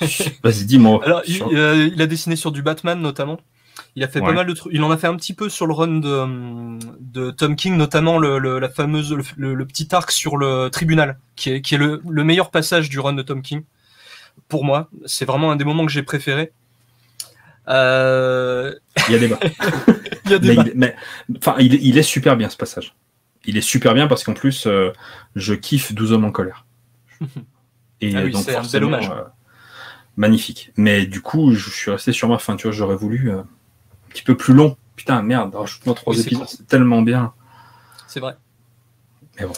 [0.42, 1.00] Vas-y, dis-moi.
[1.04, 3.38] Alors, il, euh, il, a dessiné sur du Batman notamment.
[3.96, 4.72] Il a fait pas mal de trucs.
[4.74, 8.18] Il en a fait un petit peu sur le run de, de Tom King, notamment
[8.18, 12.02] le, le la fameuse le, petit arc sur le tribunal, qui est, qui est le,
[12.08, 13.62] le, meilleur passage du run de Tom King.
[14.48, 16.52] Pour moi, c'est vraiment un des moments que j'ai préféré.
[17.68, 18.74] Euh...
[19.08, 19.38] Il y a débat.
[20.24, 20.64] il y a débat.
[20.74, 20.96] Mais,
[21.36, 22.96] enfin, il, il, est super bien ce passage.
[23.44, 24.90] Il est super bien parce qu'en plus, euh,
[25.36, 26.66] je kiffe 12 hommes en colère.
[28.00, 29.08] Et ah oui, donc, c'est un bel hommage.
[29.08, 29.22] Euh,
[30.16, 30.72] magnifique.
[30.76, 32.56] Mais du coup, je suis resté sur ma fin.
[32.56, 33.30] Tu vois, j'aurais voulu
[34.14, 34.76] petit peu plus long.
[34.96, 37.32] Putain, merde, rajoute-moi trois épisodes, c'est tellement bien.
[38.06, 38.36] C'est vrai.
[39.38, 39.52] Mais bon.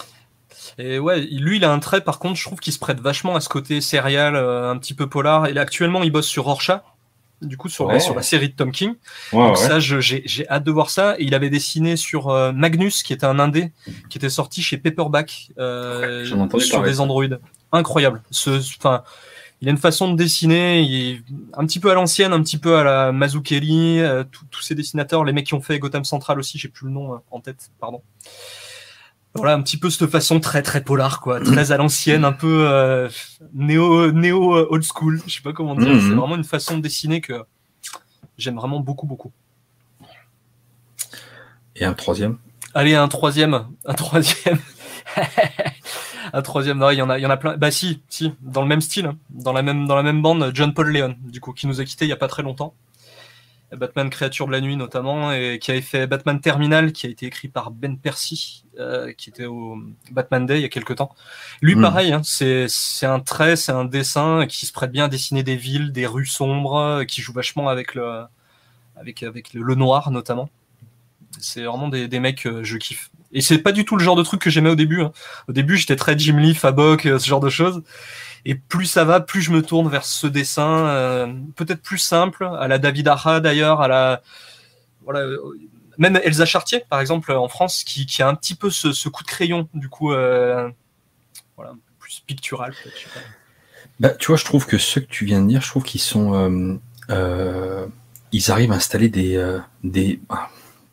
[0.78, 3.36] Et ouais, lui, il a un trait, par contre, je trouve qu'il se prête vachement
[3.36, 5.46] à ce côté serial, euh, un petit peu polar.
[5.46, 6.80] Et là, actuellement, il bosse sur Rorschach,
[7.42, 8.94] du coup, sur, la, sur la série de TomKing.
[9.32, 11.16] Donc ça, j'ai hâte de voir ça.
[11.18, 13.72] Et il avait dessiné sur euh, Magnus, qui était un indé,
[14.08, 16.24] qui était sorti chez Paperback, euh,
[16.58, 17.24] sur des Android.
[17.72, 18.22] Incroyable.
[18.30, 19.02] Ce, enfin,
[19.60, 21.22] il a une façon de dessiner, il est
[21.54, 25.24] un petit peu à l'ancienne, un petit peu à la Mazzucchelli, euh, tous ces dessinateurs,
[25.24, 27.70] les mecs qui ont fait Gotham Central aussi, j'ai plus le nom euh, en tête,
[27.80, 28.02] pardon.
[29.34, 32.66] Voilà, un petit peu cette façon très très polar, quoi, très à l'ancienne, un peu
[32.68, 33.08] euh,
[33.54, 35.88] néo néo old school, je sais pas comment dire.
[35.88, 36.18] C'est mhm.
[36.18, 37.42] vraiment une façon de dessiner que
[38.36, 39.32] j'aime vraiment beaucoup beaucoup.
[41.76, 42.38] Et un troisième?
[42.74, 44.58] Allez, un troisième, un troisième.
[46.32, 47.56] un troisième, non, il y en a, il y en a plein.
[47.56, 49.18] Bah si, si, dans le même style, hein.
[49.30, 51.84] dans la même, dans la même bande, John Paul Leon, du coup, qui nous a
[51.84, 52.74] quitté il y a pas très longtemps.
[53.72, 57.26] Batman Créature de la Nuit notamment, et qui avait fait Batman Terminal, qui a été
[57.26, 59.76] écrit par Ben Percy, euh, qui était au
[60.12, 61.12] Batman Day il y a quelques temps.
[61.62, 61.82] Lui, Mm.
[61.82, 62.68] pareil, hein, c'est
[63.06, 66.26] un trait, c'est un dessin qui se prête bien à dessiner des villes, des rues
[66.26, 68.22] sombres, euh, qui joue vachement avec le,
[68.94, 70.48] avec, avec le, le noir notamment.
[71.40, 73.10] C'est vraiment des, des mecs que je kiffe.
[73.36, 75.02] Et c'est pas du tout le genre de truc que j'aimais au début.
[75.02, 75.12] hein.
[75.46, 77.82] Au début, j'étais très Jim Lee, Fabok, euh, ce genre de choses.
[78.46, 82.48] Et plus ça va, plus je me tourne vers ce dessin, euh, peut-être plus simple,
[82.58, 84.22] à la David Aja d'ailleurs, à la
[85.04, 85.38] voilà, euh,
[85.98, 89.28] même Elsa Chartier par exemple en France, qui, a un petit peu ce, coup de
[89.28, 92.72] crayon, du coup, voilà, plus pictural.
[94.00, 96.00] Bah, tu vois, je trouve que ceux que tu viens de dire, je trouve qu'ils
[96.00, 96.80] sont,
[97.10, 100.20] ils arrivent à installer des, des,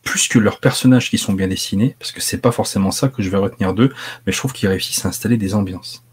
[0.04, 3.24] plus que leurs personnages qui sont bien dessinés, parce que c'est pas forcément ça que
[3.24, 3.93] je vais retenir d'eux,
[4.26, 6.04] mais je trouve qu'ils réussissent à installer des ambiances.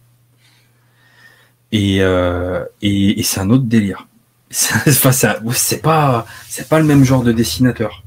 [1.72, 4.06] Et, euh, et, et c'est un autre délire.
[4.86, 8.02] Enfin, c'est pas, c'est pas le même genre de dessinateur.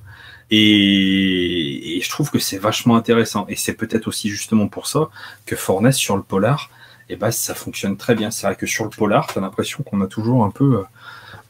[0.51, 3.45] Et, et je trouve que c'est vachement intéressant.
[3.47, 5.09] Et c'est peut-être aussi justement pour ça
[5.45, 6.69] que Fornès sur le polar,
[7.09, 8.31] et ben ça fonctionne très bien.
[8.31, 10.83] C'est vrai que sur le polar, t'as l'impression qu'on a toujours un peu, euh,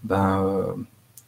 [0.03, 0.73] ben, euh,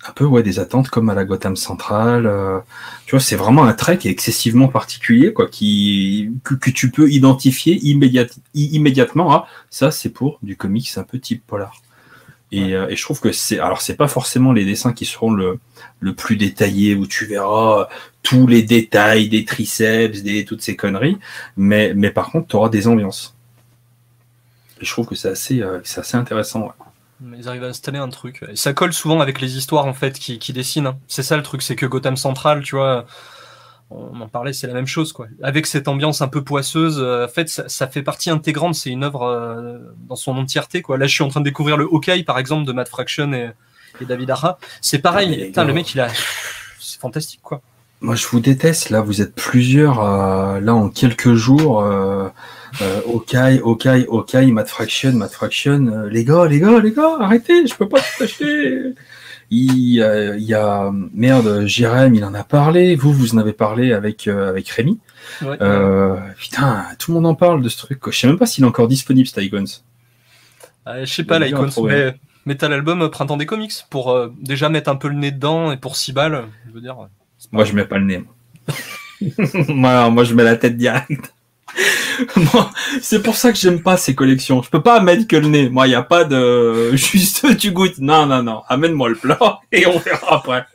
[0.07, 2.25] un peu ouais des attentes comme à la Gotham Central.
[2.25, 2.59] euh,
[3.05, 6.91] tu vois, c'est vraiment un trait qui est excessivement particulier, quoi, qui que, que tu
[6.91, 7.75] peux identifier
[8.53, 9.31] immédiatement.
[9.33, 11.81] Ah, ça c'est pour du comics un peu type polar.
[12.51, 15.31] Et, euh, et je trouve que c'est alors c'est pas forcément les dessins qui seront
[15.31, 15.59] le
[15.99, 17.87] le plus détaillés où tu verras
[18.23, 21.17] tous les détails des triceps, des toutes ces conneries,
[21.57, 23.35] mais mais par contre tu auras des ambiances.
[24.81, 26.63] Et je trouve que c'est assez, euh, c'est assez intéressant.
[26.67, 26.84] ouais.
[27.25, 28.43] Mais Ils arrivent à installer un truc.
[28.51, 30.87] Et ça colle souvent avec les histoires en fait qui, qui dessinent.
[30.87, 30.97] hein.
[31.07, 33.05] C'est ça le truc, c'est que Gotham Central, tu vois,
[33.89, 35.27] on en parlait, c'est la même chose quoi.
[35.43, 38.75] Avec cette ambiance un peu poisseuse, euh, en fait, ça, ça fait partie intégrante.
[38.75, 40.97] C'est une œuvre euh, dans son entièreté quoi.
[40.97, 43.51] Là, je suis en train de découvrir le Hawkeye par exemple de Matt Fraction et,
[44.01, 44.57] et David Aja.
[44.81, 45.39] C'est pareil.
[45.41, 46.07] Ah, Putain, le mec, il a,
[46.79, 47.61] c'est fantastique quoi.
[48.01, 48.89] Moi, je vous déteste.
[48.89, 49.99] Là, vous êtes plusieurs.
[50.01, 52.27] euh, là, en quelques jours, euh,
[52.81, 55.87] euh, Hawkeye, Hawkeye, Hawkeye, Matt Fraction, Matt Fraction.
[55.87, 57.67] euh, les gars, les gars, les gars, arrêtez.
[57.67, 58.93] Je peux pas tout acheter.
[59.51, 62.95] Il, euh, il y a merde, Jérém, il en a parlé.
[62.95, 64.99] Vous, vous en avez parlé avec euh, avec Rémi.
[65.41, 65.57] Ouais.
[65.61, 67.99] Euh, putain, tout le monde en parle de ce truc.
[67.99, 68.11] quoi.
[68.11, 69.65] Je sais même pas s'il est encore disponible, cet Icons.
[70.87, 72.15] Je sais pas, l'Icons, mais
[72.47, 75.77] mais t'as l'album Printemps des comics pour déjà mettre un peu le nez dedans et
[75.77, 76.97] pour 6 balles, je veux dire.
[77.51, 78.17] Moi, je mets pas le nez.
[78.17, 78.35] Moi,
[79.69, 81.33] moi, moi, je mets la tête direct.
[82.53, 82.71] Moi,
[83.01, 84.61] c'est pour ça que j'aime pas ces collections.
[84.61, 85.69] Je peux pas mettre que le nez.
[85.69, 87.97] Moi, il y a pas de juste tu goûtes.
[87.99, 88.61] Non, non, non.
[88.67, 90.65] Amène-moi le plat et on verra après.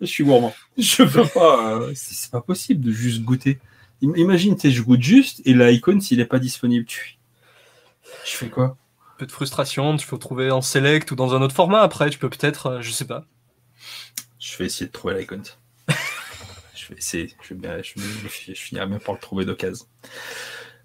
[0.00, 0.54] Je suis gourmand.
[0.76, 1.72] Je peux pas.
[1.80, 3.58] euh, c'est c'est pas possible de juste goûter.
[4.02, 7.16] Im- Imagine, tu sais, je goûte juste et l'icône s'il est pas disponible, tu.
[8.26, 8.76] Je fais quoi?
[9.14, 12.10] Un peu de frustration, tu peux trouver en select ou dans un autre format après,
[12.10, 13.24] tu peux peut-être, euh, je sais pas.
[14.38, 15.42] Je vais essayer de trouver l'icône.
[16.86, 17.34] Je vais essayer.
[17.42, 19.86] Je, vais bien, je, je, je finirai bien par le trouver d'occasion.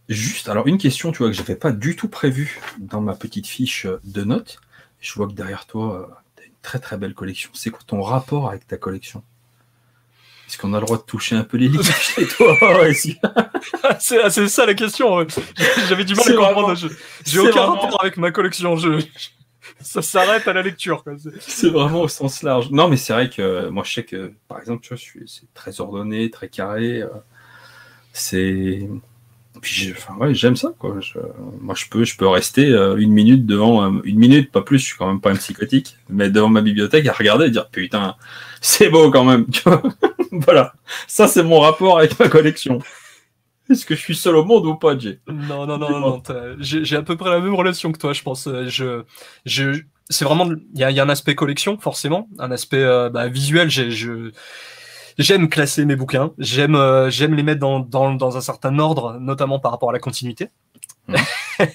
[0.10, 3.48] Juste, alors une question, tu vois, que j'avais pas du tout prévue dans ma petite
[3.48, 4.60] fiche de notes.
[5.00, 7.50] Je vois que derrière toi, tu as une très très belle collection.
[7.54, 9.24] C'est quoi ton rapport avec ta collection?
[10.48, 12.58] Est-ce qu'on a le droit de toucher un peu les livres chez toi?
[14.00, 15.26] C'est ah, c'est ça la question.
[15.88, 16.76] J'avais du mal à comprendre.
[16.76, 16.88] je-
[17.26, 18.76] J'ai aucun vraiment- rapport avec ma collection.
[18.76, 19.02] Je...
[19.84, 21.04] Ça s'arrête à la lecture.
[21.40, 22.70] C'est- vraiment au sens large.
[22.72, 25.54] Non, mais c'est vrai que euh, moi, je sais que, par exemple, tu vois, c'est
[25.54, 27.02] très ordonné, très carré.
[27.02, 27.08] euh,
[28.14, 28.88] c'est.
[29.62, 29.94] Puis,
[30.32, 30.96] j'aime ça, quoi.
[31.60, 34.80] Moi, je peux, je peux rester euh, une minute devant, une minute, pas plus.
[34.80, 37.68] Je suis quand même pas un psychotique, mais devant ma bibliothèque à regarder et dire,
[37.70, 38.16] putain,
[38.62, 39.46] c'est beau quand même.
[40.32, 40.74] Voilà.
[41.08, 42.80] Ça, c'est mon rapport avec ma collection.
[43.72, 45.20] Est-ce que je suis seul au monde ou pas, Jay?
[45.28, 46.24] Non, non, non, non.
[46.60, 48.48] J'ai à peu près la même relation que toi, je pense.
[48.48, 49.04] Euh, Je,
[49.46, 52.84] je, c'est vraiment, il y a, il y a un aspect collection, forcément, un aspect
[52.84, 53.70] euh, bah, visuel.
[53.70, 54.32] Je,
[55.18, 56.32] j'aime classer mes bouquins.
[56.38, 59.94] J'aime, euh, j'aime les mettre dans, dans, dans un certain ordre, notamment par rapport à
[59.94, 60.50] la continuité.
[61.08, 61.18] Mhm.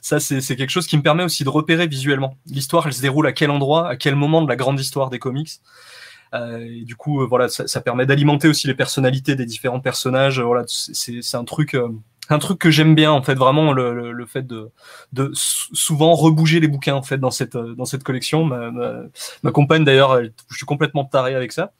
[0.00, 2.36] Ça, c'est quelque chose qui me permet aussi de repérer visuellement.
[2.46, 5.18] L'histoire, elle se déroule à quel endroit, à quel moment de la grande histoire des
[5.18, 5.50] comics.
[6.34, 9.80] Euh, et du coup, euh, voilà, ça, ça permet d'alimenter aussi les personnalités des différents
[9.80, 10.40] personnages.
[10.40, 11.76] Euh, Voilà, c'est- un truc,
[12.30, 14.70] un truc que j'aime bien en fait, vraiment le, le, le fait de,
[15.12, 18.44] de sou- souvent rebouger les bouquins en fait dans cette dans cette collection.
[18.44, 21.72] Ma, ma, compagne d'ailleurs, je suis complètement taré avec ça.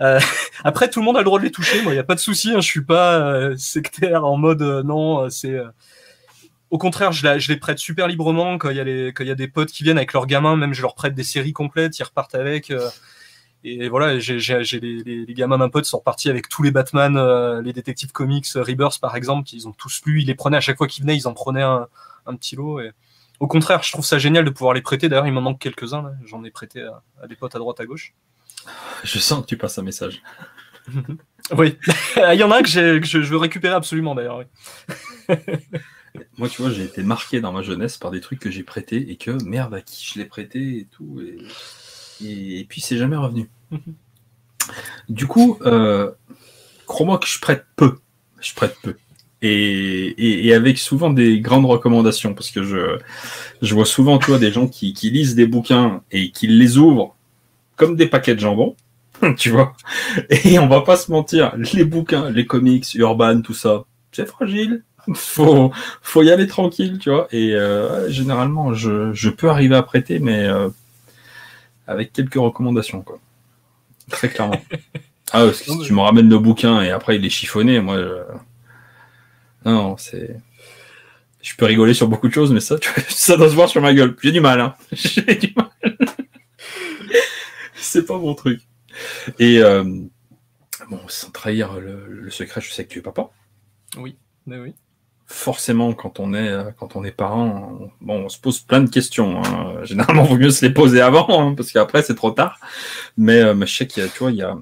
[0.00, 0.18] Euh,
[0.64, 1.82] après, tout le monde a le droit de les toucher.
[1.82, 2.50] Moi, il y a pas de souci.
[2.52, 5.56] Hein, je suis pas euh, sectaire en mode non, c'est
[6.70, 8.84] au contraire, je, la- je les prête super librement quand il y a
[9.24, 11.52] y a des potes qui viennent avec leurs gamins, même je leur prête des séries
[11.52, 12.70] complètes, ils repartent avec.
[12.70, 12.88] euh,
[13.68, 14.38] Et voilà, j'ai
[14.80, 18.46] les, les, gamins d'un pote sont repartis avec tous les Batman, euh, les détectives comics,
[18.54, 20.20] euh, Rebirth par exemple, qu'ils ont tous lu.
[20.20, 21.88] Ils les prenaient à chaque fois qu'ils venaient, ils en prenaient un,
[22.26, 22.78] un petit lot.
[22.78, 22.92] Et...
[23.40, 25.08] Au contraire, je trouve ça génial de pouvoir les prêter.
[25.08, 26.12] D'ailleurs, il m'en manque quelques-uns.
[26.24, 28.14] J'en ai prêté à, des potes à droite, à gauche.
[29.02, 30.22] Je sens que tu passes un message.
[31.58, 31.76] oui,
[32.16, 34.44] il y en a un que, je, veux récupérer absolument d'ailleurs.
[36.38, 39.10] Moi, tu vois, j'ai été marqué dans ma jeunesse par des trucs que j'ai prêtés
[39.10, 41.20] et que merde, à qui je l'ai prêté et tout.
[41.20, 41.36] Et,
[42.24, 43.48] et puis, c'est jamais revenu.
[45.08, 46.10] Du coup, euh,
[46.86, 47.98] crois-moi que je prête peu.
[48.40, 48.96] Je prête peu.
[49.42, 52.98] Et, avec souvent des grandes recommandations, parce que je,
[53.62, 57.14] je vois souvent toi, des gens qui, lisent des bouquins et qui les ouvrent
[57.76, 58.74] comme des paquets de jambon,
[59.36, 59.74] tu vois.
[60.30, 64.82] Et on va pas se mentir, les bouquins, les comics, Urban, tout ça, c'est fragile.
[65.14, 65.70] Faut,
[66.02, 67.28] faut y aller tranquille, tu vois.
[67.30, 70.68] Et euh, généralement, je, peux arriver à prêter, mais euh,
[71.86, 73.18] avec quelques recommandations, quoi.
[74.10, 74.60] Très clairement.
[75.32, 77.98] Ah, parce que si tu me ramènes le bouquin et après il est chiffonné, moi,
[79.66, 80.36] non, c'est.
[81.42, 82.76] Je peux rigoler sur beaucoup de choses, mais ça,
[83.08, 84.16] ça doit se voir sur ma gueule.
[84.22, 84.74] J'ai du mal, hein.
[84.92, 85.70] J'ai du mal.
[87.74, 88.62] c'est pas mon truc.
[89.38, 89.84] Et euh,
[90.88, 93.30] bon, sans trahir le, secret, je sais que tu es papa.
[93.96, 94.74] Oui, mais oui.
[95.28, 98.88] Forcément, quand on est quand on est parent, on, bon, on se pose plein de
[98.88, 99.42] questions.
[99.42, 99.74] Hein.
[99.84, 102.60] Généralement, il vaut mieux se les poser avant, hein, parce qu'après c'est trop tard.
[103.16, 104.56] Mais, euh, je sais qu'il a, tu vois, il y a,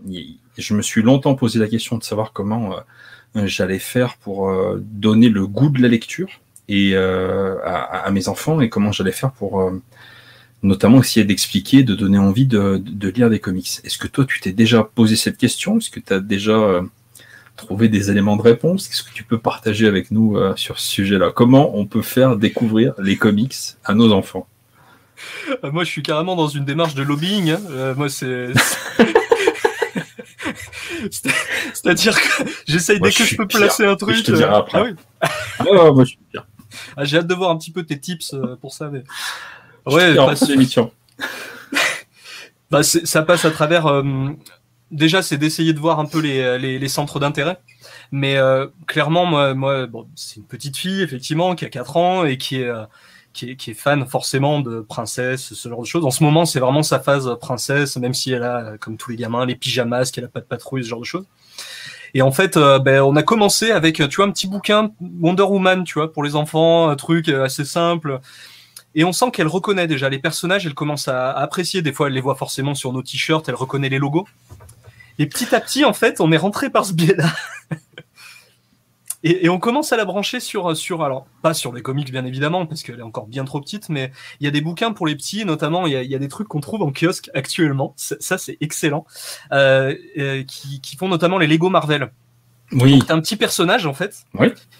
[0.57, 2.77] je me suis longtemps posé la question de savoir comment
[3.37, 6.29] euh, j'allais faire pour donner le goût de la lecture
[6.69, 9.71] et à, mes enfants et comment j'allais faire pour
[10.63, 13.81] notamment essayer d'expliquer, de donner envie de, lire des comics.
[13.85, 15.79] Est-ce que toi, tu t'es déjà posé cette question?
[15.79, 16.81] Est-ce que tu as déjà
[17.55, 20.79] euh, trouvé des éléments de réponse Qu'est-ce que tu peux partager avec nous euh, sur
[20.79, 21.33] ce sujet-là?
[21.35, 23.55] Comment on peut faire découvrir les comics
[23.85, 24.47] à nos enfants?
[25.63, 27.51] Euh, Moi, je suis carrément dans une démarche de lobbying.
[27.51, 27.95] Hein.
[27.97, 28.49] moi, c'est...
[31.75, 34.17] C'est-à-dire que j'essaye dès que je peux placer un truc.
[34.17, 34.79] Je te dirai après.
[34.79, 34.95] Ah oui.
[35.59, 36.47] ah, moi, je suis pire.
[36.97, 38.89] Ah, j'ai hâte de voir un petit peu tes tips pour ça.
[38.91, 39.05] Mais...
[39.87, 40.15] Ouais,
[40.49, 40.93] l'émission.
[42.71, 44.03] bah, ça passe à travers.
[44.93, 47.59] Euh, déjà, c'est d'essayer de voir un peu les, les, les centres d'intérêt.
[48.13, 52.25] Mais euh, clairement, moi, moi bon, c'est une petite fille, effectivement, qui a 4 ans
[52.25, 52.85] et qui est, euh,
[53.33, 56.05] qui est, qui est fan forcément de princesse, ce genre de choses.
[56.05, 59.17] En ce moment, c'est vraiment sa phase princesse, même si elle a, comme tous les
[59.17, 61.27] gamins, les pyjamas, qu'elle a pas de patrouille, ce genre de choses.
[62.17, 65.83] Et en fait, ben, on a commencé avec, tu vois, un petit bouquin Wonder Woman,
[65.83, 68.21] tu vois, pour les enfants, un truc assez simple.
[68.97, 71.83] Et on sent qu'elle reconnaît déjà les personnages, elle commence à, apprécier.
[71.83, 74.27] Des fois, elle les voit forcément sur nos t-shirts, elle reconnaît les logos.
[75.19, 77.27] Et petit à petit, en fait, on est rentré par ce biais-là.
[79.23, 82.67] et, on commence à la brancher sur, sur, alors, pas sur des comics, bien évidemment,
[82.67, 85.15] parce qu'elle est encore bien trop petite, mais il y a des bouquins pour les
[85.15, 87.95] petits, notamment, il y a, des trucs qu'on trouve en kiosque actuellement.
[87.97, 89.07] Ça, c'est excellent.
[89.53, 92.11] Euh, euh, qui, qui font notamment les Lego Marvel.
[92.73, 93.03] Oui.
[93.09, 94.25] un petit personnage en fait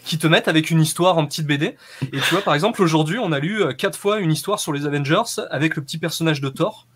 [0.05, 1.77] qui te met avec une histoire en petite BD.
[2.03, 4.73] Et tu vois, par exemple, aujourd'hui, on a lu euh, quatre fois une histoire sur
[4.73, 6.87] les Avengers avec le petit personnage de Thor.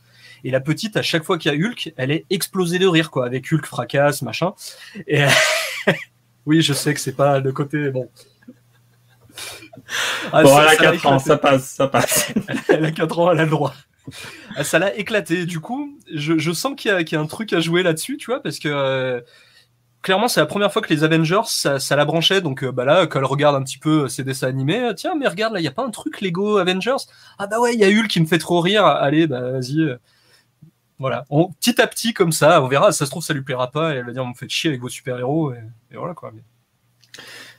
[0.45, 3.11] Et la petite, à chaque fois qu'il y a Hulk, elle est explosée de rire,
[3.11, 4.53] quoi, avec Hulk fracasse, machin.
[5.07, 5.25] Et
[6.47, 8.09] oui, je sais que c'est pas le côté bon.
[10.33, 12.33] Ah, bon, elle a 4 ans, ça passe, ça passe.
[12.69, 13.75] elle a 4 ans, elle a le droit.
[14.57, 15.47] Ah, ça l'a éclaté.
[15.47, 18.27] Du coup, je, je sens qu'il y, y, a un truc à jouer là-dessus, tu
[18.31, 19.21] vois, parce que euh,
[20.03, 22.41] clairement, c'est la première fois que les Avengers, ça, ça la branchait.
[22.41, 25.15] Donc euh, bah là, quand elle regarde un petit peu ces dessins animés, euh, tiens,
[25.15, 26.97] mais regarde, là, il y a pas un truc Lego Avengers?
[27.39, 28.85] Ah bah ouais, il y a Hulk qui me fait trop rire.
[28.85, 29.97] Allez, bah vas-y.
[30.99, 31.01] Euh.
[31.01, 31.25] Voilà.
[31.31, 32.93] On, petit à petit, comme ça, on verra.
[32.93, 33.95] Ça se trouve, ça lui plaira pas.
[33.95, 35.53] Et elle va dire, on me fait chier avec vos super-héros.
[35.53, 36.33] Et, voilà quoi.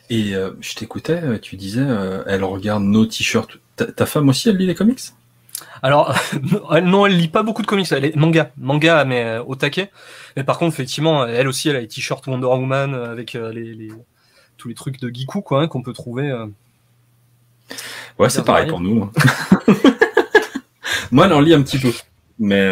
[0.10, 1.86] Et je t'écoutais, tu disais,
[2.26, 3.58] elle regarde nos t-shirts.
[3.96, 5.00] Ta, femme aussi, elle lit les comics?
[5.82, 6.14] Alors,
[6.84, 9.92] non, elle lit pas beaucoup de comics, elle est manga, manga, mais euh, au taquet.
[10.36, 13.52] Mais par contre, effectivement, elle aussi, elle a les t-shirts Wonder Woman euh, avec euh,
[13.52, 13.90] les,
[14.58, 16.34] tous les trucs de Giku, quoi, hein, qu'on peut trouver.
[18.18, 19.04] ouais, c'est pareil pour nous.
[19.04, 19.12] Hein.
[21.12, 21.92] moi, elle en lit un petit peu,
[22.40, 22.68] mais,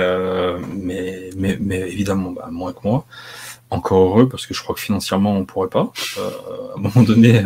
[0.76, 3.06] mais, mais, mais, évidemment, bah, moins que moi.
[3.70, 5.92] Encore heureux, parce que je crois que financièrement, on pourrait pas.
[6.18, 7.44] à un moment donné,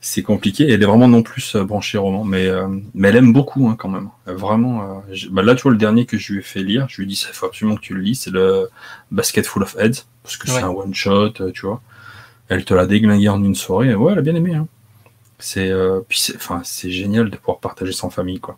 [0.00, 0.68] c'est compliqué.
[0.68, 3.76] Elle est vraiment non plus euh, branchée roman, mais, euh, mais elle aime beaucoup hein,
[3.78, 4.08] quand même.
[4.26, 5.02] Vraiment.
[5.10, 7.04] Euh, bah là, tu vois, le dernier que je lui ai fait lire, je lui
[7.04, 8.70] ai dit, il faut absolument que tu le lis, c'est le
[9.10, 11.82] Basket Full of Heads, parce que c'est un one shot, tu vois.
[12.48, 13.94] Elle te l'a déglingué en une soirée.
[13.94, 14.54] Ouais, elle a bien aimé.
[14.54, 14.66] Hein.
[15.38, 15.72] C'est,
[16.08, 18.56] puis c'est, enfin, c'est génial de pouvoir partager sans famille, quoi.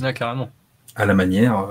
[0.00, 0.50] Ouais, carrément.
[0.96, 1.66] À la manière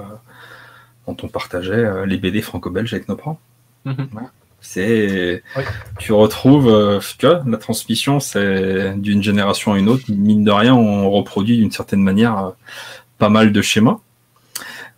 [1.07, 3.39] dont on partageait les BD franco-belges avec nos parents.
[3.85, 4.07] Mm-hmm.
[4.61, 5.41] C'est,
[5.99, 10.03] tu retrouves, euh, tu vois, la transmission, c'est d'une génération à une autre.
[10.09, 12.51] Mine de rien, on reproduit d'une certaine manière euh,
[13.17, 13.99] pas mal de schémas.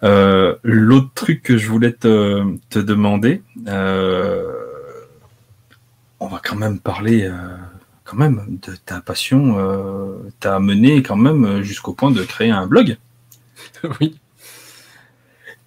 [0.04, 4.52] Euh, l'autre truc que je voulais te, te demander, euh,
[6.20, 7.56] on va quand même parler euh,
[8.04, 9.60] quand même de ta passion.
[9.60, 12.98] Euh, T'as mené quand même jusqu'au point de créer un blog.
[14.02, 14.20] oui.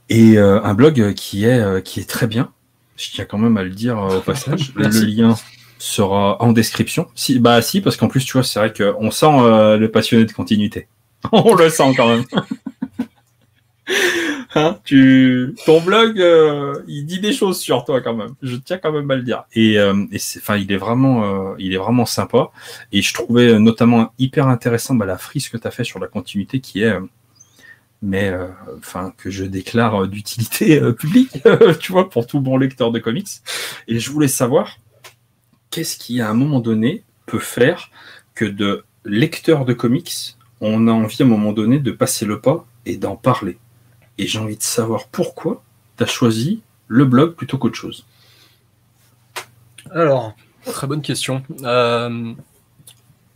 [0.09, 2.53] Et euh, un blog qui est, euh, qui est très bien.
[2.97, 4.73] Je tiens quand même à le dire euh, au passage.
[4.75, 5.37] le lien
[5.85, 7.09] sera en description.
[7.15, 10.25] Si, bah si, parce qu'en plus, tu vois, c'est vrai qu'on sent euh, le passionné
[10.25, 10.89] de continuité.
[11.33, 12.25] On le sent quand même.
[14.57, 18.35] Hein, tu, ton blog, euh, il dit des choses sur toi quand même.
[18.41, 19.45] Je tiens quand même à le dire.
[19.53, 22.51] Et, euh, et c'est, enfin, il est vraiment, il est vraiment sympa.
[22.93, 26.07] Et je trouvais notamment hyper intéressant bah, la frise que tu as fait sur la
[26.07, 26.97] continuité, qui est,
[28.05, 28.49] mais, euh,
[29.17, 31.43] que je déclare euh, d'utilité euh, publique,
[31.81, 33.29] tu vois, pour tout bon lecteur de comics.
[33.89, 34.79] Et je voulais savoir
[35.71, 37.91] qu'est-ce qui, à un moment donné, peut faire
[38.35, 42.41] que de lecteur de comics, on a envie à un moment donné de passer le
[42.41, 43.57] pas et d'en parler.
[44.19, 45.63] Et j'ai envie de savoir pourquoi
[45.97, 48.05] tu as choisi le blog plutôt qu'autre chose.
[49.91, 50.37] Alors,
[50.67, 51.43] très bonne question.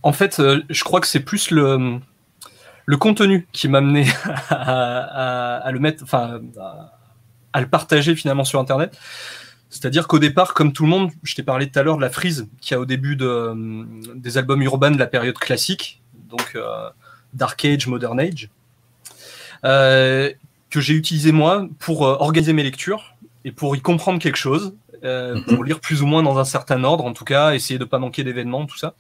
[0.03, 2.01] En fait, je crois que c'est plus le,
[2.89, 4.07] le contenu qui m'a amené
[4.49, 6.93] à, à- à le mettre, enfin, à,
[7.53, 8.99] à le partager finalement sur Internet.
[9.69, 12.09] C'est-à-dire qu'au départ, comme tout le monde, je t'ai parlé tout à l'heure de la
[12.09, 13.85] frise qu'il y a au début de, euh,
[14.15, 16.01] des albums urbains de la période classique,
[16.31, 16.89] donc euh,
[17.35, 18.49] Dark Age, Modern Age,
[19.65, 20.31] euh,
[20.71, 24.75] que j'ai utilisé moi pour euh, organiser mes lectures et pour y comprendre quelque chose,
[25.03, 25.45] Mhm.
[25.45, 28.01] pour lire plus ou moins dans un certain ordre, en tout cas, essayer de pas
[28.01, 28.95] manquer d'événements, tout ça.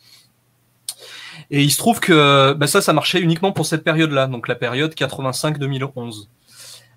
[1.50, 4.54] Et il se trouve que bah, ça, ça marchait uniquement pour cette période-là, donc la
[4.54, 6.28] période 85-2011.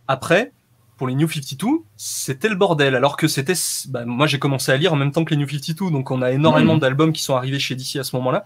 [0.08, 0.52] Après,
[0.98, 3.54] pour les New 52, c'était le bordel, alors que c'était,
[3.90, 6.22] bah, moi j'ai commencé à lire en même temps que les New 52, donc on
[6.22, 6.80] a énormément Mhm.
[6.80, 8.46] d'albums qui sont arrivés chez DC à ce moment-là.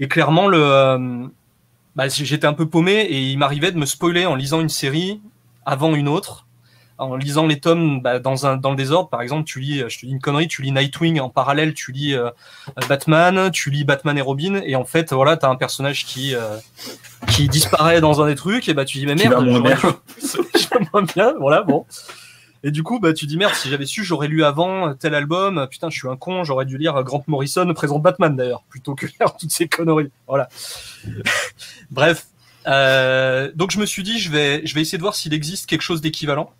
[0.00, 1.26] Et clairement, le, euh,
[1.94, 5.20] bah, j'étais un peu paumé et il m'arrivait de me spoiler en lisant une série
[5.64, 6.46] avant une autre,
[7.02, 9.08] en lisant les tomes bah, dans un dans le désordre.
[9.08, 11.92] Par exemple, tu lis, je te dis une connerie, tu lis Nightwing en parallèle, tu
[11.92, 12.30] lis euh,
[12.88, 16.56] Batman, tu lis Batman et Robin, et en fait, voilà, t'as un personnage qui euh,
[17.28, 19.44] qui disparaît dans un des trucs, et bah tu dis mais merde,
[20.92, 21.86] moins bien, voilà, bon.
[22.64, 25.66] Et du coup, bah, tu dis merde, si j'avais su, j'aurais lu avant tel album.
[25.68, 29.06] Putain, je suis un con, j'aurais dû lire Grant Morrison présente Batman d'ailleurs, plutôt que
[29.06, 30.10] lire toutes ces conneries.
[30.28, 30.48] Voilà.
[31.90, 32.26] Bref.
[32.66, 35.66] Euh, donc je me suis dit, je vais, je vais essayer de voir s'il existe
[35.66, 36.52] quelque chose d'équivalent.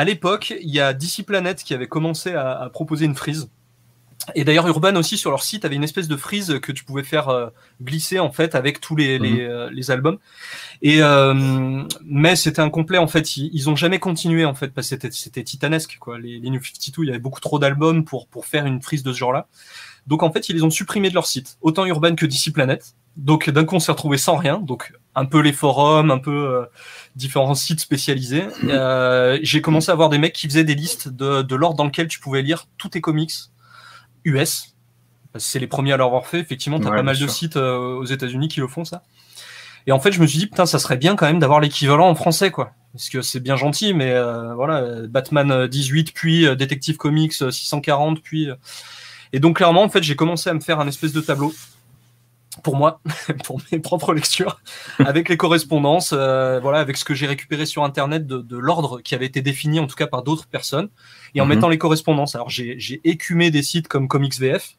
[0.00, 3.50] À l'époque, il y a DC Planet qui avait commencé à, à proposer une frise.
[4.34, 7.02] Et d'ailleurs, Urban aussi sur leur site avait une espèce de frise que tu pouvais
[7.02, 7.50] faire euh,
[7.82, 10.16] glisser en fait avec tous les, les, euh, les albums.
[10.80, 13.36] Et euh, mais c'était incomplet en fait.
[13.36, 16.18] Ils, ils ont jamais continué en fait parce que c'était c'était titanesque quoi.
[16.18, 19.02] Les, les New 52, il y avait beaucoup trop d'albums pour pour faire une frise
[19.02, 19.48] de ce genre-là.
[20.06, 22.94] Donc en fait, ils les ont supprimés de leur site, autant Urban que DC Planet.
[23.18, 24.60] Donc d'un coup, on s'est retrouvé sans rien.
[24.60, 26.64] Donc un peu les forums, un peu euh,
[27.16, 28.44] différents sites spécialisés.
[28.64, 31.84] Euh, J'ai commencé à voir des mecs qui faisaient des listes de, de l'ordre dans
[31.84, 33.32] lequel tu pouvais lire tous tes comics
[34.24, 34.74] US.
[35.36, 36.38] C'est les premiers à l'avoir fait.
[36.40, 39.02] Effectivement, t'as Ouais, pas mal de sites euh, aux États-Unis qui le font ça.
[39.86, 42.08] Et en fait, je me suis dit putain, ça serait bien quand même d'avoir l'équivalent
[42.08, 42.72] en français, quoi.
[42.92, 47.50] Parce que c'est bien gentil, mais euh, voilà, Batman euh, 18, puis Detective Comics euh,
[47.50, 48.48] 640, puis.
[49.32, 51.54] Et donc clairement, en fait, j'ai commencé à me faire un espèce de tableau
[52.62, 53.00] pour moi,
[53.44, 54.60] pour mes propres lectures,
[54.98, 59.00] avec les correspondances, euh, voilà, avec ce que j'ai récupéré sur Internet de, de l'ordre
[59.00, 60.88] qui avait été défini en tout cas par d'autres personnes,
[61.34, 61.54] et en Mhm.
[61.54, 62.34] mettant les correspondances.
[62.34, 64.76] Alors j'ai écumé des sites comme ComicsVF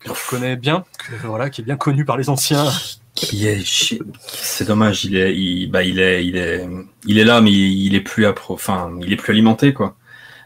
[0.00, 2.66] que je connais bien, que, voilà, qui est bien connu par les anciens.
[3.14, 6.66] Qui est, chi- c'est dommage, il est, il, bah, il est, il est,
[7.06, 9.96] il est là, mais il est plus appro, enfin, il est plus alimenté, quoi.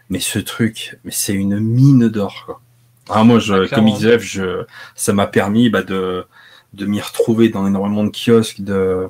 [0.08, 2.60] Mais ce truc, c'est une mine d'or, quoi.
[3.08, 3.88] Ah, moi, je, comme
[4.20, 4.64] je,
[4.94, 6.26] ça m'a permis, bah, de,
[6.74, 9.08] de m'y retrouver dans énormément de kiosques, de,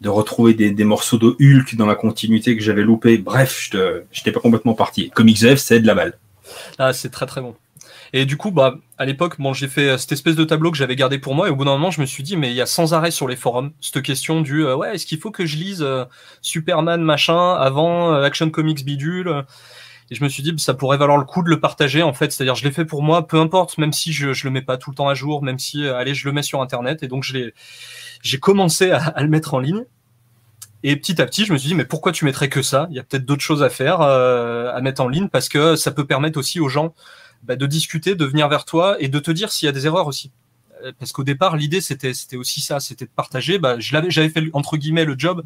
[0.00, 3.18] de retrouver des, des morceaux de Hulk dans la continuité que j'avais loupé.
[3.18, 5.10] Bref, je j'étais pas complètement parti.
[5.10, 6.18] Comme XF, c'est de la balle.
[6.78, 7.54] Ah, c'est très très bon.
[8.12, 10.76] Et du coup, bah, à l'époque, bon, j'ai fait euh, cette espèce de tableau que
[10.76, 12.56] j'avais gardé pour moi, et au bout d'un moment, je me suis dit, mais il
[12.56, 15.30] y a sans arrêt sur les forums cette question du, euh, ouais, est-ce qu'il faut
[15.30, 16.04] que je lise euh,
[16.40, 19.44] Superman machin avant euh, Action Comics bidule
[20.10, 22.30] Et je me suis dit, ça pourrait valoir le coup de le partager, en fait.
[22.32, 24.76] C'est-à-dire, je l'ai fait pour moi, peu importe, même si je, je le mets pas
[24.76, 27.08] tout le temps à jour, même si, euh, allez, je le mets sur Internet, et
[27.08, 29.84] donc j'ai commencé à, à le mettre en ligne.
[30.84, 32.86] Et petit à petit, je me suis dit, mais pourquoi tu mettrais que ça?
[32.90, 35.74] Il y a peut-être d'autres choses à faire, euh, à mettre en ligne, parce que
[35.74, 36.94] ça peut permettre aussi aux gens
[37.42, 39.86] bah, de discuter, de venir vers toi et de te dire s'il y a des
[39.86, 40.30] erreurs aussi.
[40.84, 43.58] Euh, Parce qu'au départ, l'idée c'était c'était aussi ça, c'était de partager.
[43.58, 45.42] Bah, je l'avais, j'avais fait entre guillemets le job.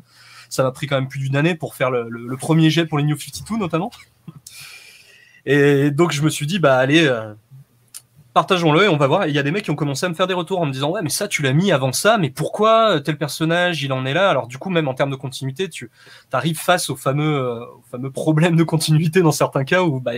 [0.51, 2.85] Ça m'a pris quand même plus d'une année pour faire le, le- le premier jet
[2.85, 3.93] pour les New 52 notamment.
[5.47, 7.35] Et donc je me suis dit bah allez, euh,
[8.35, 9.27] partageons-le et on va voir.
[9.27, 10.73] Il y a des mecs qui ont commencé à me faire des retours en me
[10.73, 14.05] disant ouais mais ça tu l'as mis avant ça, mais pourquoi tel personnage il en
[14.07, 14.31] est là?
[14.31, 15.91] Alors du coup même en termes de continuité, tu
[16.33, 20.13] arrives face au fameux euh, au fameux problème de continuité dans certains cas où bah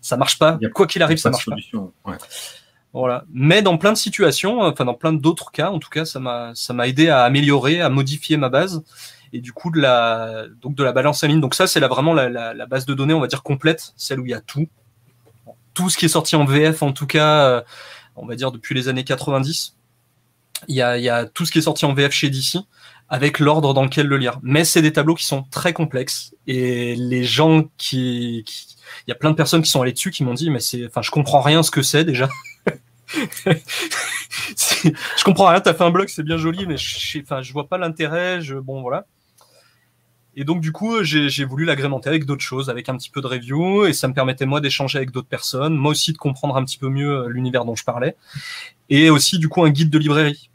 [0.00, 0.58] ça marche pas.
[0.74, 1.92] Quoi qu'il arrive, ça marche solution.
[2.04, 2.18] pas.
[2.92, 3.24] Voilà.
[3.32, 6.88] Mais dans plein de situations, enfin dans plein d'autres cas, en tout cas, ça m'a
[6.88, 8.82] aidé à améliorer, à modifier ma base
[9.32, 11.40] et du coup de la donc de la balance à ligne.
[11.40, 14.26] Donc ça c'est là vraiment la, base de données, on va dire complète, celle où
[14.26, 14.68] il y a tout,
[15.74, 17.62] tout ce qui est sorti en VF en tout cas, euh,
[18.16, 19.76] on va dire depuis les années 90.
[20.66, 22.58] Il y a, il y a tout ce qui est sorti en VF chez DC
[23.08, 24.38] avec l'ordre dans lequel le lire.
[24.42, 28.66] Mais c'est des tableaux qui sont très complexes et les gens qui, qui
[29.06, 30.86] il y a plein de personnes qui sont allées dessus qui m'ont dit mais c'est
[30.86, 32.28] enfin je comprends rien ce que c'est déjà
[35.16, 37.68] je comprends rien, t'as fait un blog, c'est bien joli, mais je, enfin, je vois
[37.68, 38.40] pas l'intérêt.
[38.40, 39.06] Je, bon, voilà.
[40.40, 43.26] Et donc, du coup, j'ai voulu l'agrémenter avec d'autres choses, avec un petit peu de
[43.26, 46.64] review, et ça me permettait, moi, d'échanger avec d'autres personnes, moi aussi de comprendre un
[46.64, 48.14] petit peu mieux euh, l'univers dont je parlais,
[48.88, 50.48] et aussi, du coup, un guide de librairie.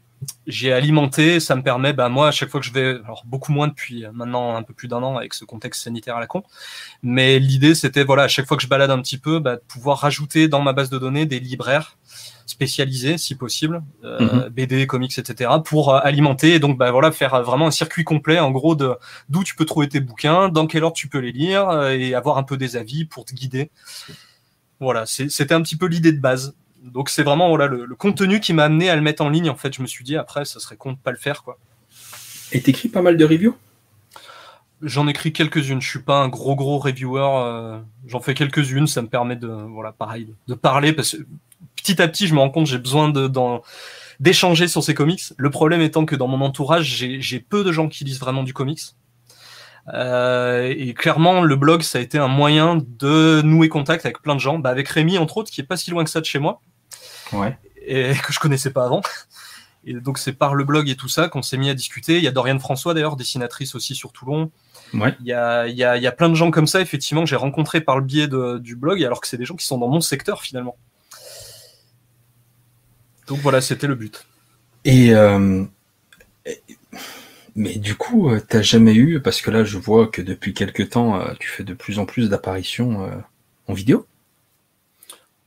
[0.47, 3.51] J'ai alimenté, ça me permet, bah, moi, à chaque fois que je vais, alors beaucoup
[3.51, 6.27] moins depuis euh, maintenant un peu plus d'un an avec ce contexte sanitaire à la
[6.27, 6.43] con,
[7.01, 9.61] mais l'idée, c'était, voilà, à chaque fois que je balade un petit peu, bah, de
[9.67, 11.97] pouvoir rajouter dans ma base de données des libraires
[12.45, 14.49] spécialisé si possible, euh, mhm.
[14.49, 18.03] BD, comics, etc., pour euh, alimenter et donc bah, voilà faire euh, vraiment un circuit
[18.03, 18.95] complet en gros de
[19.29, 22.37] d'où tu peux trouver tes bouquins, dans quel ordre tu peux les lire et avoir
[22.37, 23.71] un peu des avis pour te guider.
[24.79, 26.55] Voilà, c'était un petit peu l'idée de base.
[26.83, 29.49] Donc c'est vraiment voilà le, contenu qui m'a amené à le mettre en ligne.
[29.49, 31.57] En fait, je me suis dit après, ça serait con de pas le faire quoi.
[32.51, 33.55] Et t'écris pas mal de reviews?
[34.81, 35.81] J'en écris quelques-unes.
[35.81, 37.81] Je suis pas un gros gros reviewer.
[38.05, 38.85] J'en fais quelques-unes.
[38.85, 41.23] Ça me permet de voilà pareil de parler parce que
[41.75, 43.31] petit à petit, je me rends compte, j'ai besoin de,
[44.19, 45.21] d'échanger sur ces comics.
[45.37, 48.53] Le problème étant que dans mon entourage, j'ai peu de gens qui lisent vraiment du
[48.53, 48.81] comics.
[49.93, 54.35] Euh, et clairement, le blog, ça a été un moyen de nouer contact avec plein
[54.35, 54.59] de gens.
[54.59, 56.61] Bah, avec Rémi, entre autres, qui est pas si loin que ça de chez moi.
[57.31, 57.57] Ouais.
[57.85, 59.01] Et que je connaissais pas avant.
[59.85, 62.17] Et donc, c'est par le blog et tout ça qu'on s'est mis à discuter.
[62.17, 64.51] Il y a Doriane François, d'ailleurs, dessinatrice aussi sur Toulon.
[64.93, 65.15] Ouais.
[65.19, 67.23] Il, y a, il, y a, il y a plein de gens comme ça, effectivement,
[67.23, 69.65] que j'ai rencontrés par le biais de, du blog, alors que c'est des gens qui
[69.65, 70.77] sont dans mon secteur, finalement.
[73.27, 74.25] Donc voilà, c'était le but.
[74.85, 75.63] Et euh,
[77.55, 80.89] mais du coup, euh, t'as jamais eu, parce que là je vois que depuis quelques
[80.89, 83.09] temps, euh, tu fais de plus en plus d'apparitions
[83.67, 84.05] en vidéo?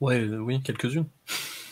[0.00, 1.06] Ouais, oui, quelques-unes.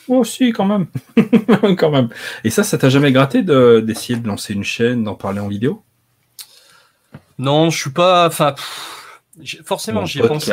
[0.09, 0.87] Oh si, quand même,
[1.79, 2.09] quand même.
[2.45, 5.83] Et ça, ça t'a jamais gratté d'essayer de, lancer une chaîne, d'en parler en vidéo?
[7.39, 8.27] Non, je suis pas.
[8.27, 8.55] Enfin,
[9.65, 10.53] forcément, j'y ai pensé.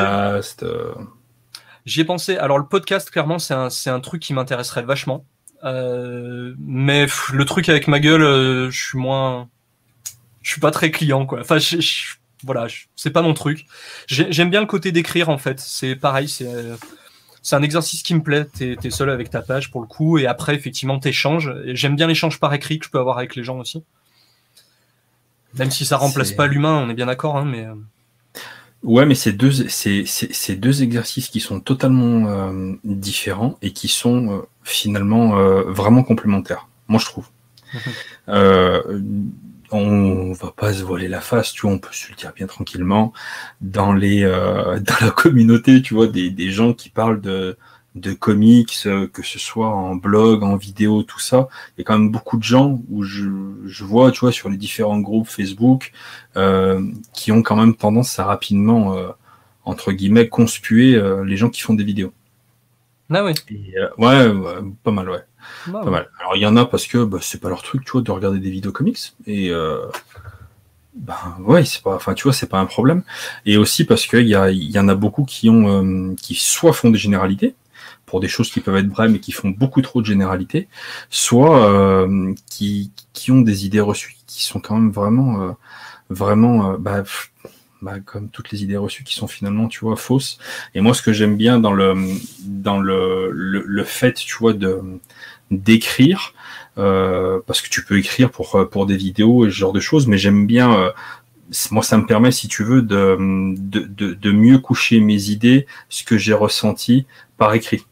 [1.85, 2.37] J'y ai pensé.
[2.37, 5.25] Alors le podcast, clairement, c'est un, un truc qui m'intéresserait vachement.
[5.63, 9.49] Euh, mais le truc avec ma gueule, euh, je suis moins,
[10.41, 11.41] je suis pas très client quoi.
[11.41, 11.77] Enfin, je,
[12.43, 13.65] voilà, c'est pas mon truc.
[14.07, 15.59] J'aime bien le côté d'écrire en fait.
[15.59, 16.47] C'est pareil, c'est
[17.41, 18.45] c'est un exercice qui me plaît.
[18.45, 21.53] T'es es seul avec ta page pour le coup, et après effectivement t'échanges.
[21.67, 23.83] J'aime bien l'échange par écrit que je peux avoir avec les gens aussi.
[25.57, 27.65] Même si ça remplace pas l'humain, on est bien d'accord, hein, mais.
[27.65, 27.75] Euh,
[28.83, 34.31] Ouais, mais c'est deux, c'est, deux exercices qui sont totalement euh, différents et qui sont
[34.31, 36.67] euh, finalement euh, vraiment complémentaires.
[36.87, 37.27] Moi, je trouve.
[38.27, 39.31] Mhm.
[39.71, 42.47] On va pas se voiler la face, tu vois, on peut se le dire bien
[42.47, 43.13] tranquillement.
[43.61, 47.57] Dans les, dans la communauté, tu vois, des, des gens qui parlent de
[47.95, 51.49] de comics, euh, que ce soit en blog, en vidéo, tout ça.
[51.77, 53.27] Il y a quand même beaucoup de gens où je,
[53.65, 55.91] je vois, tu vois, sur les différents groupes Facebook,
[56.37, 56.81] euh,
[57.13, 59.09] qui ont quand même tendance à rapidement, euh,
[59.65, 62.13] entre guillemets, conspuer euh, les gens qui font des vidéos.
[63.11, 63.33] Ah oui.
[63.97, 64.33] ouais,
[64.83, 65.23] pas mal, ouais.
[65.67, 66.09] Ah pas mal.
[66.19, 68.11] Alors il y en a parce que bah, c'est pas leur truc, tu vois, de
[68.11, 69.13] regarder des vidéos comics.
[69.27, 69.51] Et
[70.93, 73.03] ben ouais, c'est pas, enfin tu vois, c'est pas un problème.
[73.45, 76.89] Et aussi parce qu'il y, a, y en a beaucoup qui ont, qui soit font
[76.89, 77.55] des généralités,
[78.11, 80.67] pour des choses qui peuvent être vraies mais qui font beaucoup trop de généralité,
[81.09, 85.51] soit euh, qui, qui, ont des idées reçues qui sont quand même vraiment, euh,
[86.09, 87.03] vraiment, euh, bah,
[87.81, 90.37] bah, comme toutes les idées reçues qui sont finalement, tu vois, fausses.
[90.75, 91.95] Et moi, ce que j'aime bien dans le,
[92.43, 94.81] dans le, le, fait, tu vois, de
[95.51, 96.33] d'écrire,
[96.75, 100.17] parce que tu peux écrire pour pour des vidéos et ce genre de choses, mais
[100.17, 100.93] j'aime bien
[101.71, 106.03] moi, ça me permet, si tu veux, de, de, de mieux coucher mes idées, ce
[106.03, 107.05] que j'ai ressenti
[107.37, 107.85] par écrit.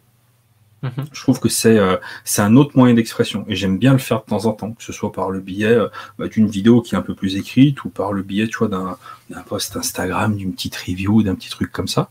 [0.81, 1.05] Mhm.
[1.11, 1.97] Je trouve que c'est euh,
[2.37, 4.93] un autre moyen d'expression et j'aime bien le faire de temps en temps, que ce
[4.93, 5.87] soit par le biais euh,
[6.17, 8.69] bah, d'une vidéo qui est un peu plus écrite ou par le biais, tu vois,
[8.69, 8.97] d'un
[9.43, 12.09] post Instagram, d'une petite review, d'un petit truc comme ça.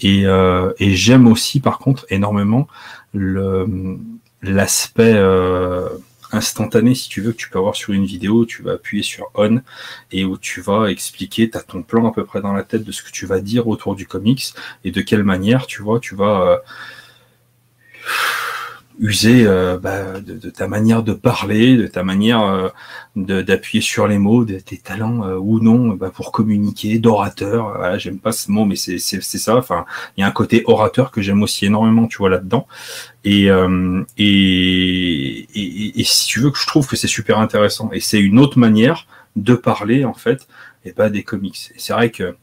[0.00, 2.68] Et, euh, et j'aime aussi, par contre, énormément
[4.42, 5.18] l'aspect
[6.32, 8.44] instantané, si tu veux, que tu peux avoir sur une vidéo.
[8.44, 9.62] Tu vas appuyer sur on
[10.12, 12.84] et où tu vas expliquer, tu as ton plan à peu près dans la tête
[12.84, 14.52] de ce que tu vas dire autour du comics
[14.84, 16.60] et de quelle manière, tu vois, tu vas
[18.98, 22.68] user euh, bah, de, ta manière de parler, de ta manière euh,
[23.14, 27.74] d'appuyer sur les mots, de tes talents euh, ou non bah, pour communiquer, d'orateur.
[27.76, 29.56] Voilà, j'aime pas ce mot, mais c'est ça.
[29.56, 29.84] Enfin,
[30.16, 32.66] il y a un côté orateur que j'aime aussi énormément, tu vois là-dedans.
[33.24, 37.90] Et, et, et, et, si tu veux, que je trouve que c'est super intéressant.
[37.92, 40.46] Et c'est une autre manière de parler en fait,
[40.84, 41.72] et pas des comics.
[41.74, 42.36] Et c'est vrai que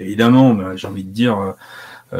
[0.00, 1.52] évidemment, bah, j'ai envie de dire euh,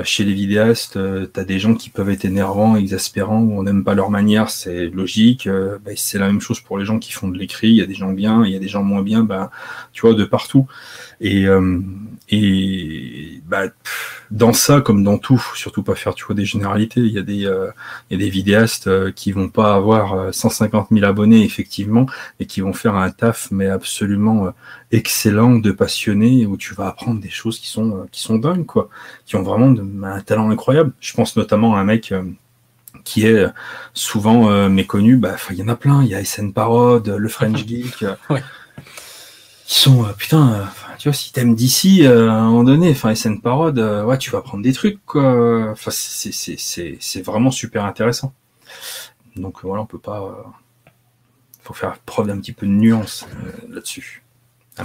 [0.04, 3.62] chez les vidéastes, euh, tu as des gens qui peuvent être énervants, exaspérants, ou on
[3.62, 5.46] n'aime pas leur manière, c'est logique.
[5.46, 7.68] Euh, bah, c'est la même chose pour les gens qui font de l'écrit.
[7.68, 9.50] Il y a des gens bien, il y a des gens moins bien, bah,
[9.92, 10.66] tu vois, de partout.
[11.20, 11.46] Et,
[12.28, 13.64] et bah,
[14.30, 17.00] dans ça, comme dans tout, faut surtout pas faire tu vois, des généralités.
[17.00, 21.04] Il y a des, il y a des vidéastes qui vont pas avoir 150 000
[21.06, 22.06] abonnés, effectivement,
[22.40, 24.52] et qui vont faire un taf, mais absolument
[24.92, 28.88] excellent, de passionné, où tu vas apprendre des choses qui sont, qui sont dingues, quoi,
[29.26, 29.74] qui ont vraiment
[30.04, 30.92] un talent incroyable.
[31.00, 32.22] Je pense notamment à un mec euh,
[33.04, 33.46] qui est
[33.94, 35.16] souvent euh, méconnu.
[35.16, 36.02] Bah, il y en a plein.
[36.02, 38.04] Il y a SN Parod, le French Geek.
[38.30, 38.42] ouais.
[39.68, 40.70] Ils sont putain.
[40.98, 44.40] tu vois, si t'aimes d'ici à un moment donné, enfin SN Parod, ouais, tu vas
[44.40, 45.04] prendre des trucs.
[45.04, 45.70] Quoi.
[45.70, 48.32] Enfin, c'est vraiment super intéressant.
[49.36, 50.52] Donc voilà, on peut pas.
[51.62, 53.26] faut faire preuve d'un petit peu de nuance
[53.68, 54.22] là-dessus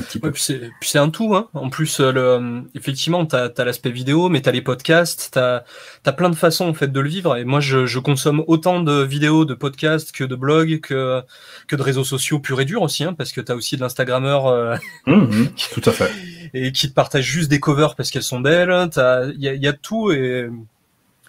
[0.02, 0.32] petit peu.
[0.32, 0.42] puis
[0.82, 1.36] c'est un tout.
[1.36, 1.50] Hein.
[1.54, 5.32] En plus, euh, le, euh, effectivement, tu as, l'aspect vidéo, mais tu as les podcasts,
[5.34, 7.36] tu as, plein de façons en fait, de le vivre.
[7.38, 11.22] Et moi, je, je, consomme autant de vidéos, de podcasts que de blogs, que,
[11.68, 13.82] que de réseaux sociaux purs et durs aussi, hein, parce que tu as aussi de
[13.82, 14.76] l'Instagrammeur euh,
[15.06, 16.12] mmh, mmh, tout à fait.
[16.54, 18.90] et qui te partage juste des covers parce qu'elles sont belles.
[19.36, 20.50] Il y a, y a tout et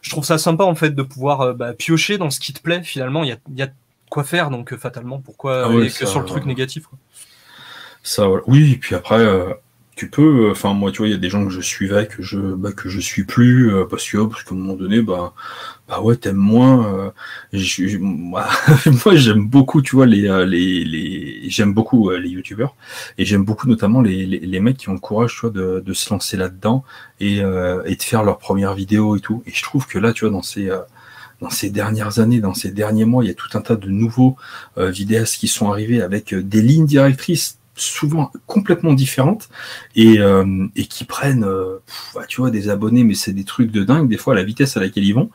[0.02, 2.82] je trouve ça sympa en fait de pouvoir bah, piocher dans ce qui te plaît
[2.82, 3.24] finalement.
[3.24, 3.68] Il y a, y a
[4.10, 6.98] quoi faire donc fatalement pourquoi ah que sur le truc négatif quoi.
[8.04, 9.54] Ça, Oui, et puis après, euh,
[9.96, 10.48] tu peux.
[10.48, 12.38] Euh, enfin, moi, tu vois, il y a des gens que je suivais que je,
[12.38, 15.32] bah, que je suis plus euh, parce que parce qu'à un moment donné, bah,
[15.88, 17.12] bah ouais, t'aimes moins.
[17.52, 18.46] moi,
[19.14, 22.76] j'aime beaucoup, tu vois, les, les, les j'aime beaucoup les youtubeurs
[23.18, 25.80] et j'aime beaucoup notamment les, les, les, mecs qui ont le courage, tu vois, de,
[25.80, 26.84] de se lancer là-dedans
[27.20, 29.42] et, et de faire leur première vidéo et tout.
[29.46, 30.70] Et je trouve que là, tu vois, dans ces
[31.40, 33.88] dans ces dernières années, dans ces derniers mois, il y a tout un tas de
[33.88, 34.36] nouveaux
[34.76, 39.48] vidéastes qui sont arrivés avec des lignes directrices souvent complètement différentes
[39.96, 41.78] et, euh, et qui prennent euh,
[42.14, 44.76] bah, tu vois des abonnés mais c'est des trucs de dingue des fois la vitesse
[44.76, 45.30] à laquelle ils vont.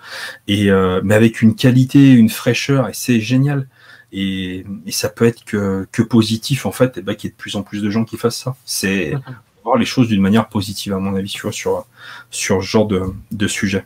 [0.47, 3.67] Et euh, mais avec une qualité une fraîcheur et c'est génial.
[4.11, 7.31] Et, et, ça peut être que, que positif en fait et bah, qu'il y ait
[7.31, 8.55] de plus en plus de gens qui fassent ça.
[8.65, 9.13] C'est
[9.63, 11.85] voir les choses d'une manière positive à mon avis sur sur
[12.31, 13.85] sur ce genre de, de sujet.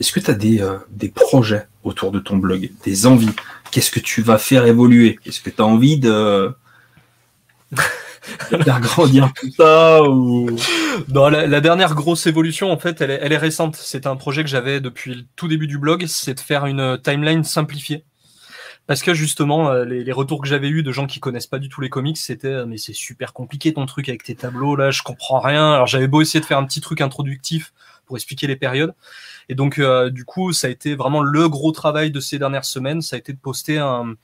[0.00, 3.34] Est-ce que tu as des, des projets autour de ton blog des envies?
[3.70, 5.18] Qu'est-ce que tu vas faire évoluer?
[5.26, 6.54] Est-ce que tu as envie de
[9.34, 10.50] tout ça ou...
[11.08, 13.76] Non, la, dernière grosse évolution, en fait, elle est, récente.
[13.76, 16.98] C'est un projet que j'avais depuis le tout début du blog, c'est de faire une
[17.02, 18.04] timeline simplifiée.
[18.86, 21.68] Parce que justement, euh, les, retours que j'avais eu de gens qui connaissent pas du
[21.68, 24.92] tout les comics, c'était euh, mais c'est super compliqué ton truc avec tes tableaux là,
[24.92, 25.72] je comprends rien.
[25.72, 27.72] Alors j'avais beau essayer de faire un petit truc introductif
[28.06, 28.94] pour expliquer les périodes.
[29.48, 32.64] Et donc euh, du coup, ça a été vraiment le gros travail de ces dernières
[32.64, 34.14] semaines, ça a été de poster un,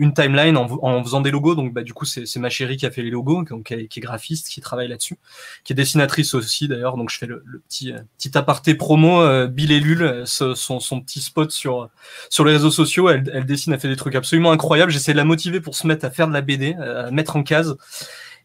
[0.00, 1.54] une timeline en, faisant des logos.
[1.54, 4.00] Donc, bah, du coup, c'est ma chérie qui a fait les logos, donc, qui, est,
[4.00, 5.18] graphiste, qui travaille là-dessus,
[5.62, 6.96] qui est dessinatrice aussi d'ailleurs.
[6.96, 9.20] Donc, je fais le, petit, euh, petit aparté promo.
[9.20, 11.90] Euh, Bill et Lul, euh, son, son, petit spot sur,
[12.30, 13.10] sur les réseaux sociaux.
[13.10, 14.90] Elle, elle dessine, elle fait des trucs absolument incroyables.
[14.90, 17.42] J'essaie de la motiver pour se mettre à faire de la BD, à mettre en
[17.42, 17.76] case.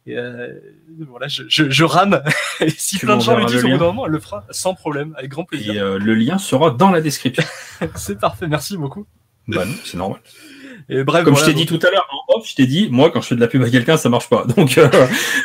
[0.08, 0.18] Et
[1.08, 2.22] voilà, je, je, rame.
[2.60, 4.76] et si plein de gens lui disent au bout d'un moment, elle le fera sans
[4.76, 5.74] problème, avec grand plaisir.
[5.74, 7.44] Et le lien sera dans la description.
[7.96, 9.08] c'est parfait, merci beaucoup.
[9.48, 10.20] Bah c'est normal.
[10.88, 13.10] Et bref, Comme je t'ai dit tout à l'heure en off, je t'ai dit, moi,
[13.10, 14.46] quand je fais de la pub à quelqu'un, ça marche pas.
[14.56, 14.88] Donc, euh,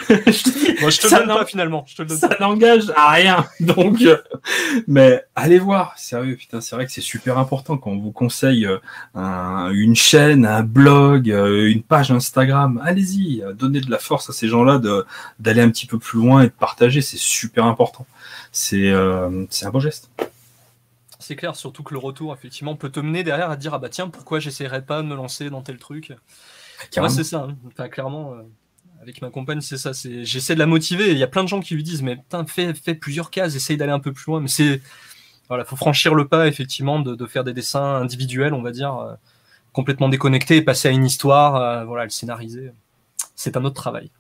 [0.09, 1.85] je, moi, je te le donne pas finalement.
[1.89, 3.47] Je te le donne ça n'engage à rien.
[3.61, 4.19] Donc, euh,
[4.87, 8.67] mais allez voir, sérieux, putain, c'est vrai que c'est super important quand on vous conseille
[8.67, 8.79] euh,
[9.15, 12.79] un, une chaîne, un blog, euh, une page Instagram.
[12.85, 15.07] Allez-y, donnez de la force à ces gens-là de
[15.39, 17.01] d'aller un petit peu plus loin et de partager.
[17.01, 18.07] C'est super important.
[18.53, 18.93] C'est
[19.49, 20.11] c'est un beau geste
[21.31, 23.89] c'est clair, surtout que le retour, effectivement, peut te mener derrière à dire Ah bah
[23.89, 26.13] tiens, pourquoi j'essaierais pas de me lancer dans tel truc?
[26.97, 27.47] Moi, c'est ça.
[27.79, 27.89] Hein.
[27.89, 28.43] clairement, euh,
[29.01, 29.95] avec ma compagne, c'est ça.
[29.95, 31.13] C'est, j'essaie de la motiver.
[31.13, 33.55] Il y a plein de gens qui lui disent Mais putain, fais, fais plusieurs cases,
[33.55, 34.41] essaye d'aller un peu plus loin.
[34.41, 34.83] Mais c'est.
[35.47, 39.15] Voilà, faut franchir le pas, effectivement, de, faire des dessins individuels, on va dire, euh,
[39.73, 42.73] complètement déconnectés et passer à une histoire, euh, voilà, le scénariser.
[43.37, 44.11] C'est un autre travail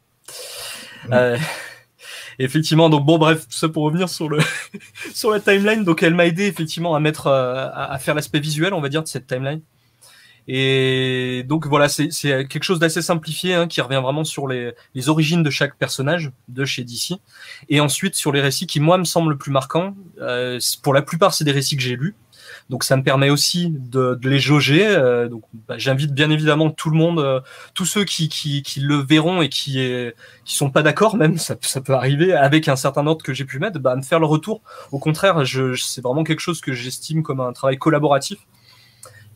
[2.44, 4.38] effectivement, donc bon, bref, tout ça pour revenir sur le
[5.14, 5.84] sur la timeline.
[5.84, 9.02] Donc, elle m'a aidé effectivement à mettre euh, à, faire l'aspect visuel, on va dire,
[9.02, 9.60] de cette timeline.
[10.48, 12.08] Et donc voilà, c'est
[12.48, 16.32] quelque chose d'assez simplifié hein, qui revient vraiment sur les, les, origines de chaque personnage
[16.48, 17.20] de chez DC.
[17.68, 19.94] Et ensuite sur les récits qui moi me semblent le plus marquants.
[20.20, 22.16] Euh, pour la plupart, c'est des récits que j'ai lus.
[22.70, 24.86] Donc ça me permet aussi de, les jauger.
[24.86, 27.40] Euh, donc bah, j'invite bien évidemment tout le monde, euh,
[27.74, 30.14] tous ceux qui, qui, qui, le verront et qui est,
[30.44, 33.44] qui sont pas d'accord, même ça, ça, peut arriver avec un certain ordre que j'ai
[33.44, 34.62] pu mettre, bah, à me faire le retour.
[34.92, 38.38] Au contraire, je, c'est vraiment quelque chose que j'estime comme un travail collaboratif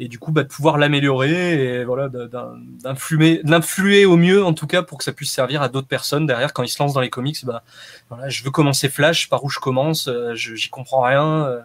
[0.01, 4.83] et du coup bah, de pouvoir l'améliorer et voilà d'influer au mieux en tout cas
[4.83, 7.11] pour que ça puisse servir à d'autres personnes derrière quand ils se lancent dans les
[7.11, 7.63] comics bah
[8.09, 11.61] voilà je veux commencer Flash par où je commence euh, j'y comprends rien euh,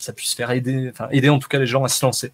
[0.00, 2.32] ça puisse faire aider enfin aider en tout cas les gens à se lancer.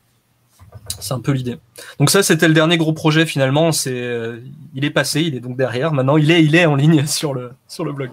[1.00, 1.58] C'est un peu l'idée.
[1.98, 3.72] Donc ça c'était le dernier gros projet finalement.
[3.72, 4.40] C'est euh,
[4.74, 5.92] il est passé il est donc derrière.
[5.92, 8.10] Maintenant il est il est en ligne sur le sur le blog.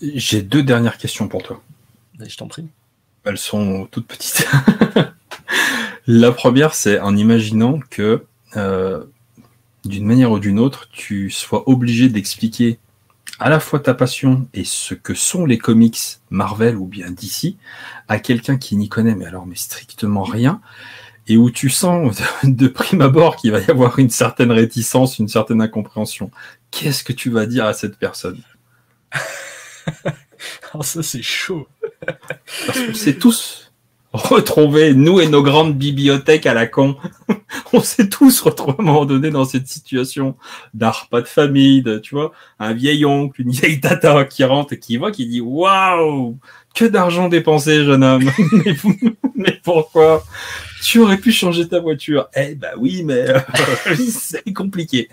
[0.00, 1.62] J'ai deux dernières questions pour toi.
[2.18, 2.66] Je t'en prie.
[3.24, 4.48] Elles sont toutes petites.
[6.06, 8.24] la première, c'est en imaginant que,
[8.56, 9.04] euh,
[9.84, 12.78] d'une manière ou d'une autre, tu sois obligé d'expliquer
[13.38, 15.98] à la fois ta passion et ce que sont les comics
[16.30, 17.56] Marvel ou bien DC
[18.08, 20.60] à quelqu'un qui n'y connaît mais alors mais strictement rien
[21.28, 25.28] et où tu sens de prime abord qu'il va y avoir une certaine réticence, une
[25.28, 26.30] certaine incompréhension.
[26.70, 28.40] Qu'est-ce que tu vas dire à cette personne?
[30.72, 31.68] Alors ça c'est chaud.
[32.66, 33.61] Parce qu'on s'est tous
[34.12, 36.96] retrouvés, nous et nos grandes bibliothèques à la con.
[37.72, 40.36] on s'est tous retrouvés à un moment donné dans cette situation
[40.74, 44.74] d'art pas de famille, de, tu vois, un vieil oncle, une vieille tata qui rentre
[44.74, 46.38] et qui voit, qui dit waouh,
[46.74, 48.30] que d'argent dépensé, jeune homme.
[49.34, 50.24] mais, pourquoi?
[50.82, 52.28] Tu aurais pu changer ta voiture.
[52.34, 53.40] Eh ben oui, mais euh,
[54.10, 55.08] c'est compliqué.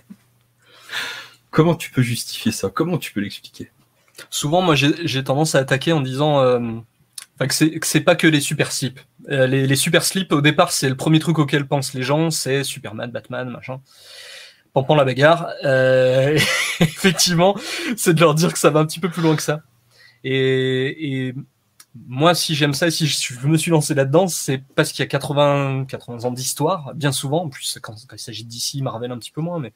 [1.51, 2.69] Comment tu peux justifier ça?
[2.73, 3.71] Comment tu peux l'expliquer?
[4.29, 6.59] Souvent, moi, j'ai tendance à attaquer en disant euh,
[7.47, 8.99] que c'est pas que les super slips.
[9.29, 12.63] Euh, les, super slips, au départ, c'est le premier truc auquel pensent les gens, c'est
[12.63, 13.81] Superman, Batman, machin.
[14.73, 15.49] Pampan la bagarre.
[15.63, 16.37] Euh,
[16.79, 17.57] effectivement,
[17.95, 19.61] c'est de leur dire que ça va un petit peu plus loin que ça.
[20.23, 21.33] Et,
[22.07, 25.07] moi, si j'aime ça, si je, me suis lancé là-dedans, c'est parce qu'il y a
[25.07, 27.45] 80, 80 ans d'histoire, bien souvent.
[27.45, 29.73] En plus, quand, quand il s'agit d'ici, Marvel un petit peu moins, mais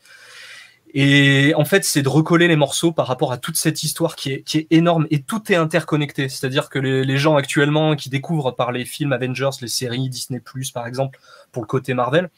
[0.94, 4.32] et en fait, c'est de recoller les morceaux par rapport à toute cette histoire qui
[4.32, 6.30] est, qui est énorme et tout est interconnecté.
[6.30, 10.40] C'est-à-dire que les, les, gens actuellement qui découvrent par les films Avengers, les séries Disney+,
[10.72, 11.20] par exemple,
[11.52, 12.30] pour le côté Marvel,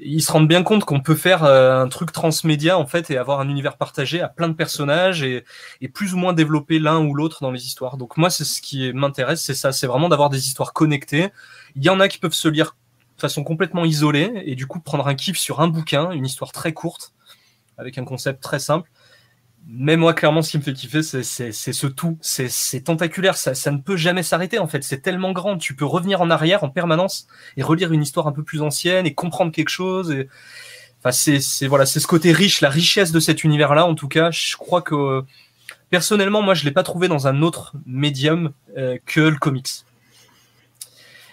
[0.00, 3.16] ils se rendent bien compte qu'on peut faire euh, un truc transmédia en fait et
[3.16, 5.44] avoir un univers partagé à plein de personnages et,
[5.80, 7.96] et plus ou moins développer l'un ou l'autre dans les histoires.
[7.96, 11.30] Donc moi, c'est ce qui m'intéresse, c'est ça, c'est vraiment d'avoir des histoires connectées.
[11.76, 12.76] Il y en a qui peuvent se lire
[13.16, 16.52] de façon complètement isolée et du coup prendre un kiff sur un bouquin, une histoire
[16.52, 17.14] très courte
[17.78, 18.90] avec un concept très simple.
[19.70, 21.22] Mais moi, clairement, ce qui me fait kiffer, c'est
[21.52, 22.16] ce tout.
[22.22, 24.82] C'est tentaculaire, ça, ça ne peut jamais s'arrêter, en fait.
[24.82, 25.58] C'est tellement grand.
[25.58, 27.26] Tu peux revenir en arrière en permanence
[27.56, 30.10] et relire une histoire un peu plus ancienne et comprendre quelque chose.
[30.10, 30.28] Et...
[31.00, 34.30] Enfin, c'est voilà, ce côté riche, la richesse de cet univers-là, en tout cas.
[34.30, 35.22] Je crois que,
[35.90, 39.84] personnellement, moi, je l'ai pas trouvé dans un autre médium euh, que le comics.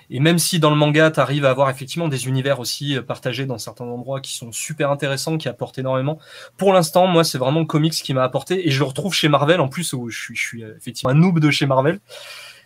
[0.09, 3.01] Et même si dans le manga, tu arrives à avoir effectivement des univers aussi euh,
[3.01, 6.19] partagés dans certains endroits qui sont super intéressants, qui apportent énormément,
[6.57, 8.67] pour l'instant, moi, c'est vraiment le comics qui m'a apporté.
[8.67, 11.39] Et je le retrouve chez Marvel, en plus, où je suis, euh, effectivement un noob
[11.39, 11.99] de chez Marvel.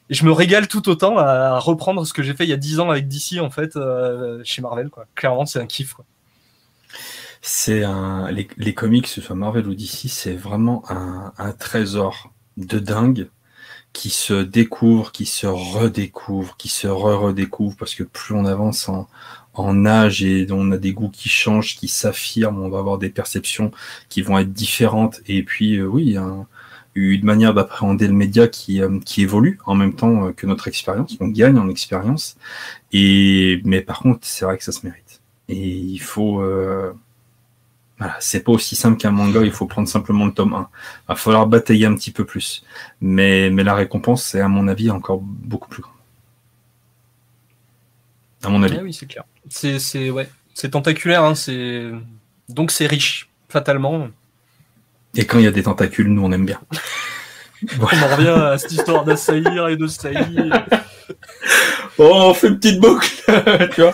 [0.09, 2.57] Et je me régale tout autant à reprendre ce que j'ai fait il y a
[2.57, 4.89] 10 ans avec DC, en fait, euh, chez Marvel.
[4.89, 5.05] Quoi.
[5.15, 5.95] Clairement, c'est un kiff.
[7.41, 8.29] C'est un...
[8.31, 13.29] Les, comics, que ce soit Marvel ou DC, c'est vraiment un trésor de dingue
[13.93, 19.07] qui se découvre, qui se redécouvre, qui se re-redécouvre, parce que plus on avance en,
[19.53, 23.09] en âge et on a des goûts qui changent, qui s'affirment, on va avoir des
[23.09, 23.71] perceptions
[24.07, 25.21] qui vont être différentes.
[25.27, 26.47] Et puis, euh, oui, un,
[26.95, 30.67] une manière d'appréhender le média qui, euh, qui évolue en même temps euh, que notre
[30.67, 31.17] expérience.
[31.19, 32.37] On gagne en expérience.
[32.91, 35.21] Et, mais par contre, c'est vrai que ça se mérite.
[35.47, 36.43] Et il faut,
[37.99, 40.69] voilà, c'est pas aussi simple qu'un manga, il faut prendre simplement le tome 1.
[40.71, 42.63] Il va falloir batailler un petit peu plus.
[43.01, 45.95] Mais, mais la récompense, c'est à mon avis encore beaucoup plus grande.
[48.43, 48.79] À mon avis.
[48.81, 49.25] oui, c'est clair.
[49.49, 51.91] C'est, c'est, ouais, c'est tentaculaire, hein, c'est...
[52.47, 54.07] donc c'est riche, fatalement.
[55.15, 56.61] Et quand il y a des tentacules, nous on aime bien.
[57.79, 60.65] on en revient à cette histoire d'assaillir et de saillir.
[61.97, 63.09] oh, on fait une petite boucle,
[63.73, 63.93] tu vois.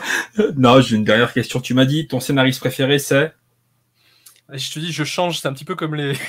[0.56, 1.60] Non, j'ai une dernière question.
[1.60, 3.34] Tu m'as dit, ton scénariste préféré, c'est?
[4.52, 6.14] Je te dis, je change, c'est un petit peu comme les.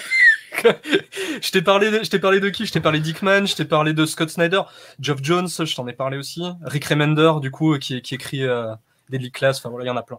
[1.42, 2.66] je t'ai parlé, de, parlé de qui?
[2.66, 4.62] Je t'ai parlé d'Ickman, je t'ai parlé de Scott Snyder,
[5.00, 8.74] Geoff Jones, je t'en ai parlé aussi, Rick Remender, du coup, qui, qui écrit euh,
[9.10, 10.18] Deadly Class, enfin voilà, il y en a plein.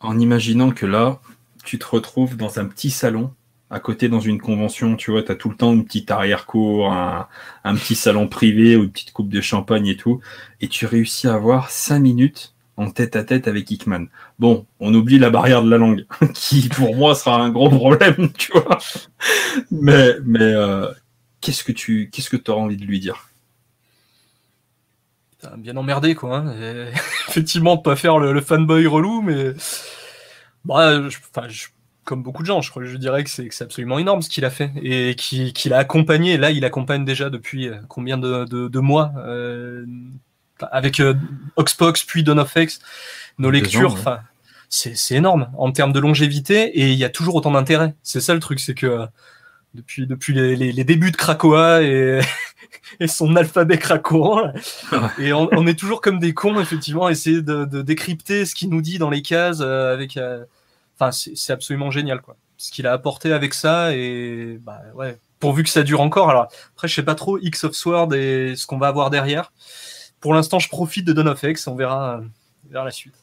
[0.00, 1.20] En imaginant que là,
[1.64, 3.32] tu te retrouves dans un petit salon,
[3.70, 6.92] à côté dans une convention, tu vois, tu as tout le temps une petite arrière-cour,
[6.92, 7.28] un,
[7.64, 10.20] un petit salon privé ou une petite coupe de champagne et tout,
[10.60, 14.06] et tu réussis à avoir cinq minutes en tête à tête avec Hickman.
[14.38, 18.32] Bon, on oublie la barrière de la langue, qui pour moi sera un gros problème,
[18.38, 18.78] tu vois.
[19.70, 20.88] Mais, mais euh,
[21.40, 23.28] qu'est-ce que tu qu'est-ce que auras envie de lui dire?
[25.58, 26.38] Bien emmerdé quoi.
[26.38, 26.54] Hein.
[27.28, 29.52] effectivement, pas faire le, fanboy relou, mais
[30.64, 31.00] bah,
[32.04, 35.14] comme beaucoup de gens, je dirais que c'est absolument énorme ce qu'il a fait et
[35.14, 36.36] qu'il a accompagné.
[36.36, 39.86] Là, il accompagne déjà depuis euh, combien de, mois euh,
[40.70, 41.14] avec euh,
[41.56, 42.80] Oxbox puis Dawn of X,
[43.38, 43.92] nos lectures.
[43.92, 44.20] Enfin,
[44.68, 47.94] c'est énorme en termes de longévité et il y a toujours autant d'intérêt.
[48.02, 49.06] C'est ça le truc, c'est que
[49.74, 52.20] depuis depuis les, débuts de Krakoa et,
[53.00, 54.52] et son alphabet krakoan
[55.18, 58.82] et on, est toujours comme des cons effectivement essayer de, de, décrypter ce qu'il nous
[58.82, 60.18] dit dans les cases avec
[60.98, 62.36] Enfin, c'est absolument génial, quoi.
[62.56, 66.30] Ce qu'il a apporté avec ça et bah ouais, pourvu que ça dure encore.
[66.30, 69.52] Alors après, je sais pas trop X of Sword et ce qu'on va avoir derrière.
[70.22, 71.66] Pour l'instant, je profite de Dawn of X.
[71.66, 72.22] On verra
[72.70, 73.14] vers la suite.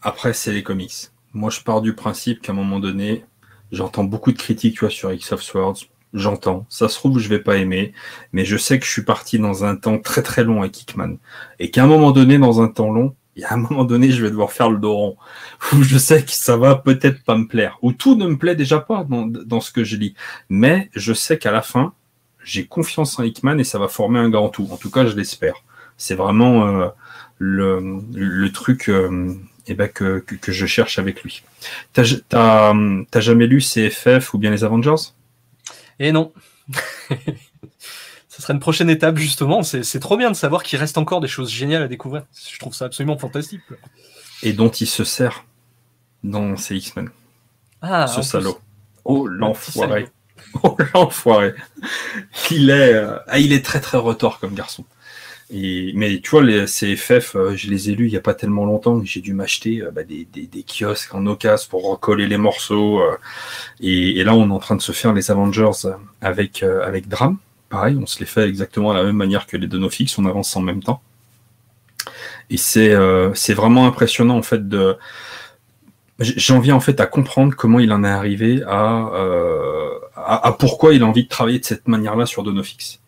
[0.00, 1.10] Après, c'est les comics.
[1.34, 3.24] Moi, je pars du principe qu'à un moment donné,
[3.72, 5.78] j'entends beaucoup de critiques, tu vois, sur X of Swords.
[6.14, 6.66] J'entends.
[6.68, 7.92] Ça se trouve, je vais pas aimer,
[8.32, 11.16] mais je sais que je suis parti dans un temps très très long avec Hickman.
[11.58, 14.10] Et qu'à un moment donné, dans un temps long, il y a un moment donné,
[14.10, 15.16] je vais devoir faire le dos rond.
[15.72, 17.78] Où je sais que ça va peut-être pas me plaire.
[17.82, 20.14] Ou tout ne me plaît déjà pas dans, ce que je lis.
[20.48, 21.94] Mais je sais qu'à la fin,
[22.44, 24.68] j'ai confiance en Hickman et ça va former un grand tout.
[24.70, 25.54] En tout cas, je l'espère.
[25.96, 26.88] C'est vraiment euh,
[27.38, 29.34] le, truc euh,
[29.66, 31.42] eh ben, que, que, je cherche avec lui.
[31.92, 32.74] T'as
[33.16, 35.12] jamais lu CFF ou bien les Avengers?
[35.98, 36.32] Eh non.
[38.28, 39.62] ce serait une prochaine étape justement.
[39.62, 42.24] C'est trop bien de savoir qu'il reste encore des choses géniales à découvrir.
[42.50, 43.60] Je trouve ça absolument fantastique.
[44.42, 45.44] Et dont il se sert
[46.24, 47.10] dans ses X-Men.
[47.82, 48.58] Ah, ce salaud.
[49.04, 50.08] Oh l'enfoiré.
[50.62, 51.54] Oh l'enfoiré.
[52.50, 54.84] il est, euh, ah, il est très très retors comme garçon.
[55.52, 58.64] Mais tu vois, les CFF, euh, je les ai lus il n'y a pas tellement
[58.64, 59.02] longtemps.
[59.04, 63.02] J'ai dû m'acheter euh, bah, des, kiosques en ocas pour recoller les morceaux.
[63.80, 65.88] et, là, on est en train de se faire les Avengers
[66.20, 67.38] avec, avec Dram
[67.70, 70.54] pareil, on se les fait exactement de la même manière que les Donofix, on avance
[70.56, 71.00] en même temps.
[72.50, 72.94] Et c'est
[73.54, 74.98] vraiment impressionnant en fait de.
[76.18, 79.08] J'en viens en fait à comprendre comment il en est arrivé à,
[80.26, 83.00] à, pourquoi il a envie de travailler de cette manière-là sur Donofix.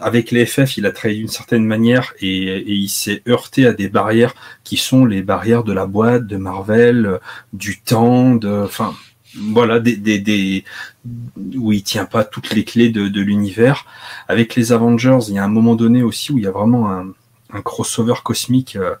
[0.00, 3.72] Avec les FF, il a travaillé d'une certaine manière et, et il s'est heurté à
[3.72, 7.20] des barrières qui sont les barrières de la boîte, de Marvel,
[7.52, 8.94] du temps, de, enfin,
[9.36, 10.64] voilà, des, des, des,
[11.56, 13.86] où il tient pas toutes les clés de, de l'univers.
[14.26, 16.90] Avec les Avengers, il y a un moment donné aussi où il y a vraiment
[16.90, 17.12] un,
[17.52, 18.94] un crossover cosmique euh,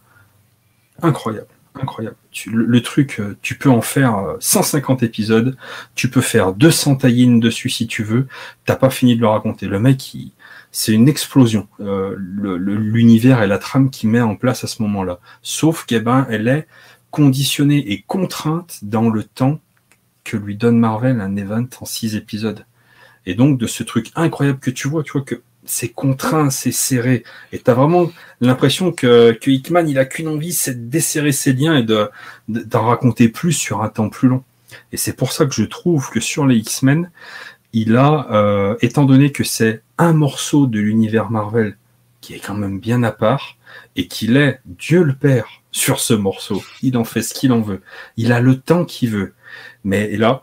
[1.02, 1.48] incroyable.
[1.74, 2.16] Incroyable.
[2.46, 5.56] le, truc, euh, tu peux en faire 150 euh, épisodes,
[5.96, 8.28] tu peux faire 200 tie dessus si tu veux,
[8.64, 9.66] t'as pas fini de le raconter.
[9.66, 10.16] Le mec,
[10.70, 11.66] c'est une explosion.
[11.80, 15.18] L'univers et la trame qu'il met en place à ce moment-là.
[15.42, 16.66] Sauf qu'elle ben, est
[17.10, 19.60] conditionnée et contrainte dans le temps
[20.24, 22.64] que lui donne Marvel un event en six épisodes.
[23.26, 26.72] Et donc de ce truc incroyable que tu vois, tu vois que c'est contraint, c'est
[26.72, 28.10] serré, et t'as vraiment
[28.40, 32.10] l'impression que, que Hickman il a qu'une envie, c'est de desserrer ses liens et de
[32.48, 34.42] d'en raconter plus sur un temps plus long.
[34.92, 37.10] Et c'est pour ça que je trouve que sur les X-Men,
[37.72, 41.76] il a, euh, étant donné que c'est un morceau de l'univers Marvel
[42.20, 43.58] qui est quand même bien à part,
[43.96, 47.60] et qu'il est Dieu le Père sur ce morceau, il en fait ce qu'il en
[47.60, 47.82] veut,
[48.16, 49.34] il a le temps qu'il veut,
[49.82, 50.40] mais là,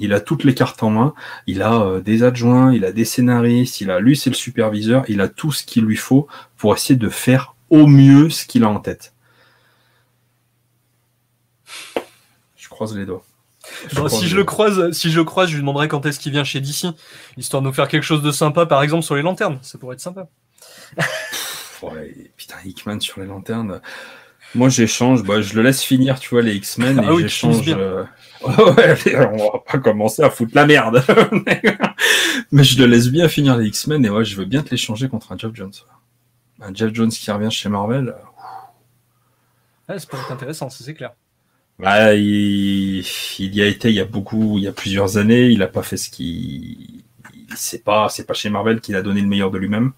[0.00, 1.14] il a toutes les cartes en main,
[1.46, 5.04] il a euh, des adjoints, il a des scénaristes, il a lui c'est le superviseur,
[5.08, 8.64] il a tout ce qu'il lui faut pour essayer de faire au mieux ce qu'il
[8.64, 9.14] a en tête.
[12.56, 13.24] Je croise les doigts.
[14.08, 16.60] si je le croise, si je croise, je lui demanderai quand est-ce qu'il vient chez
[16.60, 16.86] DC,
[17.36, 19.58] histoire de nous faire quelque chose de sympa, par exemple sur les lanternes.
[19.62, 20.28] Ça pourrait être sympa.
[22.36, 23.80] putain, Hickman sur les lanternes.
[24.54, 27.62] Moi, j'échange, bah, je le laisse finir, tu vois, les X-Men, ah et j'échange.
[27.68, 28.04] Euh,
[28.42, 31.04] ouais, on va pas commencer à foutre la merde.
[32.52, 35.08] Mais je le laisse bien finir les X-Men, et ouais, je veux bien te l'échanger
[35.08, 35.72] contre un Jeff Jones.
[36.60, 38.08] Un Jeff Jones qui revient chez Marvel.
[38.08, 41.12] Euh, ouais, ça pourrait être intéressant, c'est clair.
[41.78, 42.98] Bah, il,
[43.38, 45.68] il, y a été il y a beaucoup, il y a plusieurs années, il a
[45.68, 47.04] pas fait ce qui,
[47.56, 49.92] c'est pas, c'est pas chez Marvel qu'il a donné le meilleur de lui-même.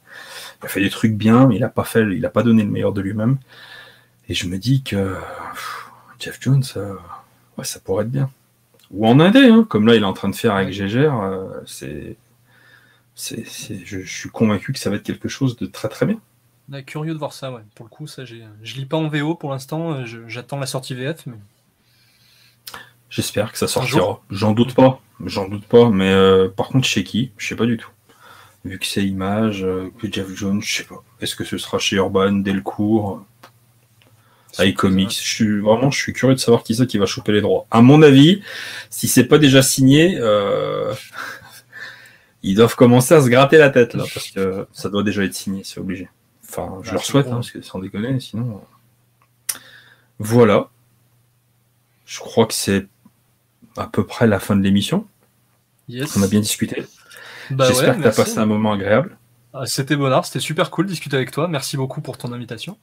[0.62, 2.62] Il a fait des trucs bien, mais il a pas fait, il a pas donné
[2.62, 3.38] le meilleur de lui-même.
[4.28, 5.16] Et je me dis que
[6.22, 6.94] Jeff Jones, euh,
[7.58, 8.30] ouais, ça pourrait être bien.
[8.92, 11.48] Ou en indé, hein, comme là il est en train de faire avec Gégère, euh,
[11.66, 12.16] c'est,
[13.14, 13.44] c'est,
[13.84, 16.20] je, suis convaincu que ça va être quelque chose de très très bien.
[16.82, 17.62] curieux de voir ça, ouais.
[17.74, 20.66] Pour le coup, ça, j'ai, je lis pas en VO pour l'instant, euh, j'attends la
[20.66, 21.38] sortie VF, mais.
[23.10, 24.20] J'espère que ça sortira.
[24.30, 26.14] J'en doute pas, j'en doute pas, mais
[26.56, 27.90] par contre chez qui, je sais pas du tout.
[28.64, 29.66] Vu que c'est Image,
[29.98, 31.02] que Jeff Jones, je sais pas.
[31.20, 33.22] Est-ce que ce sera chez Urban, Delcourt?
[34.58, 35.12] iComics.
[35.12, 37.66] Je suis vraiment, je suis curieux de savoir qui c'est qui va choper les droits.
[37.70, 38.42] À mon avis,
[38.90, 40.92] si c'est pas déjà signé, euh,
[42.42, 45.34] ils doivent commencer à se gratter la tête là, parce que ça doit déjà être
[45.34, 46.08] signé, c'est obligé.
[46.48, 48.56] Enfin, je Ah, leur souhaite, hein, parce que sans déconner, sinon.
[48.56, 49.58] euh,
[50.18, 50.68] Voilà.
[52.04, 52.86] Je crois que c'est
[53.76, 55.06] à peu près la fin de l'émission.
[55.88, 56.16] Yes.
[56.16, 56.84] On a bien discuté.
[57.50, 59.16] Bah J'espère ouais, que tu as passé un moment agréable.
[59.54, 61.48] Ah, C'était bonheur, c'était super cool de discuter avec toi.
[61.48, 62.78] Merci beaucoup pour ton invitation.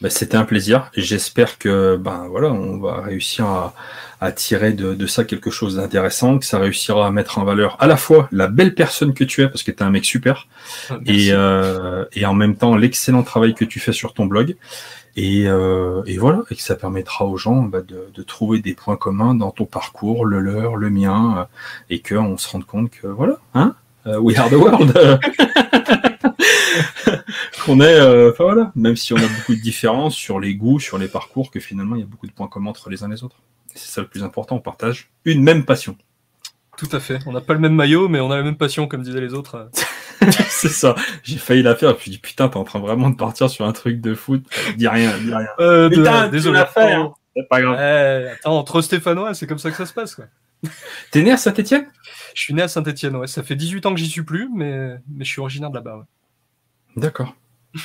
[0.00, 0.90] Bah, C'était un plaisir.
[0.94, 3.74] J'espère que ben voilà, on va réussir à,
[4.20, 7.76] à tirer de, de ça quelque chose d'intéressant, que ça réussira à mettre en valeur
[7.80, 10.04] à la fois la belle personne que tu es, parce que tu es un mec
[10.06, 10.48] super,
[10.90, 11.28] Merci.
[11.28, 14.56] et, euh, et en même temps l'excellent travail que tu fais sur ton blog.
[15.16, 18.74] Et, euh, et voilà, et que ça permettra aux gens bah, de, de trouver des
[18.74, 21.44] points communs dans ton parcours, le leur, le mien, euh,
[21.90, 23.74] et qu'on se rende compte que voilà, hein,
[24.06, 24.96] euh, we are the world.
[27.64, 30.80] qu'on est, euh, enfin voilà, même si on a beaucoup de différences sur les goûts,
[30.80, 33.08] sur les parcours, que finalement il y a beaucoup de points communs entre les uns
[33.08, 33.36] et les autres.
[33.74, 35.96] Et C'est ça le plus important, on partage une même passion.
[36.78, 37.18] Tout à fait.
[37.26, 39.34] On n'a pas le même maillot, mais on a la même passion, comme disaient les
[39.34, 39.70] autres.
[40.48, 40.94] c'est ça.
[41.22, 43.66] J'ai failli la faire, puis je dis putain, t'es en train vraiment de partir sur
[43.66, 44.44] un truc de foot.
[44.76, 45.46] Dis rien, dis rien.
[45.58, 46.60] Euh, de- Putain, tu désolé.
[46.60, 47.12] hein.
[47.36, 47.78] C'est pas grave.
[48.32, 50.14] Attends, entre Stéphanois, c'est comme ça que ça se passe.
[50.14, 50.24] Quoi.
[51.10, 51.86] T'es né à Saint-Etienne
[52.34, 53.26] Je suis né à Saint-Etienne, ouais.
[53.26, 55.96] Ça fait 18 ans que j'y suis plus, mais, mais je suis originaire de là-bas.
[55.98, 56.04] ouais.
[56.96, 57.34] D'accord.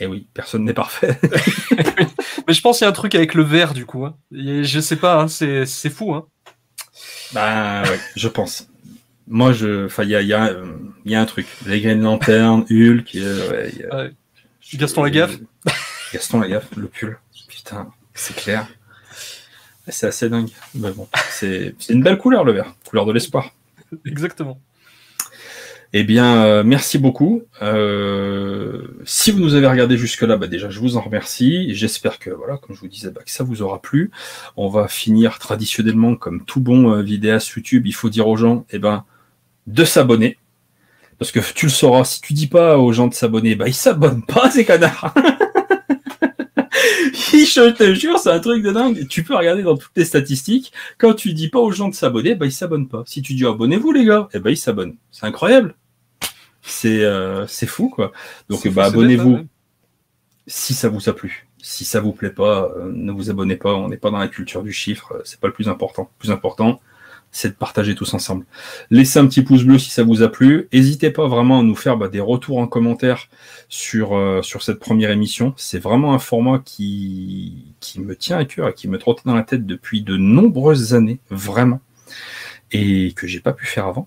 [0.00, 1.20] Eh oui, personne n'est parfait.
[2.48, 4.04] Mais je pense qu'il y a un truc avec le vert, du coup.
[4.04, 4.16] Hein.
[4.34, 6.12] Et je sais pas, hein, c'est c'est fou.
[6.14, 6.26] Hein.
[7.32, 8.66] bah ouais, je pense.
[9.28, 10.66] Moi, je, enfin, il y a, il y, a, euh,
[11.04, 11.46] il y a un truc.
[11.66, 14.12] Les Green Lantern, Hulk, euh, ouais, il y a- Ouais.
[14.74, 15.38] Gaston Lagaffe.
[16.12, 17.16] Gaston Lagaffe, le pull.
[17.48, 18.66] Putain, c'est clair.
[19.86, 20.50] C'est assez dingue.
[20.74, 22.74] Mais bon, c'est c'est une belle couleur, le vert.
[22.88, 23.52] Couleur de l'espoir.
[24.04, 24.60] Exactement.
[25.96, 27.42] Eh bien, euh, merci beaucoup.
[27.62, 31.72] Euh, si vous nous avez regardé jusque-là, bah déjà, je vous en remercie.
[31.72, 34.10] J'espère que, voilà, comme je vous disais, bah, que ça vous aura plu.
[34.56, 38.66] On va finir traditionnellement, comme tout bon euh, vidéaste YouTube, il faut dire aux gens,
[38.70, 39.04] eh ben,
[39.68, 40.36] de s'abonner.
[41.20, 43.72] Parce que tu le sauras, si tu dis pas aux gens de s'abonner, bah, ils
[43.72, 45.14] s'abonnent pas, ces canards.
[47.44, 49.06] je te jure, c'est un truc de dingue.
[49.06, 50.72] Tu peux regarder dans toutes les statistiques.
[50.98, 53.04] Quand tu dis pas aux gens de s'abonner, bah ils s'abonnent pas.
[53.06, 54.96] Si tu dis abonnez-vous les gars, eh ben ils s'abonnent.
[55.12, 55.74] C'est incroyable.
[56.66, 58.12] C'est euh, c'est fou quoi.
[58.48, 59.46] Donc bah abonnez-vous hein, ouais.
[60.46, 61.46] si ça vous a plu.
[61.62, 63.74] Si ça vous plaît pas, euh, ne vous abonnez pas.
[63.74, 65.12] On n'est pas dans la culture du chiffre.
[65.12, 66.10] euh, C'est pas le plus important.
[66.14, 66.80] Le plus important,
[67.30, 68.46] c'est de partager tous ensemble.
[68.90, 70.68] Laissez un petit pouce bleu si ça vous a plu.
[70.72, 73.28] N'hésitez pas vraiment à nous faire bah, des retours en commentaire
[73.68, 75.52] sur, euh, sur cette première émission.
[75.56, 79.34] C'est vraiment un format qui, qui me tient à cœur et qui me trottait dans
[79.34, 81.80] la tête depuis de nombreuses années, vraiment,
[82.72, 84.06] et que j'ai pas pu faire avant,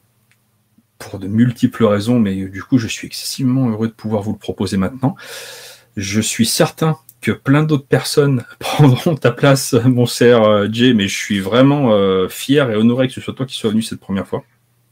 [0.97, 4.37] pour de multiples raisons, mais du coup je suis excessivement heureux de pouvoir vous le
[4.37, 5.15] proposer maintenant.
[5.95, 11.07] Je suis certain que plein d'autres personnes prendront ta place, mon cher euh, Jay, mais
[11.07, 13.99] je suis vraiment euh, fier et honoré que ce soit toi qui sois venu cette
[13.99, 14.43] première fois.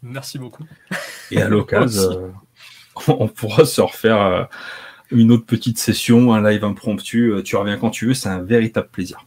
[0.02, 0.66] Merci beaucoup.
[1.32, 4.48] Et à l'occasion, euh, on pourra se refaire
[5.12, 7.34] une autre petite session, un live impromptu.
[7.44, 9.26] Tu reviens quand tu veux, c'est un véritable plaisir.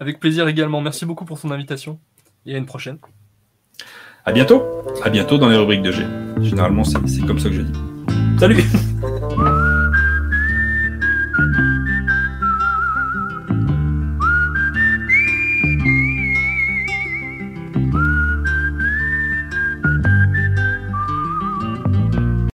[0.00, 0.80] Avec plaisir également.
[0.80, 2.00] Merci beaucoup pour ton invitation.
[2.44, 2.98] Et à une prochaine.
[4.24, 4.62] À bientôt.
[5.02, 6.04] À bientôt dans les rubriques de G.
[6.40, 7.72] Généralement, c'est comme ça que je dis.
[8.38, 8.62] Salut